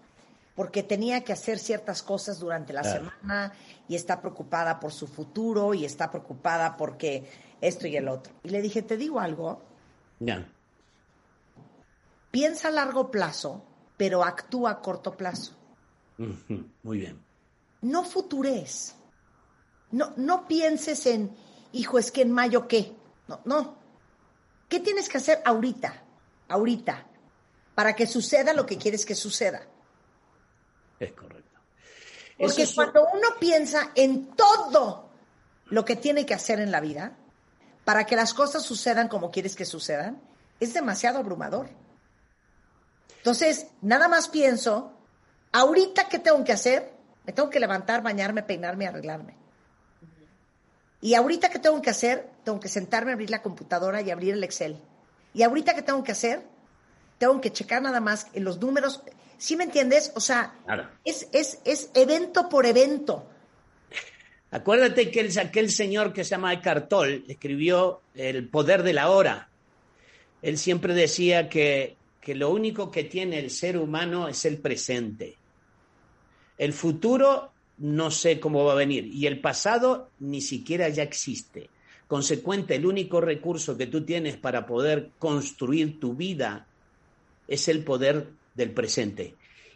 [0.61, 3.55] porque tenía que hacer ciertas cosas durante la semana
[3.89, 7.27] y está preocupada por su futuro y está preocupada porque
[7.63, 8.35] esto y el otro.
[8.43, 9.63] Y le dije, te digo algo.
[10.19, 10.47] Ya.
[12.31, 13.65] Piensa a largo plazo,
[13.97, 15.57] pero actúa a corto plazo.
[16.19, 17.19] Muy bien.
[17.81, 18.97] No futures.
[19.93, 21.35] No, no pienses en,
[21.73, 22.95] hijo, es que en mayo qué.
[23.29, 23.79] No, no.
[24.69, 26.03] ¿Qué tienes que hacer ahorita?
[26.51, 27.07] Ahorita.
[27.75, 29.67] Para que suceda lo que quieres que suceda.
[31.01, 31.59] Es correcto.
[32.39, 35.11] Porque cuando uno piensa en todo
[35.67, 37.17] lo que tiene que hacer en la vida,
[37.85, 40.23] para que las cosas sucedan como quieres que sucedan,
[40.61, 41.69] es demasiado abrumador.
[43.19, 44.95] Entonces, nada más pienso
[45.53, 46.93] Ahorita, ¿qué tengo que hacer?
[47.25, 49.37] Me tengo que levantar, bañarme, peinarme, arreglarme.
[51.01, 52.31] Y ahorita, ¿qué tengo que hacer?
[52.45, 54.81] Tengo que sentarme, abrir la computadora y abrir el Excel.
[55.35, 56.47] Y ahorita, ¿qué tengo que hacer?
[57.19, 59.03] Tengo que checar nada más en los números.
[59.41, 60.13] ¿Sí me entiendes?
[60.17, 60.55] O sea,
[61.03, 63.27] es, es, es evento por evento.
[64.51, 69.09] Acuérdate que el, aquel señor que se llama Eckhart Tolle escribió El poder de la
[69.09, 69.49] hora.
[70.43, 75.39] Él siempre decía que, que lo único que tiene el ser humano es el presente.
[76.59, 81.71] El futuro no sé cómo va a venir y el pasado ni siquiera ya existe.
[82.07, 86.67] Consecuente, el único recurso que tú tienes para poder construir tu vida
[87.49, 89.35] es el poder del presente.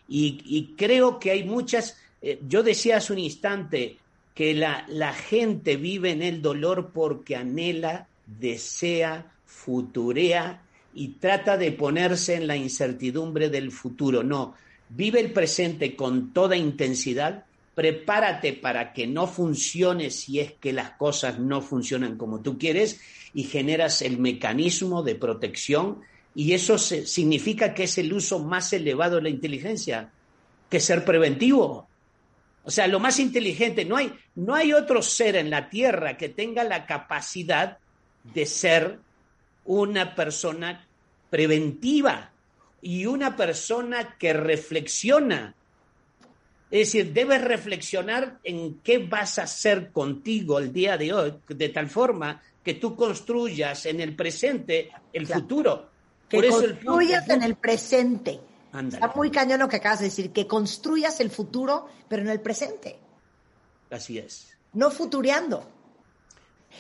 [0.08, 3.96] Y, creo que hay muchas, eh, yo decía hace un instante
[4.34, 10.62] que la, la gente vive en el dolor porque anhela, desea, futurea
[10.94, 14.22] y trata de ponerse en la incertidumbre del futuro.
[14.22, 14.54] No,
[14.88, 20.90] Vive el presente con toda intensidad, prepárate para que no funcione si es que las
[20.90, 23.00] cosas no funcionan como tú quieres
[23.32, 26.00] y generas el mecanismo de protección
[26.34, 30.10] y eso significa que es el uso más elevado de la inteligencia,
[30.68, 31.86] que ser preventivo.
[32.64, 36.28] O sea, lo más inteligente, no hay, no hay otro ser en la Tierra que
[36.28, 37.78] tenga la capacidad
[38.24, 38.98] de ser
[39.64, 40.86] una persona
[41.30, 42.32] preventiva
[42.82, 45.54] y una persona que reflexiona.
[46.70, 51.68] Es decir, debes reflexionar en qué vas a hacer contigo el día de hoy, de
[51.68, 55.93] tal forma que tú construyas en el presente el futuro.
[56.40, 58.40] Que construyas en el presente.
[58.72, 62.40] Está muy cañón lo que acabas de decir, que construyas el futuro, pero en el
[62.40, 62.98] presente.
[63.90, 64.48] Así es.
[64.72, 65.70] No futureando.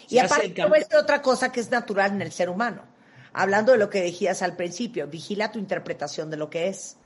[0.08, 2.94] y aparte, te otra cosa que es natural en el ser humano
[3.34, 6.96] hablando de lo que decías al principio, vigila tu interpretación de lo que es.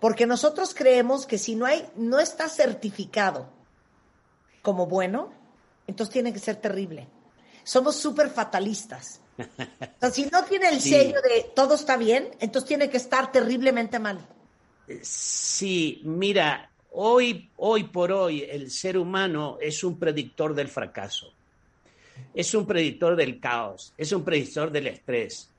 [0.00, 3.48] Porque nosotros creemos que si no hay, no está certificado
[4.62, 5.32] como bueno,
[5.86, 7.08] entonces tiene que ser terrible.
[7.62, 9.20] Somos súper fatalistas.
[10.12, 14.18] Si no tiene el sello de todo está bien, entonces tiene que estar terriblemente mal.
[15.02, 21.32] Sí, mira, hoy, hoy por hoy el ser humano es un predictor del fracaso,
[22.34, 25.50] es un predictor del caos, es un predictor del estrés.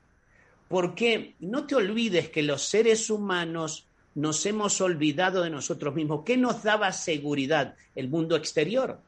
[0.68, 6.22] Porque no te olvides que los seres humanos nos hemos olvidado de nosotros mismos.
[6.24, 7.74] ¿Qué nos daba seguridad?
[7.96, 9.00] El mundo exterior.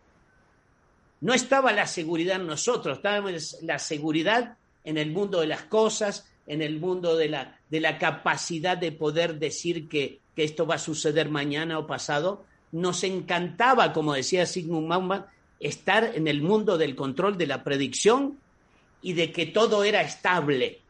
[1.20, 3.30] No estaba la seguridad en nosotros, estaba
[3.62, 7.98] la seguridad en el mundo de las cosas, en el mundo de la, de la
[7.98, 12.44] capacidad de poder decir que, que esto va a suceder mañana o pasado.
[12.72, 15.26] Nos encantaba, como decía Sigmund Bauman,
[15.60, 18.38] estar en el mundo del control de la predicción
[19.00, 20.80] y de que todo era estable.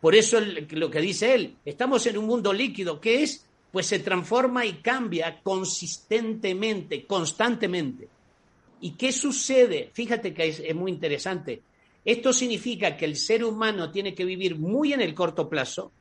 [0.00, 3.46] Por eso lo que dice él, estamos en un mundo líquido, ¿qué es?
[3.70, 8.08] Pues se transforma y cambia consistentemente, constantemente.
[8.80, 9.90] ¿Y qué sucede?
[9.92, 11.62] Fíjate que es muy interesante.
[12.04, 15.92] Esto significa que el ser humano tiene que vivir muy en el corto plazo,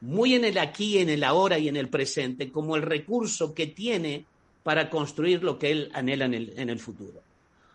[0.00, 3.66] muy en el aquí, en el ahora y en el presente, como el recurso que
[3.66, 4.24] tiene
[4.62, 7.22] para construir lo que él anhela en el, futuro.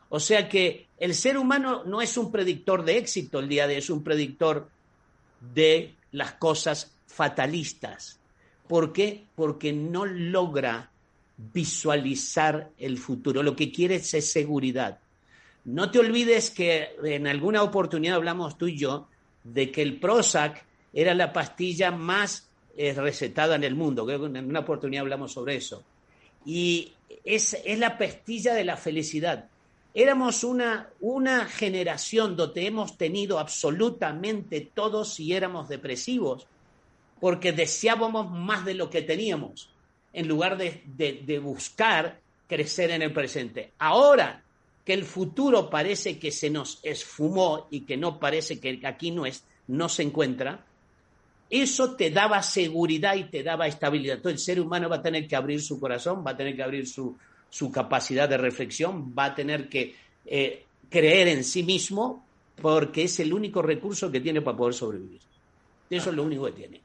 [0.10, 3.74] O sea que el ser humano no es un predictor de éxito el día de
[3.74, 4.70] hoy, es un predictor
[5.54, 8.20] de las cosas fatalistas.
[8.68, 9.26] ¿Por qué?
[9.36, 10.92] Porque no logra
[11.38, 13.44] visualizar el futuro.
[13.44, 15.00] Lo que quiere es seguridad.
[15.66, 19.08] No te olvides que en alguna oportunidad hablamos tú y yo
[19.44, 24.06] de que el Prozac era la pastilla más eh, recetada en el mundo.
[24.06, 25.84] Creo que en una oportunidad hablamos sobre eso.
[26.46, 26.92] Y
[27.24, 29.50] es, es la pastilla de la felicidad.
[29.94, 36.48] Éramos una, una generación donde hemos tenido absolutamente todos y éramos depresivos,
[37.22, 39.70] porque deseábamos más de lo que teníamos,
[40.12, 43.72] en lugar de, de buscar crecer en el presente.
[43.78, 44.43] Ahora
[44.86, 49.26] que el futuro parece que se nos esfumó y que no parece que aquí no,
[49.26, 50.66] es, no se encuentra,
[51.50, 54.18] eso te daba seguridad y te daba estabilidad.
[54.18, 56.64] Entonces el ser humano va a tener que abrir su corazón, va a tener que
[56.64, 57.16] abrir su,
[57.50, 59.96] su capacidad de reflexión, va a tener que
[60.26, 62.26] eh, creer en sí mismo
[62.62, 65.22] porque es el único recurso que tiene para poder sobrevivir.
[65.90, 66.82] Eso es lo único que tiene.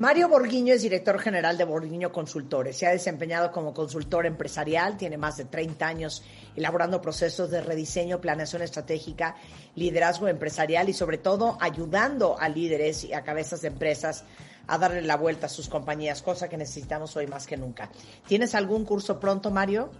[0.00, 2.74] Mario Borguiño es director general de Borguiño Consultores.
[2.74, 6.24] Se ha desempeñado como consultor empresarial, tiene más de 30 años
[6.56, 9.36] elaborando procesos de rediseño, planeación estratégica,
[9.74, 14.24] liderazgo empresarial y sobre todo ayudando a líderes y a cabezas de empresas
[14.68, 17.90] a darle la vuelta a sus compañías, cosa que necesitamos hoy más que nunca.
[18.26, 19.90] ¿Tienes algún curso pronto, Mario?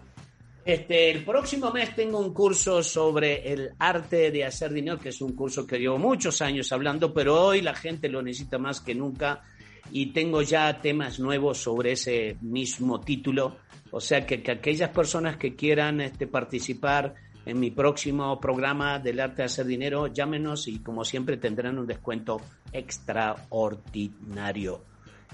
[0.65, 5.20] Este, el próximo mes tengo un curso sobre el arte de hacer dinero, que es
[5.20, 8.94] un curso que llevo muchos años hablando, pero hoy la gente lo necesita más que
[8.94, 9.43] nunca
[9.92, 13.56] y tengo ya temas nuevos sobre ese mismo título.
[13.90, 17.14] O sea que, que aquellas personas que quieran este, participar
[17.46, 21.86] en mi próximo programa del arte de hacer dinero, llámenos y como siempre tendrán un
[21.86, 22.40] descuento
[22.72, 24.84] extraordinario.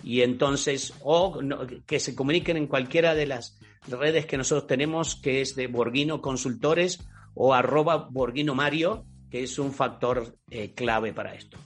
[0.02, 1.40] Y entonces, o
[1.86, 3.58] que se comuniquen en cualquiera de las
[3.88, 7.00] redes que nosotros tenemos, que es de Borguino Consultores
[7.34, 11.58] o arroba Borguino Mario, que es un factor eh, clave para esto.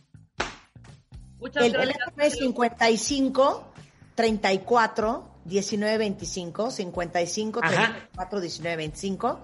[1.42, 3.72] El teléfono es 55
[4.14, 9.40] 34 19 25, 55 34 19 25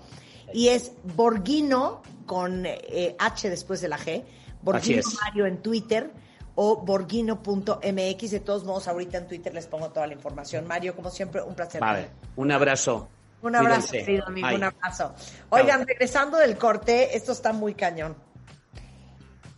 [0.53, 4.25] y es Borghino con eh, H después de la G,
[4.63, 6.11] Borghino Mario en Twitter
[6.55, 8.31] o borghino.mx.
[8.31, 10.67] De todos modos, ahorita en Twitter les pongo toda la información.
[10.67, 11.81] Mario, como siempre, un placer.
[11.81, 13.09] Vale, un abrazo.
[13.43, 15.15] Un abrazo, querido amigo, un abrazo.
[15.51, 18.17] Oigan, regresando del corte, esto está muy cañón.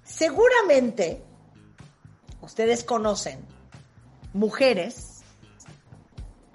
[0.03, 1.23] Seguramente
[2.41, 3.41] ustedes conocen
[4.33, 5.23] mujeres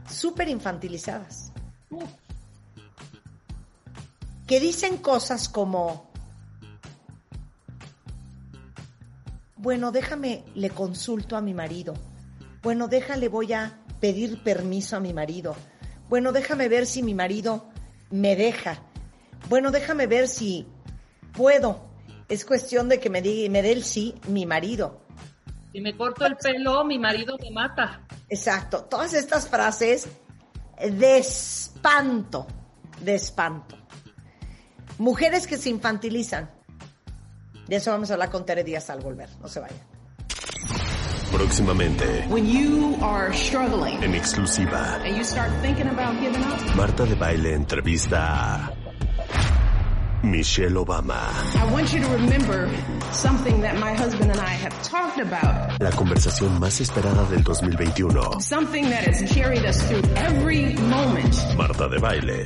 [0.07, 1.51] súper infantilizadas
[4.47, 6.09] que dicen cosas como,
[9.55, 11.93] bueno, déjame, le consulto a mi marido.
[12.61, 15.55] Bueno, déjale, voy a pedir permiso a mi marido.
[16.09, 17.69] Bueno, déjame ver si mi marido
[18.09, 18.83] me deja.
[19.49, 20.67] Bueno, déjame ver si
[21.31, 21.89] puedo.
[22.29, 25.02] Es cuestión de que me, diga, me dé el sí mi marido.
[25.73, 28.01] Si me corto el pelo, mi marido me mata.
[28.29, 28.83] Exacto.
[28.83, 30.07] Todas estas frases
[30.79, 32.45] de espanto,
[33.01, 33.75] de espanto.
[34.99, 36.51] Mujeres que se infantilizan.
[37.67, 39.29] De eso vamos a hablar con Tere Díaz al volver.
[39.41, 39.79] No se vayan.
[41.31, 42.27] Próximamente.
[42.29, 44.03] When you are struggling.
[44.03, 44.97] En exclusiva.
[45.03, 46.75] And you start thinking about giving up.
[46.75, 48.82] Marta de Baile entrevista a
[50.23, 51.19] Michelle Obama.
[51.55, 52.69] I want you to remember
[53.11, 55.81] something that my husband and I have talked about.
[55.81, 58.39] La conversación más esperada del 2021.
[58.39, 61.35] Something that has carried us through every moment.
[61.57, 62.45] Marta de Baile.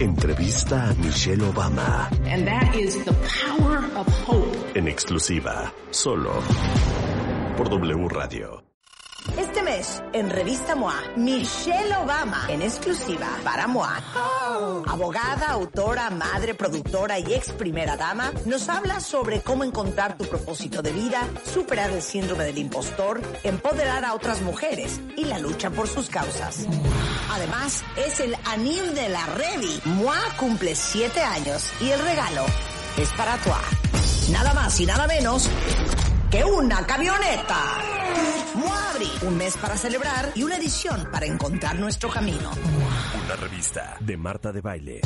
[0.00, 2.10] Entrevista a Michelle Obama.
[2.26, 4.76] And that is the power of hope.
[4.76, 5.72] En exclusiva.
[5.90, 6.42] Solo.
[7.56, 8.62] Por W Radio.
[9.64, 14.02] En Revista MOA, Michelle Obama, en exclusiva para MOA.
[14.88, 20.82] Abogada, autora, madre, productora y ex primera dama, nos habla sobre cómo encontrar tu propósito
[20.82, 25.86] de vida, superar el síndrome del impostor, empoderar a otras mujeres y la lucha por
[25.86, 26.66] sus causas.
[27.30, 29.80] Además, es el anil de la Revi.
[29.84, 32.44] MOA cumple siete años y el regalo
[32.96, 33.50] es para tu
[34.32, 35.48] Nada más y nada menos
[36.32, 37.91] que una camioneta.
[39.24, 42.50] Un mes para celebrar y una edición para encontrar nuestro camino.
[43.24, 45.00] Una revista de Marta de Baile.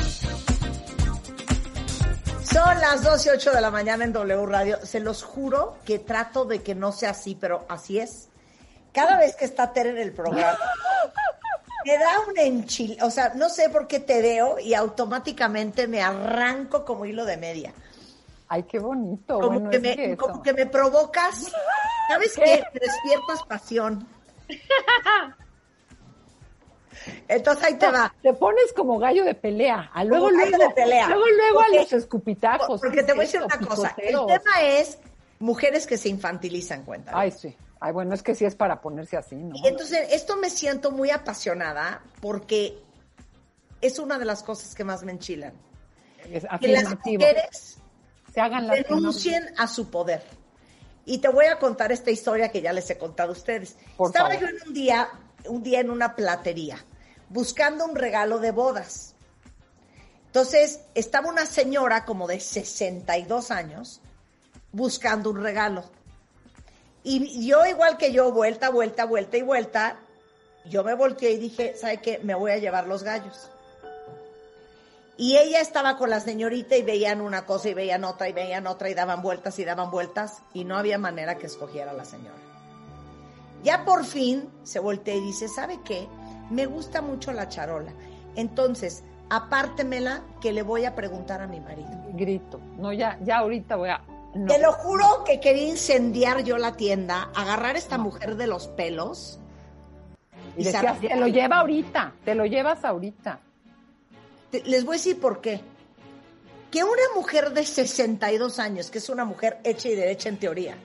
[2.43, 4.79] Son las 12 y 8 de la mañana en W Radio.
[4.85, 8.29] Se los juro que trato de que no sea así, pero así es.
[8.93, 10.59] Cada vez que está Tere en el programa,
[11.85, 12.97] me da un enchil.
[13.03, 17.37] O sea, no sé por qué te veo y automáticamente me arranco como hilo de
[17.37, 17.75] media.
[18.49, 19.41] Ay, qué bonito.
[19.41, 21.51] Como, bueno, que, me, que como que me provocas.
[22.09, 22.63] ¿Sabes qué?
[22.75, 24.07] Me despiertas pasión.
[27.29, 28.13] Entonces ahí te va.
[28.23, 29.91] Te pones como gallo de pelea.
[29.93, 31.09] A luego, Como luego, de pelea.
[31.09, 32.81] luego, luego Porque- a los escupitajos.
[32.81, 33.95] Porque ¿Qué te voy a decir una cosa.
[33.99, 34.99] El tema es
[35.39, 37.13] mujeres que se infantilizan, cuenta.
[37.15, 37.55] Ay, sí.
[37.79, 39.55] Ay, bueno, es que sí es para ponerse así, ¿no?
[39.57, 42.79] Y entonces, esto me siento muy apasionada porque
[43.83, 45.53] es una de las cosas que más me enchilan.
[46.31, 47.79] Es Que las mujeres
[48.37, 50.23] Se hagan las que no- renuncien a su poder.
[51.07, 53.77] Y te voy a contar esta historia que ya les he contado a ustedes.
[53.97, 54.43] Por Estaba favor.
[54.51, 55.09] yo en un día,
[55.47, 56.85] un día en una platería,
[57.31, 59.15] buscando un regalo de bodas.
[60.27, 64.03] Entonces, estaba una señora como de 62 años
[64.71, 65.85] buscando un regalo.
[67.03, 69.99] Y yo, igual que yo, vuelta, vuelta, vuelta y vuelta,
[70.67, 72.19] yo me volteé y dije, ¿sabe qué?
[72.23, 73.49] Me voy a llevar los gallos.
[75.19, 78.67] Y ella estaba con la señorita y veían una cosa y veían otra y veían
[78.67, 82.05] otra y daban vueltas y daban vueltas y no había manera que escogiera a la
[82.05, 82.37] señora.
[83.63, 86.07] Ya por fin se voltea y dice, ¿sabe qué?
[86.51, 87.93] Me gusta mucho la charola.
[88.37, 91.91] Entonces, apártemela que le voy a preguntar a mi marido.
[92.13, 92.61] Grito.
[92.77, 94.03] No, ya, ya ahorita voy a.
[94.35, 94.53] no.
[94.53, 98.69] Te lo juro que quería incendiar yo la tienda, agarrar a esta mujer de los
[98.69, 99.41] pelos
[100.59, 103.41] Y decías, te lo lleva ahorita, te lo llevas ahorita.
[104.51, 105.61] Te- Les voy a decir por qué.
[106.71, 110.77] Que una mujer de 62 años, que es una mujer hecha y derecha en teoría,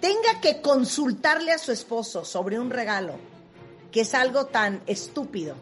[0.00, 3.14] tenga que consultarle a su esposo sobre un regalo,
[3.92, 5.54] que es algo tan estúpido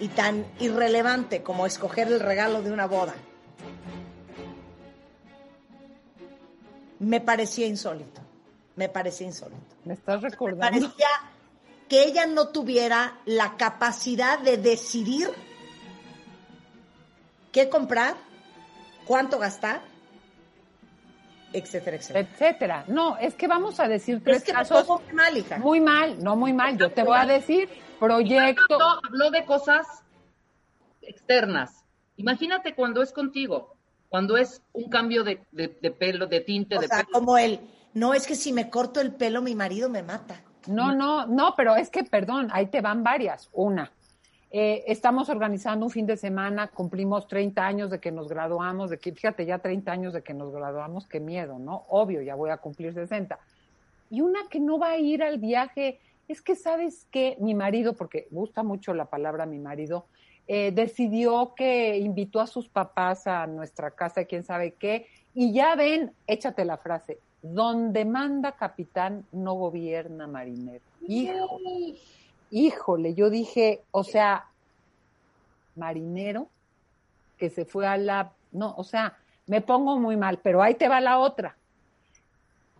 [0.00, 3.14] y tan irrelevante como escoger el regalo de una boda,
[6.98, 8.20] me parecía insólito.
[8.76, 9.60] Me parecía insólito.
[9.84, 10.60] Me estás Me recordando.
[10.80, 11.06] parecía
[11.88, 15.28] que ella no tuviera la capacidad de decidir
[17.52, 18.16] qué comprar,
[19.04, 19.82] cuánto gastar,
[21.52, 22.20] etcétera, etcétera.
[22.28, 22.84] etcétera.
[22.88, 25.58] No, es que vamos a decir tres es que casos muy mal, hija.
[25.58, 26.76] muy mal, no muy mal.
[26.76, 27.68] Yo te voy a decir
[28.00, 28.78] proyecto.
[28.78, 29.86] No, habló de cosas
[31.02, 31.84] externas.
[32.16, 33.76] Imagínate cuando es contigo,
[34.08, 37.10] cuando es un cambio de, de- de pelo, de tinte, O de sea, pelo.
[37.12, 37.60] como él,
[37.92, 40.40] no es que si me corto el pelo mi marido me mata.
[40.66, 43.50] No, no, no, pero es que, perdón, ahí te van varias.
[43.52, 43.90] Una,
[44.50, 48.98] eh, estamos organizando un fin de semana, cumplimos 30 años de que nos graduamos, de
[48.98, 51.84] que, fíjate, ya 30 años de que nos graduamos, qué miedo, ¿no?
[51.88, 53.38] Obvio, ya voy a cumplir 60.
[54.10, 57.94] Y una que no va a ir al viaje, es que sabes que mi marido,
[57.94, 60.06] porque gusta mucho la palabra mi marido,
[60.46, 65.74] eh, decidió que invitó a sus papás a nuestra casa, quién sabe qué, y ya
[65.74, 70.82] ven, échate la frase, donde manda capitán no gobierna marinero.
[71.06, 71.94] Híjole,
[72.50, 74.46] híjole, yo dije, o sea,
[75.76, 76.48] marinero
[77.36, 80.88] que se fue a la, no, o sea, me pongo muy mal, pero ahí te
[80.88, 81.54] va la otra.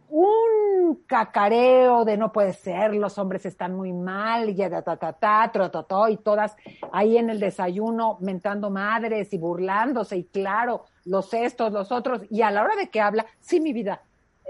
[0.09, 4.97] Un cacareo de no puede ser, los hombres están muy mal, y ya ta ta
[4.97, 6.57] ta ta, tro, to, to, y todas
[6.91, 12.41] ahí en el desayuno mentando madres y burlándose, y claro, los estos, los otros, y
[12.41, 14.01] a la hora de que habla, sí, mi vida,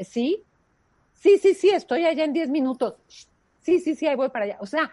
[0.00, 0.42] sí,
[1.14, 2.94] sí, sí, sí, estoy allá en 10 minutos,
[3.62, 4.56] sí, sí, sí, ahí voy para allá.
[4.60, 4.90] O sea,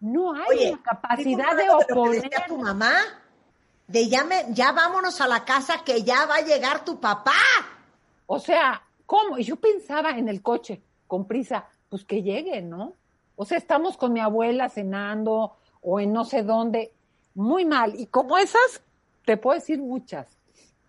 [0.00, 2.22] no hay Oye, capacidad ¿sí de lo que oponer.
[2.22, 2.92] decía tu mamá?
[3.86, 7.32] De ya, me- ya vámonos a la casa que ya va a llegar tu papá.
[8.26, 9.38] O sea, ¿cómo?
[9.38, 12.92] Y yo pensaba en el coche, con prisa, pues que llegue, ¿no?
[13.36, 16.92] O sea, estamos con mi abuela cenando o en no sé dónde,
[17.34, 17.98] muy mal.
[17.98, 18.82] Y como esas,
[19.24, 20.36] te puedo decir muchas.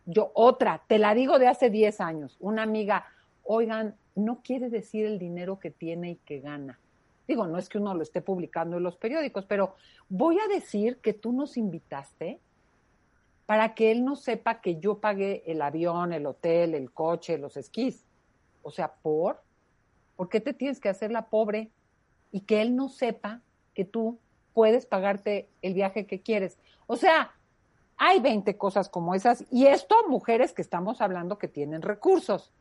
[0.05, 3.05] Yo, otra, te la digo de hace 10 años, una amiga,
[3.51, 6.80] oigan, no quiere decir el dinero que tiene y que gana.
[7.27, 9.73] Digo, no es que uno lo esté publicando en los periódicos, pero
[10.07, 12.39] voy a decir que tú nos invitaste
[13.47, 17.57] para que él no sepa que yo pagué el avión, el hotel, el coche, los
[17.57, 18.05] esquís.
[18.61, 19.41] O sea, por.
[20.15, 21.71] ¿Por qué te tienes que hacer la pobre
[22.31, 23.41] y que él no sepa
[23.73, 24.19] que tú
[24.53, 26.59] puedes pagarte el viaje que quieres?
[26.85, 27.31] O sea,
[27.97, 32.51] hay 20 cosas como esas y esto mujeres que estamos hablando que tienen recursos.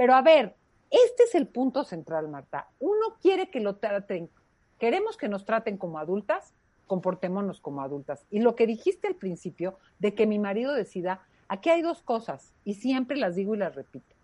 [0.00, 0.56] Pero a ver,
[0.88, 2.70] este es el punto central, Marta.
[2.78, 4.30] Uno quiere que lo traten,
[4.78, 6.54] queremos que nos traten como adultas,
[6.86, 8.24] comportémonos como adultas.
[8.30, 12.54] Y lo que dijiste al principio de que mi marido decida, aquí hay dos cosas
[12.64, 14.14] y siempre las digo y las repito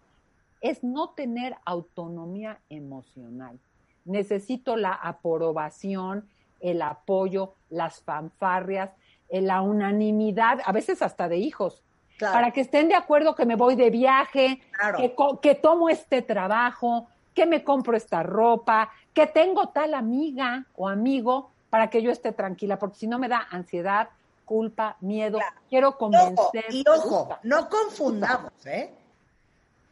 [0.63, 3.59] es no tener autonomía emocional.
[4.07, 6.27] Necesito la aprobación,
[6.61, 8.93] el apoyo, las fanfarrias,
[9.29, 11.83] eh, la unanimidad, a veces hasta de hijos,
[12.19, 14.61] para que estén de acuerdo que me voy de viaje,
[14.97, 20.89] que, que tomo este trabajo, que me compro esta ropa, que tengo tal amiga o
[20.89, 24.09] amigo para que yo esté tranquila, porque si no me da ansiedad,
[24.45, 25.39] culpa, miedo,
[25.69, 26.65] quiero convencer.
[26.71, 28.95] Y ojo, no confundamos, ¿eh?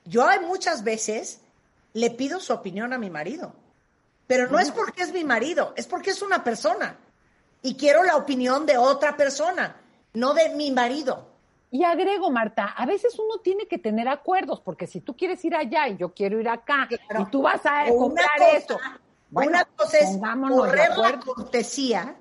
[0.04, 1.40] Yo hay muchas veces
[1.92, 3.52] le pido su opinión a mi marido,
[4.26, 6.96] pero no es porque es mi marido, es porque es una persona
[7.62, 9.76] y quiero la opinión de otra persona,
[10.12, 11.33] no de mi marido.
[11.74, 15.56] Y agrego, Marta, a veces uno tiene que tener acuerdos, porque si tú quieres ir
[15.56, 18.78] allá y yo quiero ir acá, y tú vas a comprar eso.
[19.32, 22.14] una cosa es correr la cortesía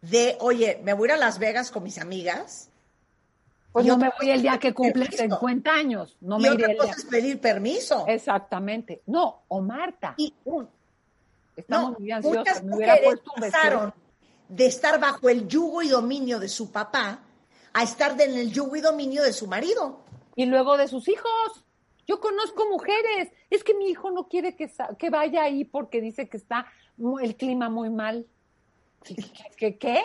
[0.00, 2.70] de, oye, me voy a ir a Las Vegas con mis amigas,
[3.72, 6.16] pues no me voy el día que cumple 50 años.
[6.20, 8.04] No me iré otra cosa pedir permiso.
[8.06, 9.02] Exactamente.
[9.06, 10.14] No, o Marta.
[10.18, 10.32] Y,
[11.56, 12.62] Estamos muy ansiosas.
[12.62, 13.94] Me hubiera puesto un pasaron
[14.48, 17.25] de estar bajo el yugo y dominio de su papá
[17.76, 20.00] a estar en el yugo y dominio de su marido.
[20.34, 21.64] Y luego de sus hijos.
[22.06, 23.30] Yo conozco mujeres.
[23.50, 26.66] Es que mi hijo no quiere que, que vaya ahí porque dice que está
[27.20, 28.26] el clima muy mal.
[29.58, 29.76] ¿Qué?
[29.76, 30.02] ¿Qué?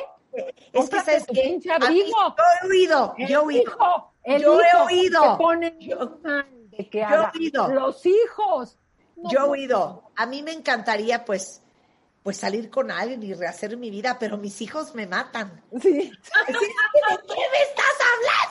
[0.73, 5.37] Es que sabes que yo he oído, yo he oído, yo he oído,
[6.71, 8.77] de que yo he oído, los hijos.
[9.15, 10.03] yo he oído.
[10.17, 11.61] A mí me encantaría, pues,
[12.23, 15.63] pues salir con alguien y rehacer mi vida, pero mis hijos me matan.
[15.81, 15.89] Sí.
[15.91, 18.41] ¿De qué me estás hablando?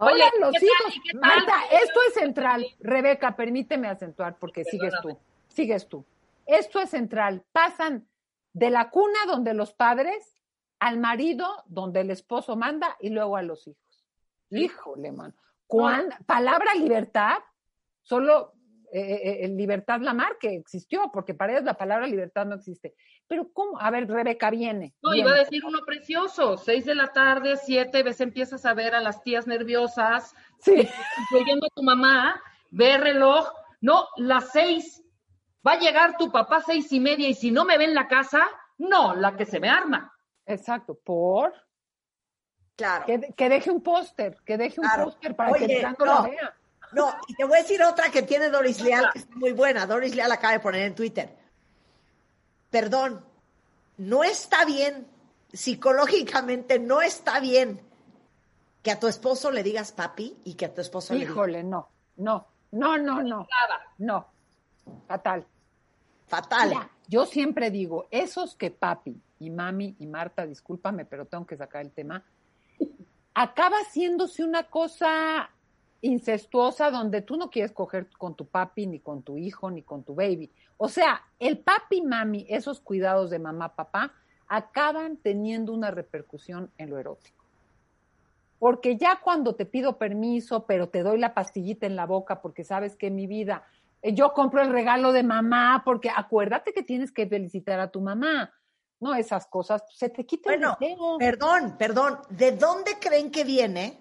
[0.00, 1.14] Oye, los hijos.
[1.14, 2.66] Marta, esto es central.
[2.80, 5.18] Rebeca, permíteme acentuar porque sigues tú.
[5.48, 6.04] Sigues tú.
[6.46, 7.44] Esto es central.
[7.52, 8.08] Pasan
[8.52, 10.40] de la cuna donde los padres,
[10.78, 14.06] al marido donde el esposo manda y luego a los hijos.
[14.50, 15.34] Híjole, man.
[16.26, 17.38] Palabra libertad,
[18.02, 18.54] solo
[18.92, 22.94] eh, eh, libertad la mar que existió, porque para ellos la palabra libertad no existe.
[23.26, 23.80] Pero ¿cómo?
[23.80, 24.94] A ver, Rebeca, viene.
[25.02, 28.94] No, iba a decir uno precioso, seis de la tarde, siete, ves, empiezas a ver
[28.94, 30.88] a las tías nerviosas, sí.
[31.22, 33.48] incluyendo a tu mamá, ve el reloj,
[33.80, 35.00] no, las seis,
[35.66, 38.08] Va a llegar tu papá seis y media y si no me ve en la
[38.08, 38.48] casa,
[38.78, 40.12] no, la que se me arma.
[40.46, 41.52] Exacto, por.
[42.76, 43.04] Claro.
[43.36, 46.56] Que, deje un póster, que deje un póster para que el no, lo vea.
[46.92, 49.86] No, y te voy a decir otra que tiene Doris Leal, que está muy buena.
[49.86, 51.36] Doris Leal acaba de poner en Twitter.
[52.70, 53.24] Perdón,
[53.98, 55.06] no está bien,
[55.52, 57.80] psicológicamente no está bien
[58.82, 61.88] que a tu esposo le digas papi y que a tu esposo le Híjole, no,
[62.16, 63.46] no, no, no, no.
[63.98, 64.26] No,
[65.06, 65.46] Fatal.
[66.26, 66.88] Fatal.
[67.08, 71.82] yo siempre digo, esos que papi y mami y Marta, discúlpame, pero tengo que sacar
[71.82, 72.22] el tema,
[73.34, 75.50] acaba haciéndose una cosa
[76.02, 80.02] incestuosa donde tú no quieres coger con tu papi, ni con tu hijo, ni con
[80.02, 80.50] tu baby.
[80.76, 84.12] O sea, el papi, mami, esos cuidados de mamá, papá,
[84.48, 87.44] acaban teniendo una repercusión en lo erótico.
[88.58, 92.64] Porque ya cuando te pido permiso, pero te doy la pastillita en la boca porque
[92.64, 93.64] sabes que mi vida
[94.02, 98.00] eh, yo compro el regalo de mamá, porque acuérdate que tienes que felicitar a tu
[98.00, 98.52] mamá.
[98.98, 103.98] No, esas cosas, se te quita bueno, el Perdón, perdón, ¿de dónde creen que viene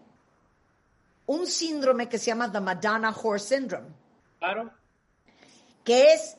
[1.30, 3.88] un síndrome que se llama the Madonna Horse Syndrome?
[4.39, 4.72] Claro.
[5.84, 6.38] Que es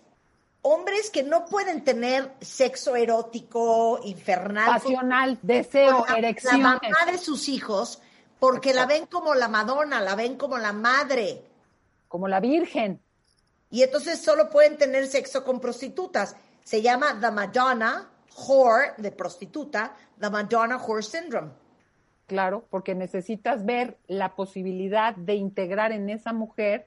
[0.62, 4.66] hombres que no pueden tener sexo erótico, infernal.
[4.80, 6.62] Pasional, deseo, erección.
[6.62, 8.00] La mamá de sus hijos,
[8.38, 11.44] porque la ven como la Madonna, la ven como la madre.
[12.08, 13.00] Como la Virgen
[13.70, 16.36] y entonces solo pueden tener sexo con prostitutas.
[16.64, 18.10] Se llama The Madonna
[18.46, 21.52] Whore, de prostituta, The Madonna Whore Syndrome.
[22.31, 26.86] Claro, porque necesitas ver la posibilidad de integrar en esa mujer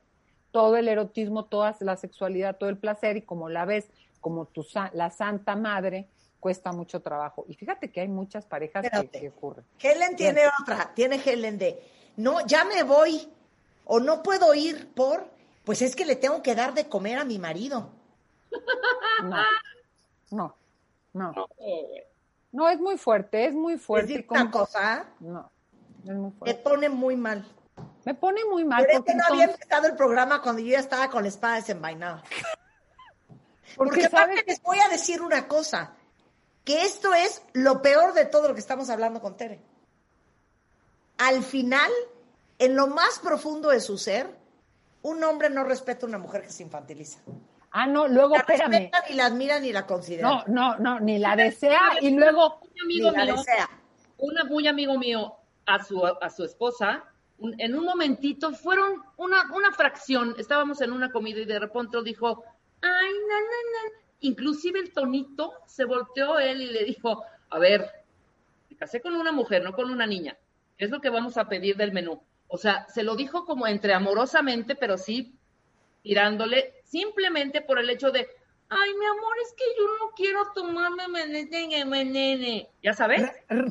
[0.51, 3.89] todo el erotismo, toda la sexualidad, todo el placer, y como la ves
[4.21, 6.07] como tu, la Santa Madre,
[6.39, 7.43] cuesta mucho trabajo.
[7.49, 9.65] Y fíjate que hay muchas parejas que, que, ocurren.
[9.81, 11.77] Helen tiene otra, tiene Helen de,
[12.15, 13.27] no, ya me voy,
[13.83, 15.27] o no puedo ir por,
[15.65, 17.89] pues es que le tengo que dar de comer a mi marido.
[19.21, 19.43] No,
[20.31, 20.55] no,
[21.13, 21.33] no.
[21.33, 21.47] No,
[22.69, 24.19] es muy fuerte, es muy fuerte.
[24.19, 25.05] ¿Es una cosa?
[25.19, 25.51] No,
[26.05, 26.53] es muy fuerte.
[26.53, 27.45] Te pone muy mal.
[28.05, 28.85] Me pone muy mal.
[28.85, 31.55] Pero es que no había empezado el programa cuando yo ya estaba con la espada
[31.55, 32.23] desenvainada.
[33.75, 35.95] Porque, porque les voy a decir una cosa,
[36.63, 39.63] que esto es lo peor de todo lo que estamos hablando con Tere.
[41.17, 41.89] Al final,
[42.59, 44.29] en lo más profundo de su ser,
[45.01, 47.17] un hombre no respeta a una mujer que se infantiliza.
[47.75, 48.71] Ah, no, luego, la espérame.
[48.71, 50.29] Respeta, ni la admira, ni la considera.
[50.29, 52.59] No, no, no, ni la desea y luego...
[52.61, 53.69] Un amigo ni la mío, desea.
[54.17, 55.35] un muy amigo mío
[55.65, 57.03] a su, a su esposa,
[57.39, 61.97] un- en un momentito, fueron una, una fracción, estábamos en una comida y de repente
[62.03, 62.43] dijo,
[62.81, 62.89] ay,
[63.27, 63.99] na, na, na.
[64.19, 67.89] Inclusive el tonito se volteó él y le dijo, a ver,
[68.69, 70.37] me casé con una mujer, no con una niña.
[70.77, 72.21] ¿Qué es lo que vamos a pedir del menú?
[72.47, 75.33] O sea, se lo dijo como entre amorosamente, pero sí
[76.03, 78.27] tirándole simplemente por el hecho de,
[78.69, 82.69] ay, mi amor, es que yo no quiero tomarme menene, menene.
[82.83, 83.23] ¿Ya sabes?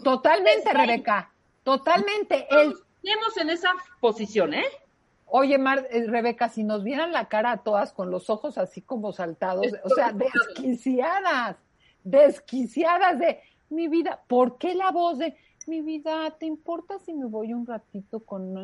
[0.03, 1.31] Totalmente, Rebeca.
[1.63, 2.49] Totalmente.
[2.51, 2.75] El,
[3.37, 4.65] en esa posición, ¿eh?
[5.27, 8.83] Oye, Mar, eh, Rebeca, si nos vieran la cara a todas con los ojos así
[8.83, 11.57] como saltados, o sea, desquiciadas,
[12.05, 13.41] desquiciadas de
[13.71, 14.23] mi vida.
[14.27, 15.37] ¿Por qué la voz de
[15.67, 16.37] mi vida?
[16.39, 18.55] ¿Te importa si me voy un ratito con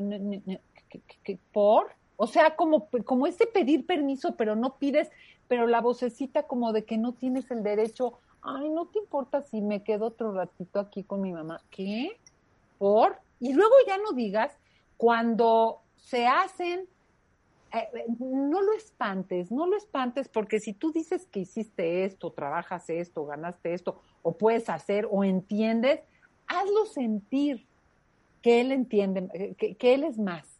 [1.25, 1.98] que- por?
[2.21, 5.09] O sea, como, como ese pedir permiso, pero no pides,
[5.47, 8.19] pero la vocecita como de que no tienes el derecho.
[8.43, 11.63] Ay, no te importa si me quedo otro ratito aquí con mi mamá.
[11.71, 12.19] ¿Qué?
[12.77, 13.21] ¿Por?
[13.39, 14.53] Y luego ya no digas
[14.97, 16.89] cuando se hacen,
[17.73, 22.33] eh, eh, no lo espantes, no lo espantes, porque si tú dices que hiciste esto,
[22.33, 26.01] trabajas esto, ganaste esto, o puedes hacer, o entiendes,
[26.49, 27.65] hazlo sentir
[28.43, 30.58] que él entiende, eh, que, que él es más.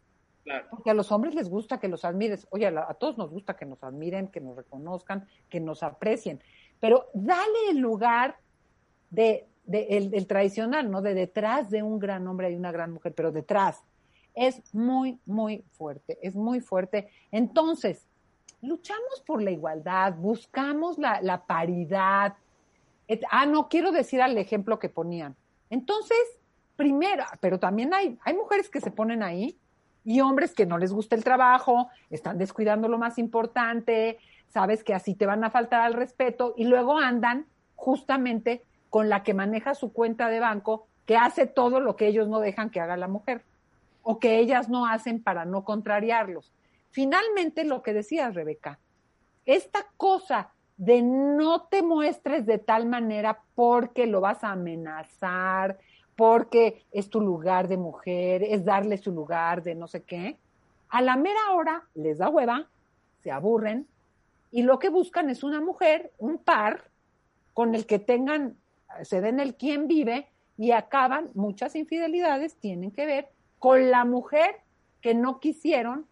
[0.71, 2.47] Porque a los hombres les gusta que los admires.
[2.51, 6.41] Oye, a, todos nos gusta que nos admiren, que nos reconozcan, que nos aprecien.
[6.81, 8.37] Pero dale el lugar
[9.11, 11.03] de, el, tradicional, ¿no?
[11.03, 13.83] De detrás de un gran hombre hay una gran mujer, pero detrás.
[14.35, 17.09] Es muy, muy fuerte, es muy fuerte.
[17.33, 18.07] Entonces,
[18.63, 22.35] luchamos por la igualdad, buscamos la, paridad.
[23.31, 25.35] Ah, no, quiero decir al ejemplo que ponían.
[25.71, 26.19] Entonces,
[26.77, 29.59] primero, pero también hay, hay mujeres que se ponen ahí
[30.09, 34.17] y hombres que no les gusta el trabajo, están descuidando lo más importante,
[34.47, 37.45] sabes que así te van a faltar al respeto y luego andan
[37.77, 42.27] justamente con la que maneja su cuenta de banco, que hace todo lo que ellos
[42.27, 43.43] no dejan que haga la mujer
[44.03, 46.55] o que ellas no hacen para no contrariarlos.
[46.91, 48.79] Finalmente, lo que decías, Rebeca,
[49.45, 55.77] esta cosa de no te muestres de tal manera porque lo vas a amenazar,
[56.19, 60.37] porque es tu lugar de mujer, es darle su lugar de no sé qué,
[60.89, 62.67] a la mera hora les da hueva,
[63.23, 63.87] se aburren
[64.51, 66.91] y lo que buscan es una mujer, un par,
[67.55, 68.57] con el que tengan,
[69.03, 70.27] se den el quién vive
[70.57, 73.29] y acaban, muchas infidelidades tienen que ver
[73.61, 74.57] con la mujer
[75.01, 76.05] que no quisieron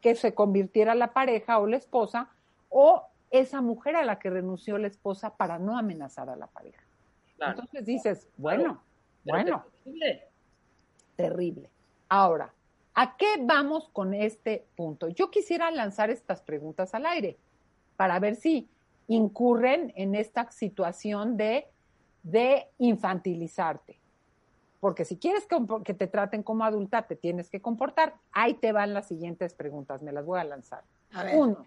[0.00, 2.30] que se convirtiera la pareja o la esposa
[2.70, 6.82] o esa mujer a la que renunció la esposa para no amenazar a la pareja.
[7.36, 7.52] Claro.
[7.52, 8.80] Entonces dices, bueno,
[9.24, 10.28] bueno, terrible.
[11.16, 11.70] terrible.
[12.08, 12.52] Ahora,
[12.94, 15.08] ¿a qué vamos con este punto?
[15.08, 17.38] Yo quisiera lanzar estas preguntas al aire
[17.96, 18.68] para ver si
[19.08, 21.66] incurren en esta situación de,
[22.22, 23.98] de infantilizarte.
[24.80, 28.16] Porque si quieres que, que te traten como adulta, te tienes que comportar.
[28.32, 30.82] Ahí te van las siguientes preguntas, me las voy a lanzar.
[31.12, 31.36] A ver.
[31.38, 31.66] Uno,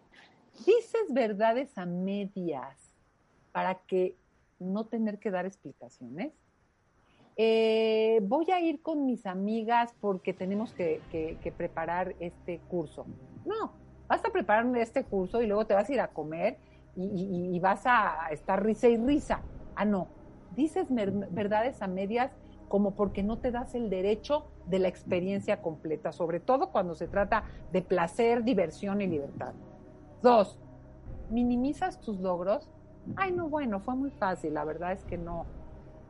[0.66, 2.92] ¿dices verdades a medias
[3.52, 4.18] para que
[4.60, 6.34] no tener que dar explicaciones?
[7.38, 11.02] Eh, voy a ir con mis amigas porque tenemos que,
[11.58, 13.06] preparar este curso.
[13.46, 13.74] No,
[14.08, 16.58] vas a preparar este curso y luego te vas a ir a comer
[16.96, 19.42] y, y- vas a estar risa y risa.
[19.76, 20.08] Ah, no,
[20.56, 22.32] dices verdades a medias
[22.70, 27.08] como porque no te das el derecho de la experiencia completa, sobre todo cuando se
[27.08, 29.54] trata de placer, diversión y libertad.
[30.22, 30.58] Dos,
[31.30, 32.70] minimizas tus logros.
[33.16, 35.46] Ay, no, bueno, fue muy fácil, la verdad es que no,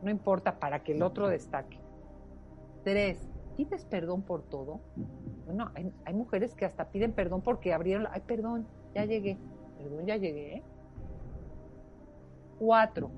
[0.06, 1.80] no importa para que el otro destaque.
[2.84, 3.28] Tres,
[3.58, 4.80] ¿pides perdón por todo?
[5.46, 9.38] Bueno, hay, hay mujeres que hasta piden perdón porque abrieron, la- ay, perdón, ya llegué,
[9.80, 10.58] perdón, ya llegué.
[10.58, 10.64] ¿eh?
[12.60, 13.10] Cuatro,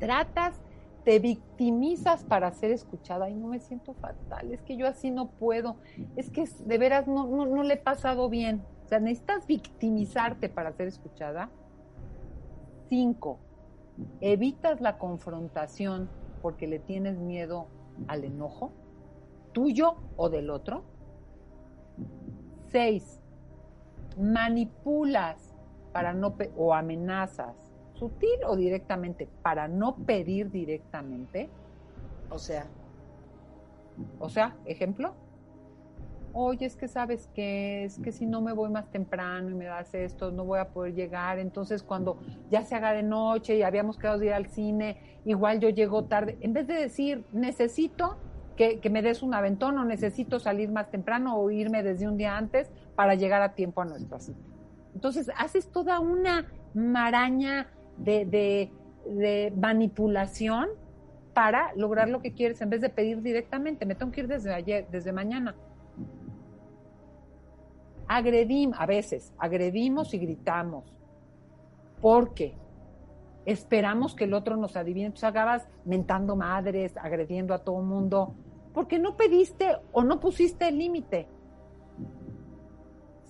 [0.00, 0.60] tratas,
[1.04, 3.26] te victimizas para ser escuchada.
[3.26, 5.76] Ay, no me siento fatal, es que yo así no puedo,
[6.16, 8.60] es que de veras no, no, no le he pasado bien.
[8.84, 11.48] O sea, necesitas victimizarte para ser escuchada.
[12.88, 13.45] Cinco,
[14.20, 16.10] evitas la confrontación
[16.42, 17.68] porque le tienes miedo
[18.08, 18.72] al enojo,
[19.52, 20.84] tuyo o del otro.
[22.68, 23.20] Seis,
[24.18, 25.54] manipulas
[25.92, 31.50] para no o amenazas, sutil o directamente, para no pedir directamente.
[32.30, 32.66] O sea,
[34.18, 35.14] O sea, ejemplo,
[36.36, 39.64] oye, es que sabes qué, es que si no me voy más temprano y me
[39.64, 41.38] das esto, no voy a poder llegar.
[41.38, 42.18] Entonces, cuando
[42.50, 46.04] ya se haga de noche y habíamos quedado de ir al cine, igual yo llego
[46.04, 46.36] tarde.
[46.42, 48.18] En vez de decir, necesito
[48.54, 52.18] que, que me des un aventón o necesito salir más temprano o irme desde un
[52.18, 54.38] día antes para llegar a tiempo a nuestra cita.
[54.94, 58.72] Entonces, haces toda una maraña de, de,
[59.06, 60.68] de manipulación
[61.32, 63.86] para lograr lo que quieres en vez de pedir directamente.
[63.86, 65.54] Me tengo que ir desde ayer, desde mañana
[68.08, 70.84] agredimos, a veces, agredimos y gritamos,
[72.00, 72.54] porque
[73.44, 78.34] esperamos que el otro nos adivine, entonces acabas mentando madres, agrediendo a todo mundo,
[78.74, 81.28] porque no pediste o no pusiste el límite.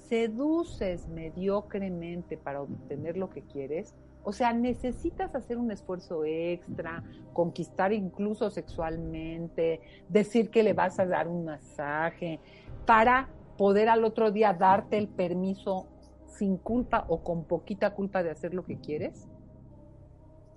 [0.08, 3.94] Seduces mediocremente para obtener lo que quieres,
[4.28, 11.06] o sea, necesitas hacer un esfuerzo extra, conquistar incluso sexualmente, decir que le vas a
[11.06, 12.40] dar un masaje,
[12.84, 15.86] para poder al otro día darte el permiso
[16.26, 19.28] sin culpa o con poquita culpa de hacer lo que quieres?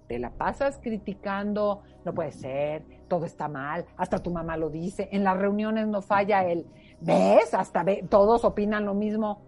[0.08, 5.08] Te la pasas criticando, no puede ser, todo está mal, hasta tu mamá lo dice,
[5.12, 6.66] en las reuniones no falla el,
[7.00, 7.54] ¿ves?
[7.54, 9.42] Hasta todos opinan lo mismo,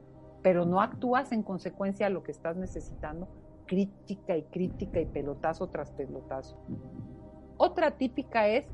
[0.44, 3.28] pero no actúas en consecuencia a lo que estás necesitando,
[3.66, 6.58] crítica y crítica y pelotazo tras pelotazo.
[7.58, 8.68] Otra típica es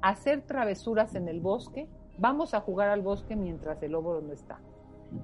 [0.00, 1.88] hacer travesuras en el bosque
[2.18, 4.58] Vamos a jugar al bosque mientras el lobo no está.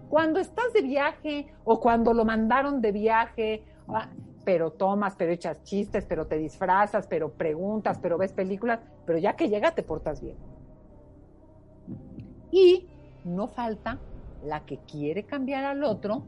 [0.08, 4.08] Cuando estás de viaje o cuando lo mandaron de viaje, ah,
[4.44, 9.34] pero tomas, pero echas chistes, pero te disfrazas, pero preguntas, pero ves películas, pero ya
[9.34, 10.36] que llega te portas bien.
[12.50, 12.88] Y
[13.24, 13.98] no falta
[14.44, 16.24] la que quiere cambiar al otro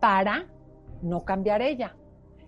[0.00, 0.46] para
[1.02, 1.94] no cambiar ella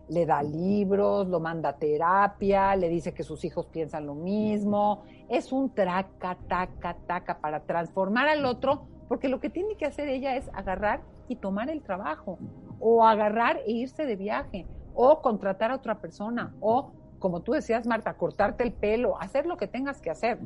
[0.08, 5.02] le da libros, lo manda a terapia, le dice que sus hijos piensan lo mismo.
[5.28, 10.08] Es un traca, taca, taca para transformar al otro, porque lo que tiene que hacer
[10.08, 12.38] ella es agarrar y tomar el trabajo,
[12.80, 17.86] o agarrar e irse de viaje, o contratar a otra persona, o, como tú decías,
[17.86, 20.38] Marta, cortarte el pelo, hacer lo que tengas que hacer.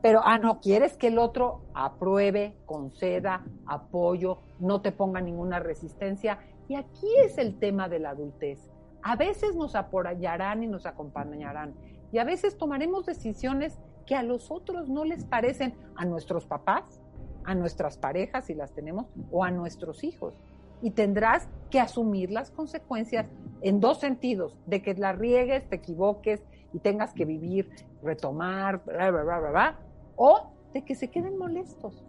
[0.00, 6.38] Pero, ah, no, quieres que el otro apruebe, conceda, apoyo, no te ponga ninguna resistencia
[6.68, 8.70] y aquí es el tema de la adultez.
[9.02, 11.74] A veces nos apoyarán y nos acompañarán
[12.12, 17.00] y a veces tomaremos decisiones que a los otros no les parecen, a nuestros papás,
[17.44, 20.34] a nuestras parejas si las tenemos o a nuestros hijos.
[20.80, 23.26] Y tendrás que asumir las consecuencias
[23.60, 26.42] en dos sentidos, de que la riegues, te equivoques
[26.72, 27.68] y tengas que vivir,
[28.02, 29.78] retomar, bla, bla, bla, bla,
[30.16, 32.04] o de que se queden molestos.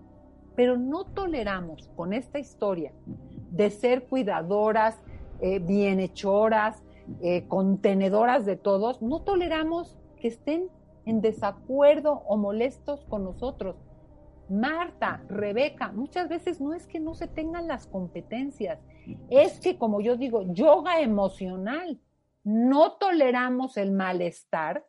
[0.56, 2.94] Pero no toleramos con esta historia
[3.52, 5.00] de ser cuidadoras,
[5.42, 6.84] eh, bienhechoras,
[7.22, 10.70] eh, contenedoras de todos, no toleramos que estén
[11.06, 13.76] en desacuerdo o molestos con nosotros.
[14.50, 18.80] Marta, Rebeca, muchas veces no es que no se tengan las competencias,
[19.30, 22.00] es que, como yo digo, yoga emocional.
[22.44, 24.86] No toleramos el malestar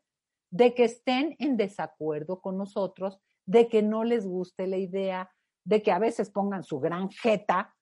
[0.50, 5.30] de que estén en desacuerdo con nosotros, de que no les guste la idea,
[5.64, 7.74] de que a veces pongan su gran jeta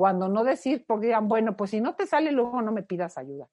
[0.00, 3.18] cuando no decir, porque digan, bueno, pues si no te sale, luego no me pidas
[3.18, 3.50] ayuda.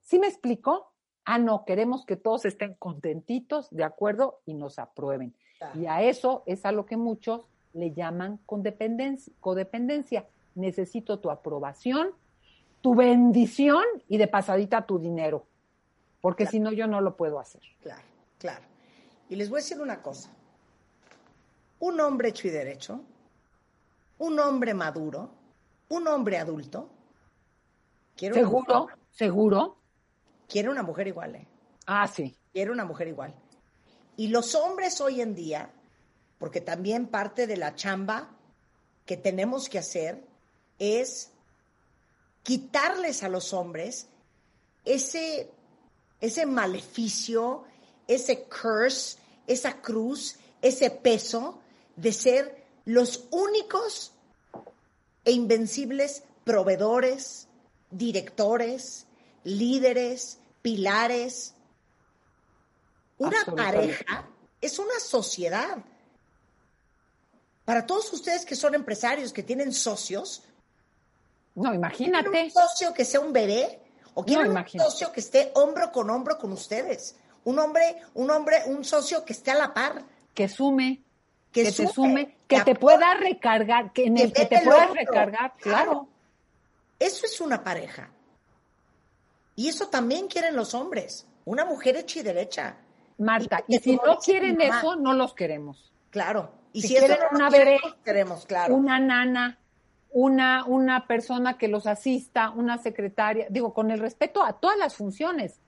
[0.00, 0.94] ¿Sí me explicó?
[1.26, 5.34] Ah, no, queremos que todos estén contentitos, de acuerdo, y nos aprueben.
[5.74, 7.42] Y a eso es a lo que muchos
[7.74, 9.30] le llaman codependencia.
[9.40, 10.26] codependencia.
[10.54, 12.12] Necesito tu aprobación,
[12.80, 15.44] tu bendición y de pasadita tu dinero,
[16.22, 17.60] porque si no yo no lo puedo hacer.
[17.82, 18.08] Claro,
[18.38, 18.64] claro.
[19.28, 20.30] Y les voy a decir una cosa.
[21.78, 23.02] Un hombre hecho y derecho,
[24.16, 25.36] un hombre maduro,
[25.88, 26.90] un hombre adulto.
[28.16, 28.88] ¿Seguro?
[29.10, 29.76] ¿Seguro?
[30.48, 31.46] Quiere una mujer igual, ¿eh?
[31.86, 32.34] Ah, sí.
[32.52, 33.34] Quiere una mujer igual.
[34.16, 35.70] Y los hombres hoy en día,
[36.38, 38.30] porque también parte de la chamba
[39.06, 40.26] que tenemos que hacer
[40.78, 41.30] es
[42.42, 44.08] quitarles a los hombres
[44.84, 45.50] ese,
[46.20, 47.64] ese maleficio,
[48.06, 51.60] ese curse, esa cruz, ese peso
[51.96, 54.12] de ser los únicos
[55.24, 57.48] e invencibles proveedores,
[57.90, 59.06] directores,
[59.44, 61.54] líderes, pilares.
[63.18, 64.28] Una pareja
[64.60, 65.78] es una sociedad.
[67.64, 70.42] Para todos ustedes que son empresarios, que tienen socios,
[71.54, 72.44] no, imagínate.
[72.44, 73.80] un socio que sea un bebé
[74.14, 77.16] o quieren un socio que esté hombro con hombro con ustedes.
[77.44, 80.04] Un hombre, un hombre, un socio que esté a la par.
[80.34, 81.02] Que sume
[81.64, 86.08] que, te sume, que, te pueda recargar, que en el que te puedas recargar, claro.
[86.98, 88.10] Eso es una pareja.
[89.54, 91.26] Y eso también quieren los hombres.
[91.44, 92.76] Una mujer hecha y derecha.
[93.18, 95.92] Marta, y, si no quieren eso, no los queremos.
[96.10, 96.52] Claro.
[96.72, 98.74] Y si, quieren no una bebé, queremos, queremos, claro.
[98.74, 99.58] una nana,
[100.10, 104.94] una, una persona que los asista, una secretaria, digo, con el respeto a todas las
[104.94, 105.58] funciones,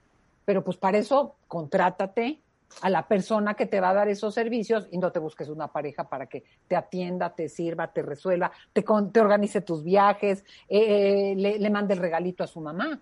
[0.44, 2.40] pero pues para eso contrátate
[2.82, 5.68] a la persona que te va a dar esos servicios y no te busques una
[5.68, 10.44] pareja para que te atienda, te sirva, te resuelva, te, con- te organice tus viajes,
[10.68, 13.00] eh, le, le mande el regalito a su mamá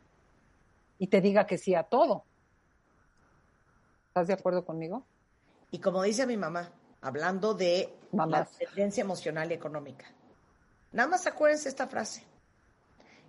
[0.98, 2.24] y te diga que sí a todo.
[4.08, 5.04] ¿Estás de acuerdo conmigo?
[5.70, 6.70] Y como dice mi mamá,
[7.02, 10.06] hablando de la dependencia emocional y económica,
[10.92, 12.24] nada más acuérdense esta frase.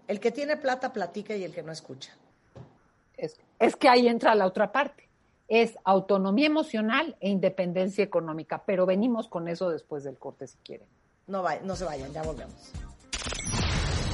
[0.08, 2.16] El que tiene plata platica y el que no escucha.
[3.18, 5.09] Es, es que ahí entra la otra parte.
[5.50, 10.88] Es autonomía emocional e independencia económica, pero venimos con eso después del corte si quieren.
[11.28, 12.72] No, va- no se vayan, ya volvemos.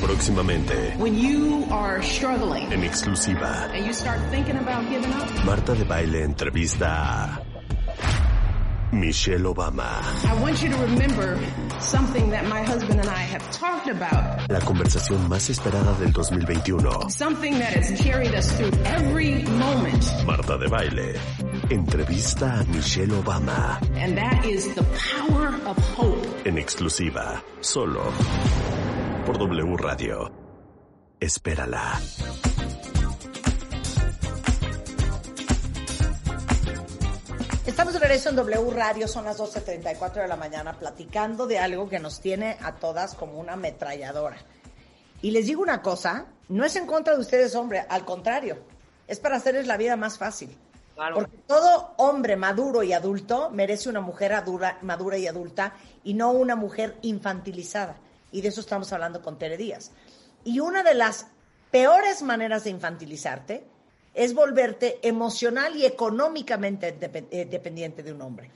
[0.02, 5.74] Próximamente, When you are struggling en exclusiva, and you start thinking about giving up, Marta
[5.74, 7.42] de Baile entrevista a
[9.00, 10.02] Michelle Obama.
[10.26, 11.38] I want you to remember
[11.80, 17.10] something that my husband and I have talked about, La conversación más esperada del 2021.
[17.10, 21.14] something that has carried us through every moment, Marta de Baile.
[21.70, 23.78] Entrevista a Michelle Obama.
[23.96, 26.26] and that is the power of hope.
[26.48, 27.42] En exclusiva.
[27.62, 28.12] Solo.
[29.26, 30.32] Por W Radio.
[31.20, 32.00] Espérala.
[37.66, 41.90] Estamos de regreso en W Radio, son las 12.34 de la mañana, platicando de algo
[41.90, 44.38] que nos tiene a todas como una ametralladora.
[45.22, 48.58] Y les digo una cosa, no es en contra de ustedes, hombre, al contrario,
[49.08, 50.56] es para hacerles la vida más fácil.
[51.14, 55.74] Porque todo hombre maduro y adulto merece una mujer adura- madura y adulta
[56.04, 57.98] y no una mujer infantilizada.
[58.32, 59.92] Y de eso estamos hablando con Tere Díaz.
[60.46, 61.28] Y una de las
[61.72, 63.66] peores maneras de infantilizarte
[64.16, 66.98] es volverte emocional y económicamente
[67.32, 68.50] eh, dependiente de un hombre.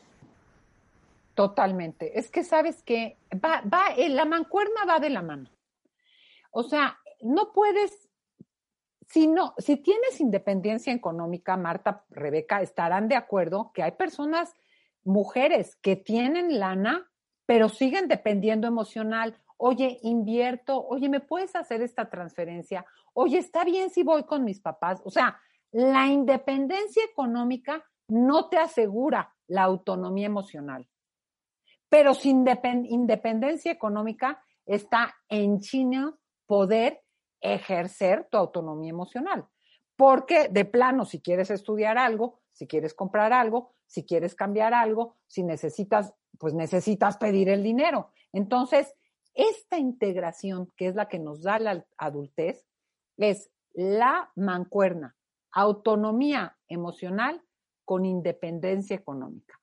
[1.36, 2.18] Totalmente.
[2.18, 5.50] Es que sabes que va, va, eh, la mancuerna va de la mano.
[6.52, 8.10] O sea, no puedes,
[9.08, 14.54] si no, si tienes independencia económica, Marta, Rebeca, estarán de acuerdo que hay personas,
[15.04, 17.10] mujeres, que tienen lana,
[17.46, 19.38] pero siguen dependiendo emocional.
[19.58, 22.86] Oye, invierto, oye, ¿me puedes hacer esta transferencia?
[23.14, 25.02] Oye, ¿está bien si voy con mis papás?
[25.04, 25.40] O sea,
[25.72, 30.88] la independencia económica no te asegura la autonomía emocional.
[31.90, 37.04] Pero sin depen- independencia económica está en China poder
[37.42, 39.48] ejercer tu autonomía emocional.
[39.96, 45.18] Porque de plano, si quieres estudiar algo, si quieres comprar algo, si quieres cambiar algo,
[45.28, 48.12] si necesitas, pues necesitas pedir el dinero.
[48.32, 48.94] Entonces,
[49.34, 52.68] esta integración, que es la que nos da la adultez,
[53.18, 55.16] es la mancuerna,
[55.52, 57.42] autonomía emocional
[57.86, 59.60] con independencia económica.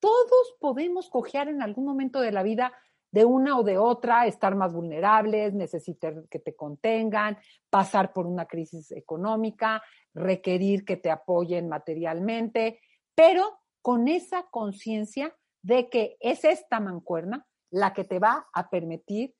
[0.00, 2.72] Todos podemos cojear en algún momento de la vida
[3.12, 7.38] de una o de otra, estar más vulnerables, necesitar que te contengan,
[7.68, 9.82] pasar por una crisis económica,
[10.14, 12.80] requerir que te apoyen materialmente,
[13.14, 19.34] pero con esa conciencia de que es esta mancuerna la que te va a permitir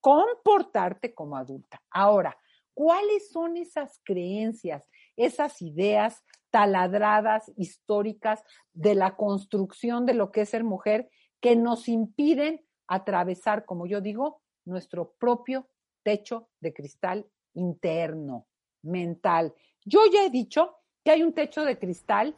[0.00, 1.82] comportarte como adulta.
[1.90, 2.36] Ahora,
[2.74, 8.42] ¿cuáles son esas creencias, esas ideas taladradas, históricas
[8.72, 11.08] de la construcción de lo que es ser mujer
[11.40, 15.68] que nos impiden atravesar, como yo digo, nuestro propio
[16.02, 18.46] techo de cristal interno,
[18.82, 19.54] mental?
[19.84, 20.74] Yo ya he dicho
[21.04, 22.34] que hay un techo de cristal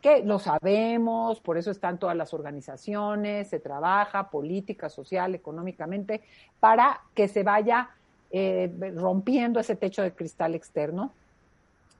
[0.00, 6.22] que lo sabemos, por eso están todas las organizaciones, se trabaja política, social, económicamente,
[6.60, 7.90] para que se vaya
[8.30, 11.12] eh, rompiendo ese techo de cristal externo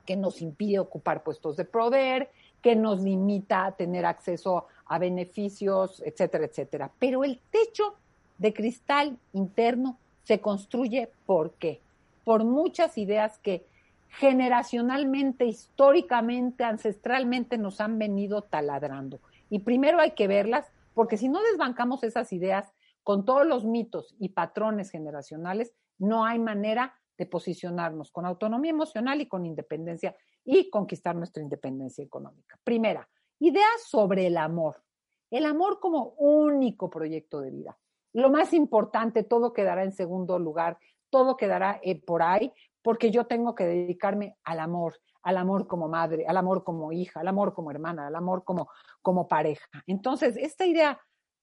[0.07, 2.31] que nos impide ocupar puestos de poder,
[2.63, 6.91] que nos limita a tener acceso a beneficios, etcétera, etcétera.
[6.99, 7.95] Pero el techo
[8.39, 11.81] de cristal interno se construye ¿por qué?
[12.25, 13.67] Por muchas ideas que
[14.09, 19.21] generacionalmente, históricamente, ancestralmente nos han venido taladrando.
[19.51, 22.73] Y primero hay que verlas, porque si no desbancamos esas ideas
[23.05, 29.21] con todos los mitos y patrones generacionales, no hay manera de posicionarnos con autonomía emocional
[29.21, 30.15] y con independencia
[30.45, 32.59] y conquistar nuestra independencia económica.
[32.63, 34.83] Primera, idea sobre el amor.
[35.31, 37.79] El amor como único proyecto de vida.
[38.13, 40.79] Lo más importante, todo quedará en segundo lugar,
[41.11, 42.53] todo quedará eh, por ahí,
[42.83, 47.21] porque yo tengo que dedicarme al amor, al amor como madre, al amor como hija,
[47.21, 48.71] al amor como hermana, al amor como,
[49.03, 49.67] como pareja.
[49.87, 51.01] Entonces, esta idea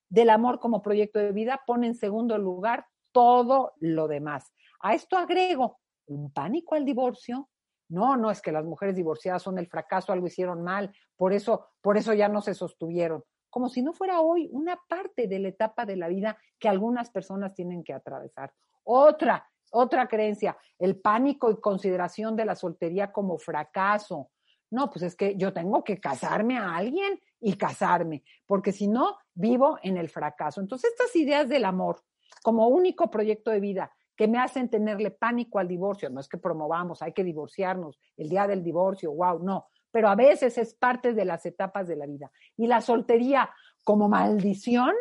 [0.09, 4.53] del amor como proyecto de vida pone en segundo lugar todo lo demás.
[4.83, 7.49] A esto agrego un pánico al divorcio.
[7.89, 11.67] No, no es que las mujeres divorciadas son el fracaso, algo hicieron mal, por eso,
[11.81, 13.23] por eso ya no se sostuvieron.
[13.49, 17.11] como si no fuera hoy una parte de la etapa de la vida que algunas
[17.11, 18.51] personas tienen que atravesar.
[18.83, 24.31] Otra, otra creencia, el pánico y consideración de la soltería como fracaso.
[24.71, 29.17] No, pues es que yo tengo que casarme a alguien y casarme, porque si no,
[29.35, 30.59] vivo en el fracaso.
[30.59, 32.03] Entonces, estas ideas del amor
[32.41, 36.37] como único proyecto de vida que me hacen tenerle pánico al divorcio, no es que
[36.37, 41.13] promovamos, hay que divorciarnos, el día del divorcio, wow, no, pero a veces es parte
[41.13, 42.31] de las etapas de la vida.
[42.57, 43.49] Y la soltería
[43.83, 44.93] como maldición,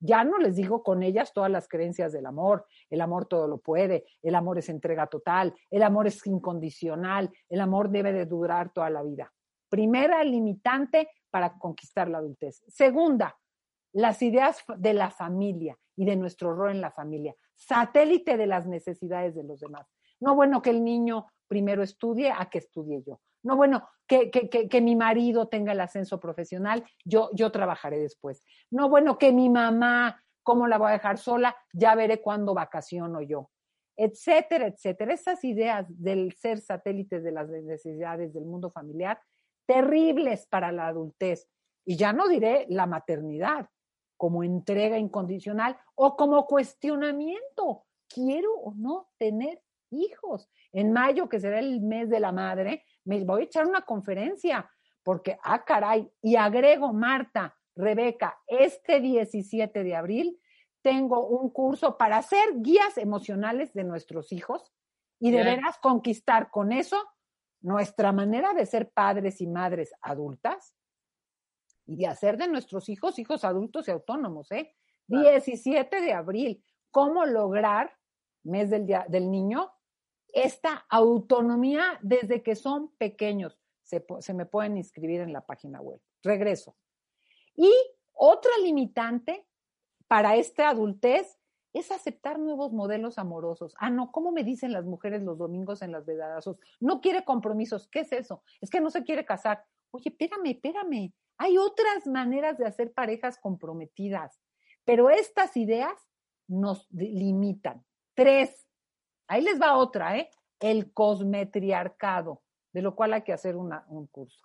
[0.00, 2.66] ya no les digo con ellas todas las creencias del amor.
[2.88, 7.60] El amor todo lo puede, el amor es entrega total, el amor es incondicional, el
[7.60, 9.30] amor debe de durar toda la vida.
[9.68, 12.64] Primera limitante para conquistar la adultez.
[12.66, 13.38] Segunda,
[13.92, 18.66] las ideas de la familia y de nuestro rol en la familia, satélite de las
[18.66, 19.86] necesidades de los demás.
[20.18, 23.20] No bueno que el niño primero estudie a que estudie yo.
[23.42, 28.44] No, bueno, que, que, que, mi marido tenga el ascenso profesional, yo, yo trabajaré después.
[28.70, 31.56] No, bueno, que mi mamá, ¿cómo la voy a dejar sola?
[31.72, 33.50] Ya veré cuándo vacaciono yo.
[33.96, 35.14] Etcétera, etcétera.
[35.14, 39.18] Esas ideas del ser satélites de las necesidades del mundo familiar,
[39.66, 41.48] terribles para la adultez.
[41.86, 43.68] Y ya no diré la maternidad,
[44.20, 47.86] como entrega incondicional o como cuestionamiento.
[48.06, 50.50] ¿Quiero o no tener hijos?
[50.72, 54.70] En mayo, que será el mes de la madre, me voy a echar una conferencia,
[55.02, 60.38] porque, ah, caray, y agrego, Marta, Rebeca, este 17 de abril
[60.82, 64.70] tengo un curso para hacer guías emocionales de nuestros hijos
[65.18, 66.98] y de veras conquistar con eso
[67.62, 70.74] nuestra manera de ser padres y madres adultas
[71.90, 74.72] y de hacer de nuestros hijos hijos adultos y autónomos, ¿eh?
[75.08, 77.92] 17 de abril, ¿cómo lograr,
[78.44, 79.72] mes del, día, del niño,
[80.28, 83.58] esta autonomía desde que son pequeños.
[83.82, 86.00] Se, se, me pueden inscribir en la página web.
[86.22, 86.76] Regreso.
[87.56, 87.72] Y
[88.12, 89.48] otra limitante
[90.06, 91.40] para esta adultez
[91.72, 93.74] es aceptar nuevos modelos amorosos.
[93.78, 96.58] Ah, no, ¿cómo me dicen las mujeres los domingos en las vedadazos?
[96.78, 97.88] No quiere compromisos.
[97.88, 98.44] ¿Qué es eso?
[98.60, 99.64] Es que no se quiere casar.
[99.90, 101.12] Oye, espérame, espérame.
[101.40, 104.40] Hay otras maneras de hacer parejas comprometidas,
[104.84, 105.94] pero estas ideas
[106.46, 107.84] nos limitan.
[108.14, 108.66] Tres,
[109.30, 110.28] Ahí les va otra, ¿eh?
[110.58, 112.42] El cosmetriarcado,
[112.72, 114.44] de lo cual hay que hacer un curso.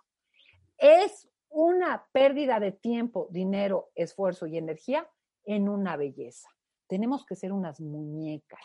[0.78, 5.10] Es una pérdida de tiempo, dinero, esfuerzo y energía
[5.44, 6.48] en una belleza.
[6.86, 8.60] Tenemos que ser unas muñecas.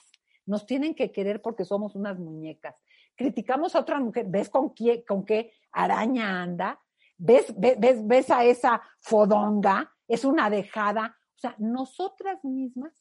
[0.46, 2.84] Nos tienen que querer porque somos unas muñecas.
[3.16, 4.28] Criticamos a otra mujer.
[4.30, 6.80] ¿Ves con qué, con qué araña anda?
[7.24, 9.94] ¿Ves, ves, ves a esa fodonga?
[10.08, 11.16] Es una dejada.
[11.36, 12.94] O sea, nosotras mismas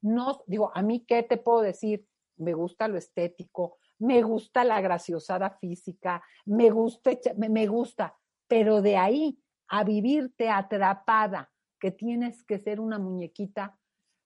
[0.00, 2.06] nos, digo, a mí, ¿qué te puedo decir?
[2.36, 8.16] me gusta lo estético, me gusta la graciosada física, me gusta, me gusta,
[8.48, 13.76] pero de ahí a vivirte atrapada, que tienes que ser una muñequita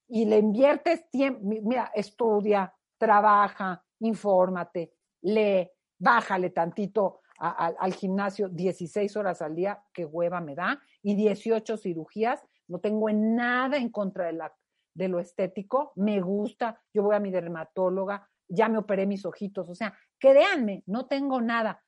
[0.07, 9.41] y le inviertes tiempo, mira, estudia, trabaja, infórmate, lee, bájale tantito al gimnasio 16 horas
[9.41, 14.33] al día, qué hueva me da, y 18 cirugías, no tengo nada en contra de
[14.33, 14.53] la
[14.97, 19.69] de lo estético, me gusta, yo voy a mi dermatóloga, ya me operé mis ojitos,
[19.69, 21.83] o sea, créanme, no tengo nada,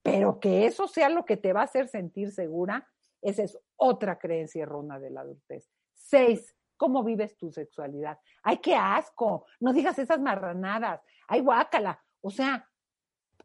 [0.00, 2.88] pero que eso sea lo que te va a hacer sentir segura,
[3.20, 5.68] esa es otra creencia errónea de la adultez.
[5.94, 8.20] Seis, ¿cómo vives tu sexualidad?
[8.44, 12.70] Ay, qué asco, no digas esas marranadas, ay, guácala, o sea,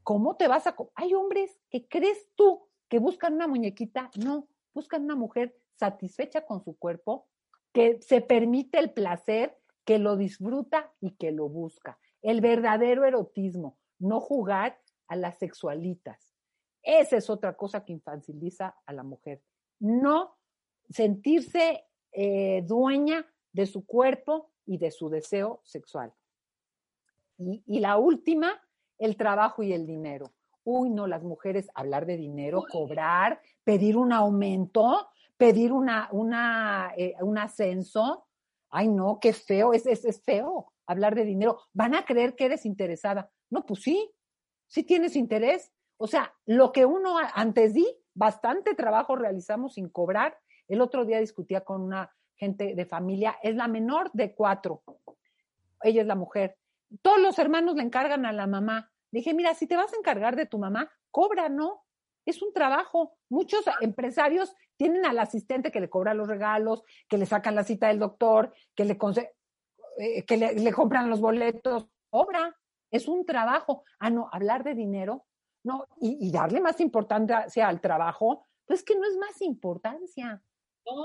[0.03, 0.75] ¿cómo te vas a...
[0.95, 6.63] Hay hombres que crees tú que buscan una muñequita, no, buscan una mujer satisfecha con
[6.63, 7.27] su cuerpo,
[7.73, 11.97] que se permite el placer, que lo disfruta y que lo busca.
[12.21, 16.33] El verdadero erotismo, no jugar a las sexualitas.
[16.83, 19.41] Esa es otra cosa que infantiliza a la mujer.
[19.79, 20.35] No
[20.89, 26.13] sentirse eh, dueña de su cuerpo y de su deseo sexual.
[27.37, 28.61] Y, y, la última,
[29.01, 30.31] el trabajo y el dinero.
[30.63, 37.15] Uy, no, las mujeres hablar de dinero, cobrar, pedir un aumento, pedir una, una, eh,
[37.21, 38.27] un ascenso.
[38.69, 41.59] Ay, no, qué feo, es, es, es feo hablar de dinero.
[41.73, 43.31] Van a creer que eres interesada.
[43.49, 44.11] No, pues sí,
[44.67, 45.71] sí tienes interés.
[45.97, 50.37] O sea, lo que uno antes di, bastante trabajo realizamos sin cobrar.
[50.67, 54.83] El otro día discutía con una gente de familia, es la menor de cuatro.
[55.83, 56.57] Ella es la mujer.
[57.01, 58.90] Todos los hermanos le encargan a la mamá.
[59.11, 61.83] Dije, mira, si te vas a encargar de tu mamá, cobra, ¿no?
[62.25, 63.17] Es un trabajo.
[63.29, 67.87] Muchos empresarios tienen al asistente que le cobra los regalos, que le sacan la cita
[67.87, 68.97] del doctor, que le,
[69.97, 71.87] eh, que le, compran los boletos.
[72.11, 72.57] Obra,
[72.89, 73.83] es un trabajo.
[73.99, 75.25] Ah, no, hablar de dinero,
[75.63, 80.41] no, y, darle más importancia al trabajo, pues que no es más importancia.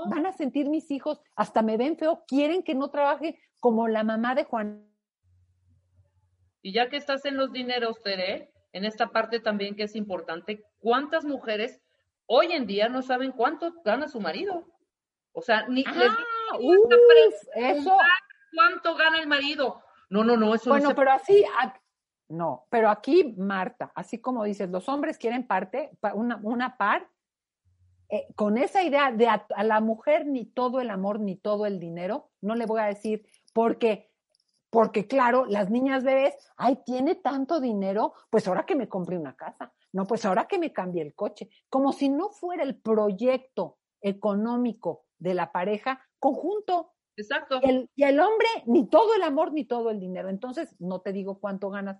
[0.09, 4.03] Van a sentir mis hijos, hasta me ven feo, quieren que no trabaje como la
[4.03, 4.86] mamá de Juan.
[6.61, 10.63] Y ya que estás en los dineros, Tere, en esta parte también que es importante,
[10.79, 11.81] ¿cuántas mujeres
[12.25, 14.65] hoy en día no saben cuánto gana su marido?
[15.33, 16.15] O sea, ni ah,
[17.55, 17.97] eso
[18.53, 19.81] cuánto gana el marido.
[20.09, 21.45] No, no, no, eso Bueno, pero así,
[22.29, 27.09] no, pero aquí, Marta, así como dices, los hombres quieren parte, una, una par,
[28.09, 31.79] eh, con esa idea de a, la mujer ni todo el amor ni todo el
[31.79, 34.09] dinero, no le voy a decir, porque,
[34.69, 39.35] porque claro, las niñas bebés, ay, tiene tanto dinero, pues ahora que me compre una
[39.35, 43.77] casa, no, pues ahora que me cambie el coche, como si no fuera el proyecto
[44.01, 46.93] económico de la pareja conjunto.
[47.15, 47.59] Exacto.
[47.63, 50.29] y el hombre, ni todo el amor, ni todo el dinero.
[50.29, 51.99] Entonces, no te digo cuánto ganas,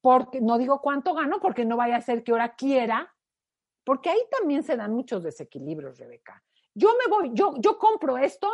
[0.00, 3.12] porque no digo cuánto gano, porque no vaya a ser que ahora quiera
[3.84, 6.42] porque ahí también se dan muchos desequilibrios, Rebeca.
[6.74, 8.50] Yo me voy, yo, yo compro esto,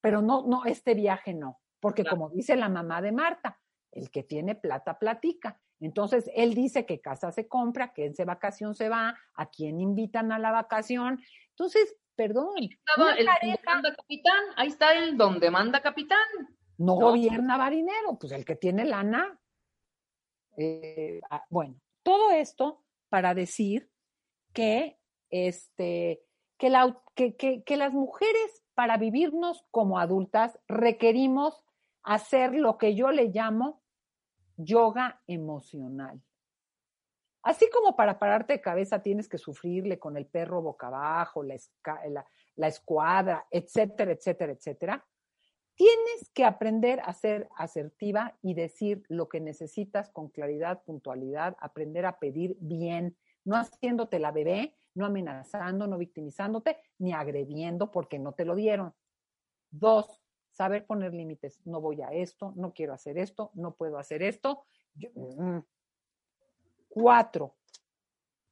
[0.00, 3.60] pero no, no, este viaje no, porque como dice la mamá de Marta,
[3.92, 5.60] el que tiene plata platica.
[5.80, 10.32] Entonces, él dice que casa se compra, que en vacación se va, a quién invitan
[10.32, 11.20] a la vacación.
[11.50, 12.54] Entonces, perdón.
[12.56, 12.70] Ahí,
[13.42, 16.26] el manda capitán, ahí está el donde manda capitán.
[16.78, 19.38] No, gobierna marinero, pues el que tiene lana.
[20.56, 23.90] Eh, ah, bueno, todo esto para decir
[24.54, 24.98] que,
[25.28, 26.24] este,
[26.56, 31.63] que, la, que, que, las mujeres para vivirnos como adultas requerimos
[32.04, 33.82] hacer lo que yo le llamo
[34.56, 36.22] yoga emocional.
[37.42, 42.68] Así como para pararte de cabeza tienes que sufrirle con el perro boca abajo, la,
[42.68, 45.06] escuadra, etcétera, etcétera, etcétera,
[45.74, 52.06] tienes que aprender a ser asertiva y decir lo que necesitas con claridad, puntualidad, aprender
[52.06, 58.32] a pedir bien, no haciéndote la bebé, no amenazando, no victimizándote, ni agrediendo porque no
[58.32, 58.94] te lo dieron.
[59.70, 60.23] Dos,
[60.54, 61.60] saber poner límites.
[61.64, 64.64] No voy a esto, no quiero hacer esto, no puedo hacer esto.
[65.14, 65.58] Mm.
[66.88, 67.56] Cuatro,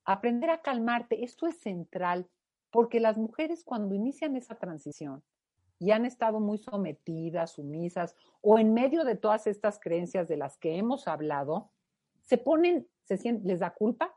[0.04, 1.24] aprender a calmarte.
[1.24, 2.28] Esto es central
[2.70, 5.22] porque las mujeres cuando inician esa transición
[5.78, 10.58] y han estado muy sometidas, sumisas o en medio de todas estas creencias de las
[10.58, 11.70] que hemos hablado,
[12.20, 14.14] se ponen, se sienten, les da culpa,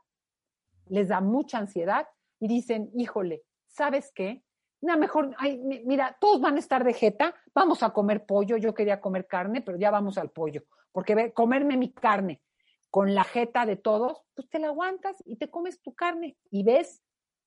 [0.88, 2.08] les da mucha ansiedad
[2.40, 4.42] y dicen, híjole, ¿sabes qué?
[4.86, 5.34] No, mejor,
[5.84, 9.60] mira, todos van a estar de jeta, vamos a comer pollo, yo quería comer carne,
[9.60, 12.40] pero ya vamos al pollo, porque ve, comerme mi carne
[12.88, 16.62] con la jeta de todos, pues te la aguantas y te comes tu carne y
[16.62, 17.02] ves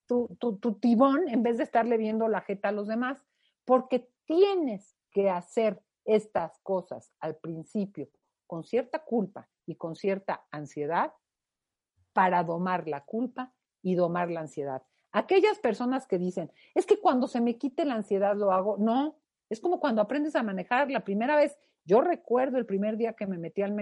[0.05, 3.25] tu, tu, tu tibón en vez de estarle viendo la jeta a los demás,
[3.63, 8.09] porque tienes que hacer estas cosas al principio
[8.47, 11.13] con cierta culpa y con cierta ansiedad
[12.11, 14.83] para domar la culpa y domar la ansiedad.
[15.11, 19.17] Aquellas personas que dicen, es que cuando se me quite la ansiedad lo hago, no,
[19.49, 21.57] es como cuando aprendes a manejar la primera vez.
[21.83, 23.75] Yo recuerdo el primer día que me metí al,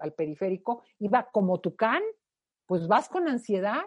[0.00, 2.02] al, periférico, iba como tucán,
[2.66, 3.80] pues vas con ansiedad,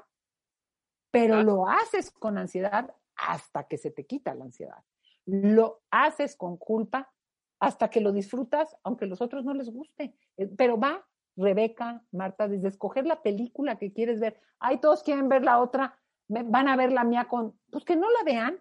[1.12, 4.84] pero lo haces con ansiedad hasta que se te quita la ansiedad.
[5.26, 7.14] Lo haces con culpa
[7.60, 11.06] hasta que lo disfrutas, aunque a los otros no les guste, eh, pero va
[11.38, 14.40] Rebeca, Marta, desde escoger la película que quieres ver.
[14.60, 16.00] Ay, todos quieren ver la otra,
[16.32, 18.60] van a ver la mía con, pues que no la vean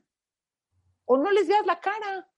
[1.04, 2.28] o no les veas la cara.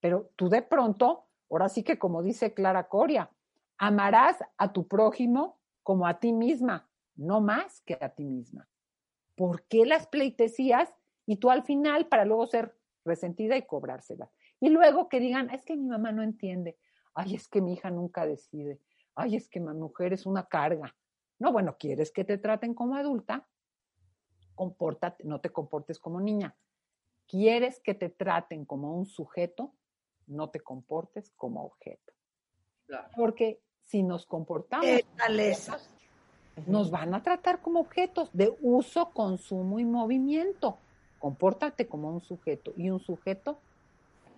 [0.00, 3.30] Pero tú de pronto, ahora sí que como dice Clara Coria,
[3.78, 8.68] amarás a tu prójimo como a ti misma, no más que a ti misma.
[9.34, 10.92] ¿Por qué las pleitesías
[11.26, 14.30] y tú al final para luego ser resentida y cobrársela?
[14.60, 16.76] Y luego que digan, es que mi mamá no entiende,
[17.14, 18.80] ay, es que mi hija nunca decide,
[19.14, 20.94] ay, es que mi mujer es una carga.
[21.38, 23.48] No, bueno, quieres que te traten como adulta,
[24.60, 26.54] compórtate, no te comportes como niña.
[27.26, 29.72] Quieres que te traten como un sujeto,
[30.26, 32.12] no te comportes como objeto.
[33.16, 35.00] Porque si nos comportamos,
[36.66, 40.76] nos van a tratar como objetos de uso, consumo y movimiento.
[41.18, 43.58] Compórtate como un sujeto y un sujeto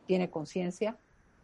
[0.06, 0.96] tiene conciencia,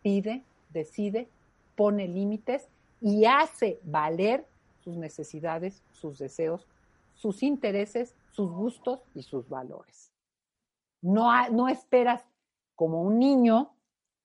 [0.03, 1.29] pide, decide,
[1.75, 2.69] pone límites
[3.01, 4.47] y hace valer
[4.85, 6.69] sus necesidades, sus deseos,
[7.15, 10.13] sus intereses, sus gustos y sus valores.
[11.03, 12.25] No, no esperas
[12.77, 13.75] como un niño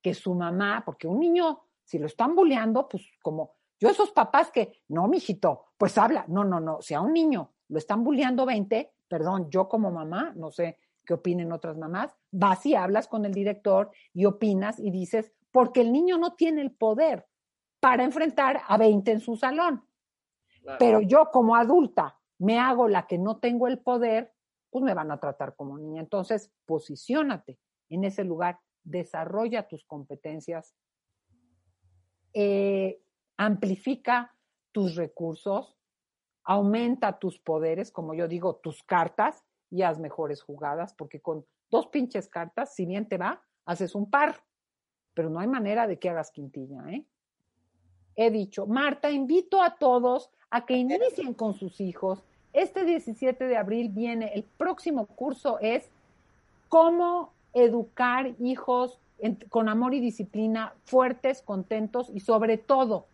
[0.03, 4.51] que su mamá, porque un niño, si lo están bulleando, pues como yo esos papás
[4.51, 8.45] que, no, mijito, pues habla, no, no, no, si a un niño lo están bulleando
[8.45, 13.25] 20, perdón, yo como mamá, no sé qué opinen otras mamás, vas y hablas con
[13.25, 17.25] el director y opinas y dices, porque el niño no tiene el poder
[17.79, 19.83] para enfrentar a 20 en su salón.
[20.77, 24.33] Pero yo como adulta me hago la que no tengo el poder,
[24.69, 26.01] pues me van a tratar como niña.
[26.01, 27.57] Entonces, posiciónate
[27.89, 30.75] en ese lugar, desarrolla tus competencias,
[32.33, 33.01] eh,
[33.37, 34.35] amplifica
[34.73, 35.77] tus recursos,
[36.43, 41.87] aumenta tus poderes, como yo digo, tus cartas y haz mejores jugadas, porque con dos
[41.87, 44.43] pinches cartas, si bien te va, haces un par,
[45.13, 47.07] pero no hay manera de que hagas quintilla, ¿eh?
[48.15, 52.23] He dicho, Marta, invito a todos a que inicien con sus hijos.
[52.53, 55.89] Este 17 de abril viene, el próximo curso es
[56.69, 58.99] cómo educar hijos
[59.49, 63.05] con amor y disciplina, fuertes, contentos y sobre todo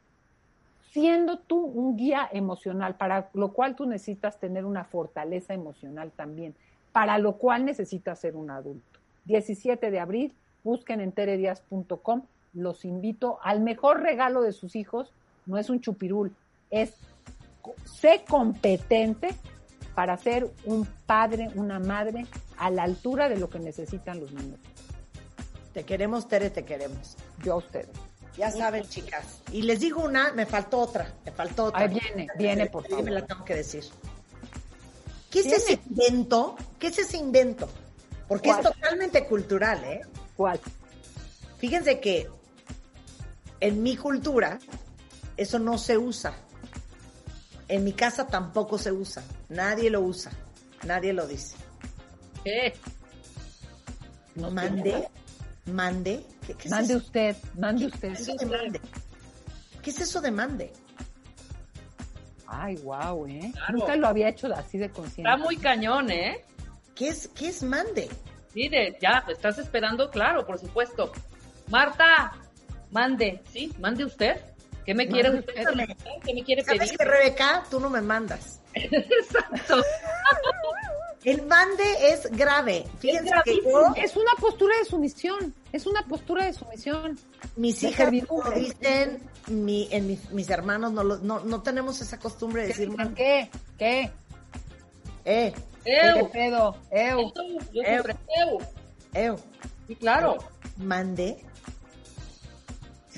[0.91, 6.55] siendo tú un guía emocional, para lo cual tú necesitas tener una fortaleza emocional también,
[6.91, 8.99] para lo cual necesitas ser un adulto.
[9.25, 10.33] 17 de abril,
[10.63, 15.13] busquen en teredias.com, los invito al mejor regalo de sus hijos,
[15.45, 16.33] no es un chupirul,
[16.71, 16.95] es
[17.85, 19.29] sé competente
[19.95, 22.25] para ser un padre, una madre
[22.57, 24.59] a la altura de lo que necesitan los niños.
[25.73, 27.17] Te queremos, Tere, te queremos.
[27.43, 27.89] Yo a ustedes.
[28.37, 29.41] Ya saben, chicas.
[29.51, 31.81] Y les digo una, me faltó otra, me faltó otra.
[31.81, 33.03] Ahí viene, viene, por favor.
[33.03, 33.83] me la tengo que decir.
[35.29, 36.55] ¿Qué es ese invento?
[36.79, 37.69] ¿Qué es ese invento?
[38.27, 40.01] Porque es totalmente cultural, ¿eh?
[40.37, 40.59] ¿Cuál?
[41.57, 42.29] Fíjense que
[43.59, 44.59] en mi cultura
[45.35, 46.37] eso no se usa.
[47.69, 49.23] En mi casa tampoco se usa.
[49.47, 50.31] Nadie lo usa.
[50.85, 51.55] Nadie lo dice.
[52.43, 52.73] ¿Qué?
[54.35, 55.07] No mande.
[55.65, 56.25] Mande.
[56.45, 58.13] ¿Qué, qué mande es usted, mande usted.
[58.13, 58.81] ¿Qué es eso de mande?
[59.81, 60.73] ¿Qué es eso de mande?
[62.47, 63.51] Ay, wow, ¿eh?
[63.53, 63.77] Claro.
[63.77, 65.29] Nunca lo había hecho así de consciente.
[65.29, 66.43] Está muy cañón, ¿eh?
[66.95, 68.09] ¿Qué es, qué es mande?
[68.53, 71.11] Sí, de, ya, estás esperando, claro, por supuesto.
[71.67, 72.33] Marta,
[72.89, 73.71] mande, ¿sí?
[73.79, 74.41] Mande usted.
[74.89, 75.53] ¿Qué me quiere usted?
[76.25, 76.97] ¿Qué me quiere ¿Sabes pedir?
[76.97, 77.63] que Rebeca?
[77.69, 78.59] Tú no me mandas.
[78.73, 79.83] Exacto.
[81.23, 82.85] El mande es grave.
[82.97, 85.53] Fíjense que yo, Es una postura de sumisión.
[85.71, 87.19] Es una postura de sumisión.
[87.55, 92.01] mis de hijas lo dicen, mi, en mis, mis hermanos no, lo- no, no tenemos
[92.01, 93.13] esa costumbre de ¿Qué decir.
[93.15, 93.49] ¿Qué?
[93.77, 94.11] ¿Qué?
[95.25, 95.53] Eh,
[95.83, 96.31] ¿Qué ¡Eu!
[96.31, 96.75] pedo?
[96.89, 97.19] Eu.
[97.27, 97.33] Eso,
[97.73, 98.57] Yo siempre, eu.
[99.13, 99.35] eh,
[99.87, 100.37] Sí, claro.
[100.77, 101.45] mande.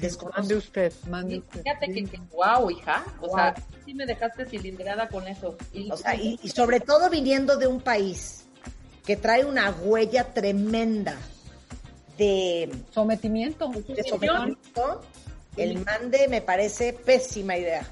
[0.01, 0.57] Mande Desconozco.
[0.57, 1.61] usted, mande usted.
[1.63, 2.03] Fíjate que, Sí.
[2.07, 3.03] que wow, hija.
[3.21, 3.35] O Wow.
[3.35, 3.55] sea,
[3.85, 5.55] sí me dejaste cilindrada con eso.
[5.73, 8.45] Y, O sea, y, y sobre todo viniendo de un país
[9.05, 11.17] que trae una huella tremenda
[12.17, 13.69] de, Sometimiento.
[13.69, 15.01] de sometimiento,
[15.57, 17.85] el mande me parece pésima idea.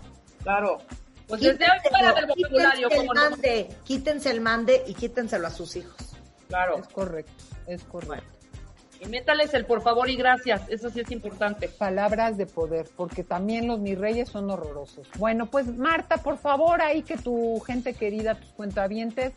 [0.43, 0.79] claro.
[1.27, 5.75] Pues desde fuera del vocabulario, quítense el mande, quítense el mande y quítenselo a sus
[5.75, 5.95] hijos.
[6.47, 6.79] Claro.
[6.79, 7.31] Es correcto,
[7.67, 8.38] es correcto.
[9.01, 10.61] Y métales el por favor y gracias.
[10.69, 11.69] Eso sí es importante.
[11.69, 15.07] Palabras de poder, porque también los mis reyes son horrorosos.
[15.17, 19.33] Bueno, pues Marta, por favor, ahí que tu gente querida, tus cuentavientes,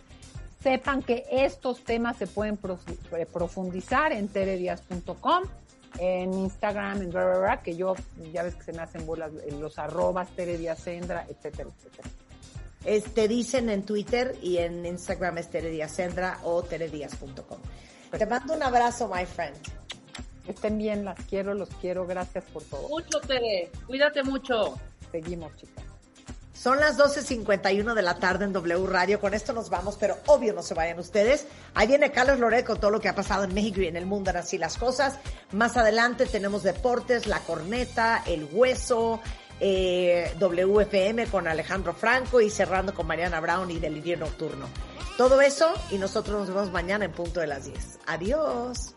[0.62, 2.58] sepan que estos temas se pueden
[3.16, 5.44] eh, profundizar en teredias.com,
[5.98, 7.94] en Instagram, en bla, bla, bla, que yo,
[8.32, 12.08] ya ves que se me hacen bolas eh, los arrobas, terediasendra, etcétera, etcétera.
[12.84, 17.58] Este dicen en Twitter y en Instagram es Tere Díaz Sendra o teredias.com.
[18.18, 19.56] Te mando un abrazo, my friend.
[20.46, 22.88] Estén bien, las quiero, los quiero, gracias por todo.
[22.88, 23.70] Mucho, Tere.
[23.86, 24.78] Cuídate mucho.
[25.10, 25.84] Seguimos, chicas.
[26.52, 29.18] Son las 12.51 de la tarde en W Radio.
[29.18, 31.46] Con esto nos vamos, pero obvio no se vayan ustedes.
[31.74, 34.06] Ahí viene Carlos Loret con todo lo que ha pasado en México y en el
[34.06, 34.30] mundo.
[34.34, 35.18] Así las cosas.
[35.50, 39.20] Más adelante tenemos deportes, la corneta, el hueso,
[39.58, 44.68] eh, WFM con Alejandro Franco y cerrando con Mariana Brown y Delirio Nocturno.
[45.22, 48.00] Todo eso y nosotros nos vemos mañana en punto de las 10.
[48.08, 48.96] Adiós.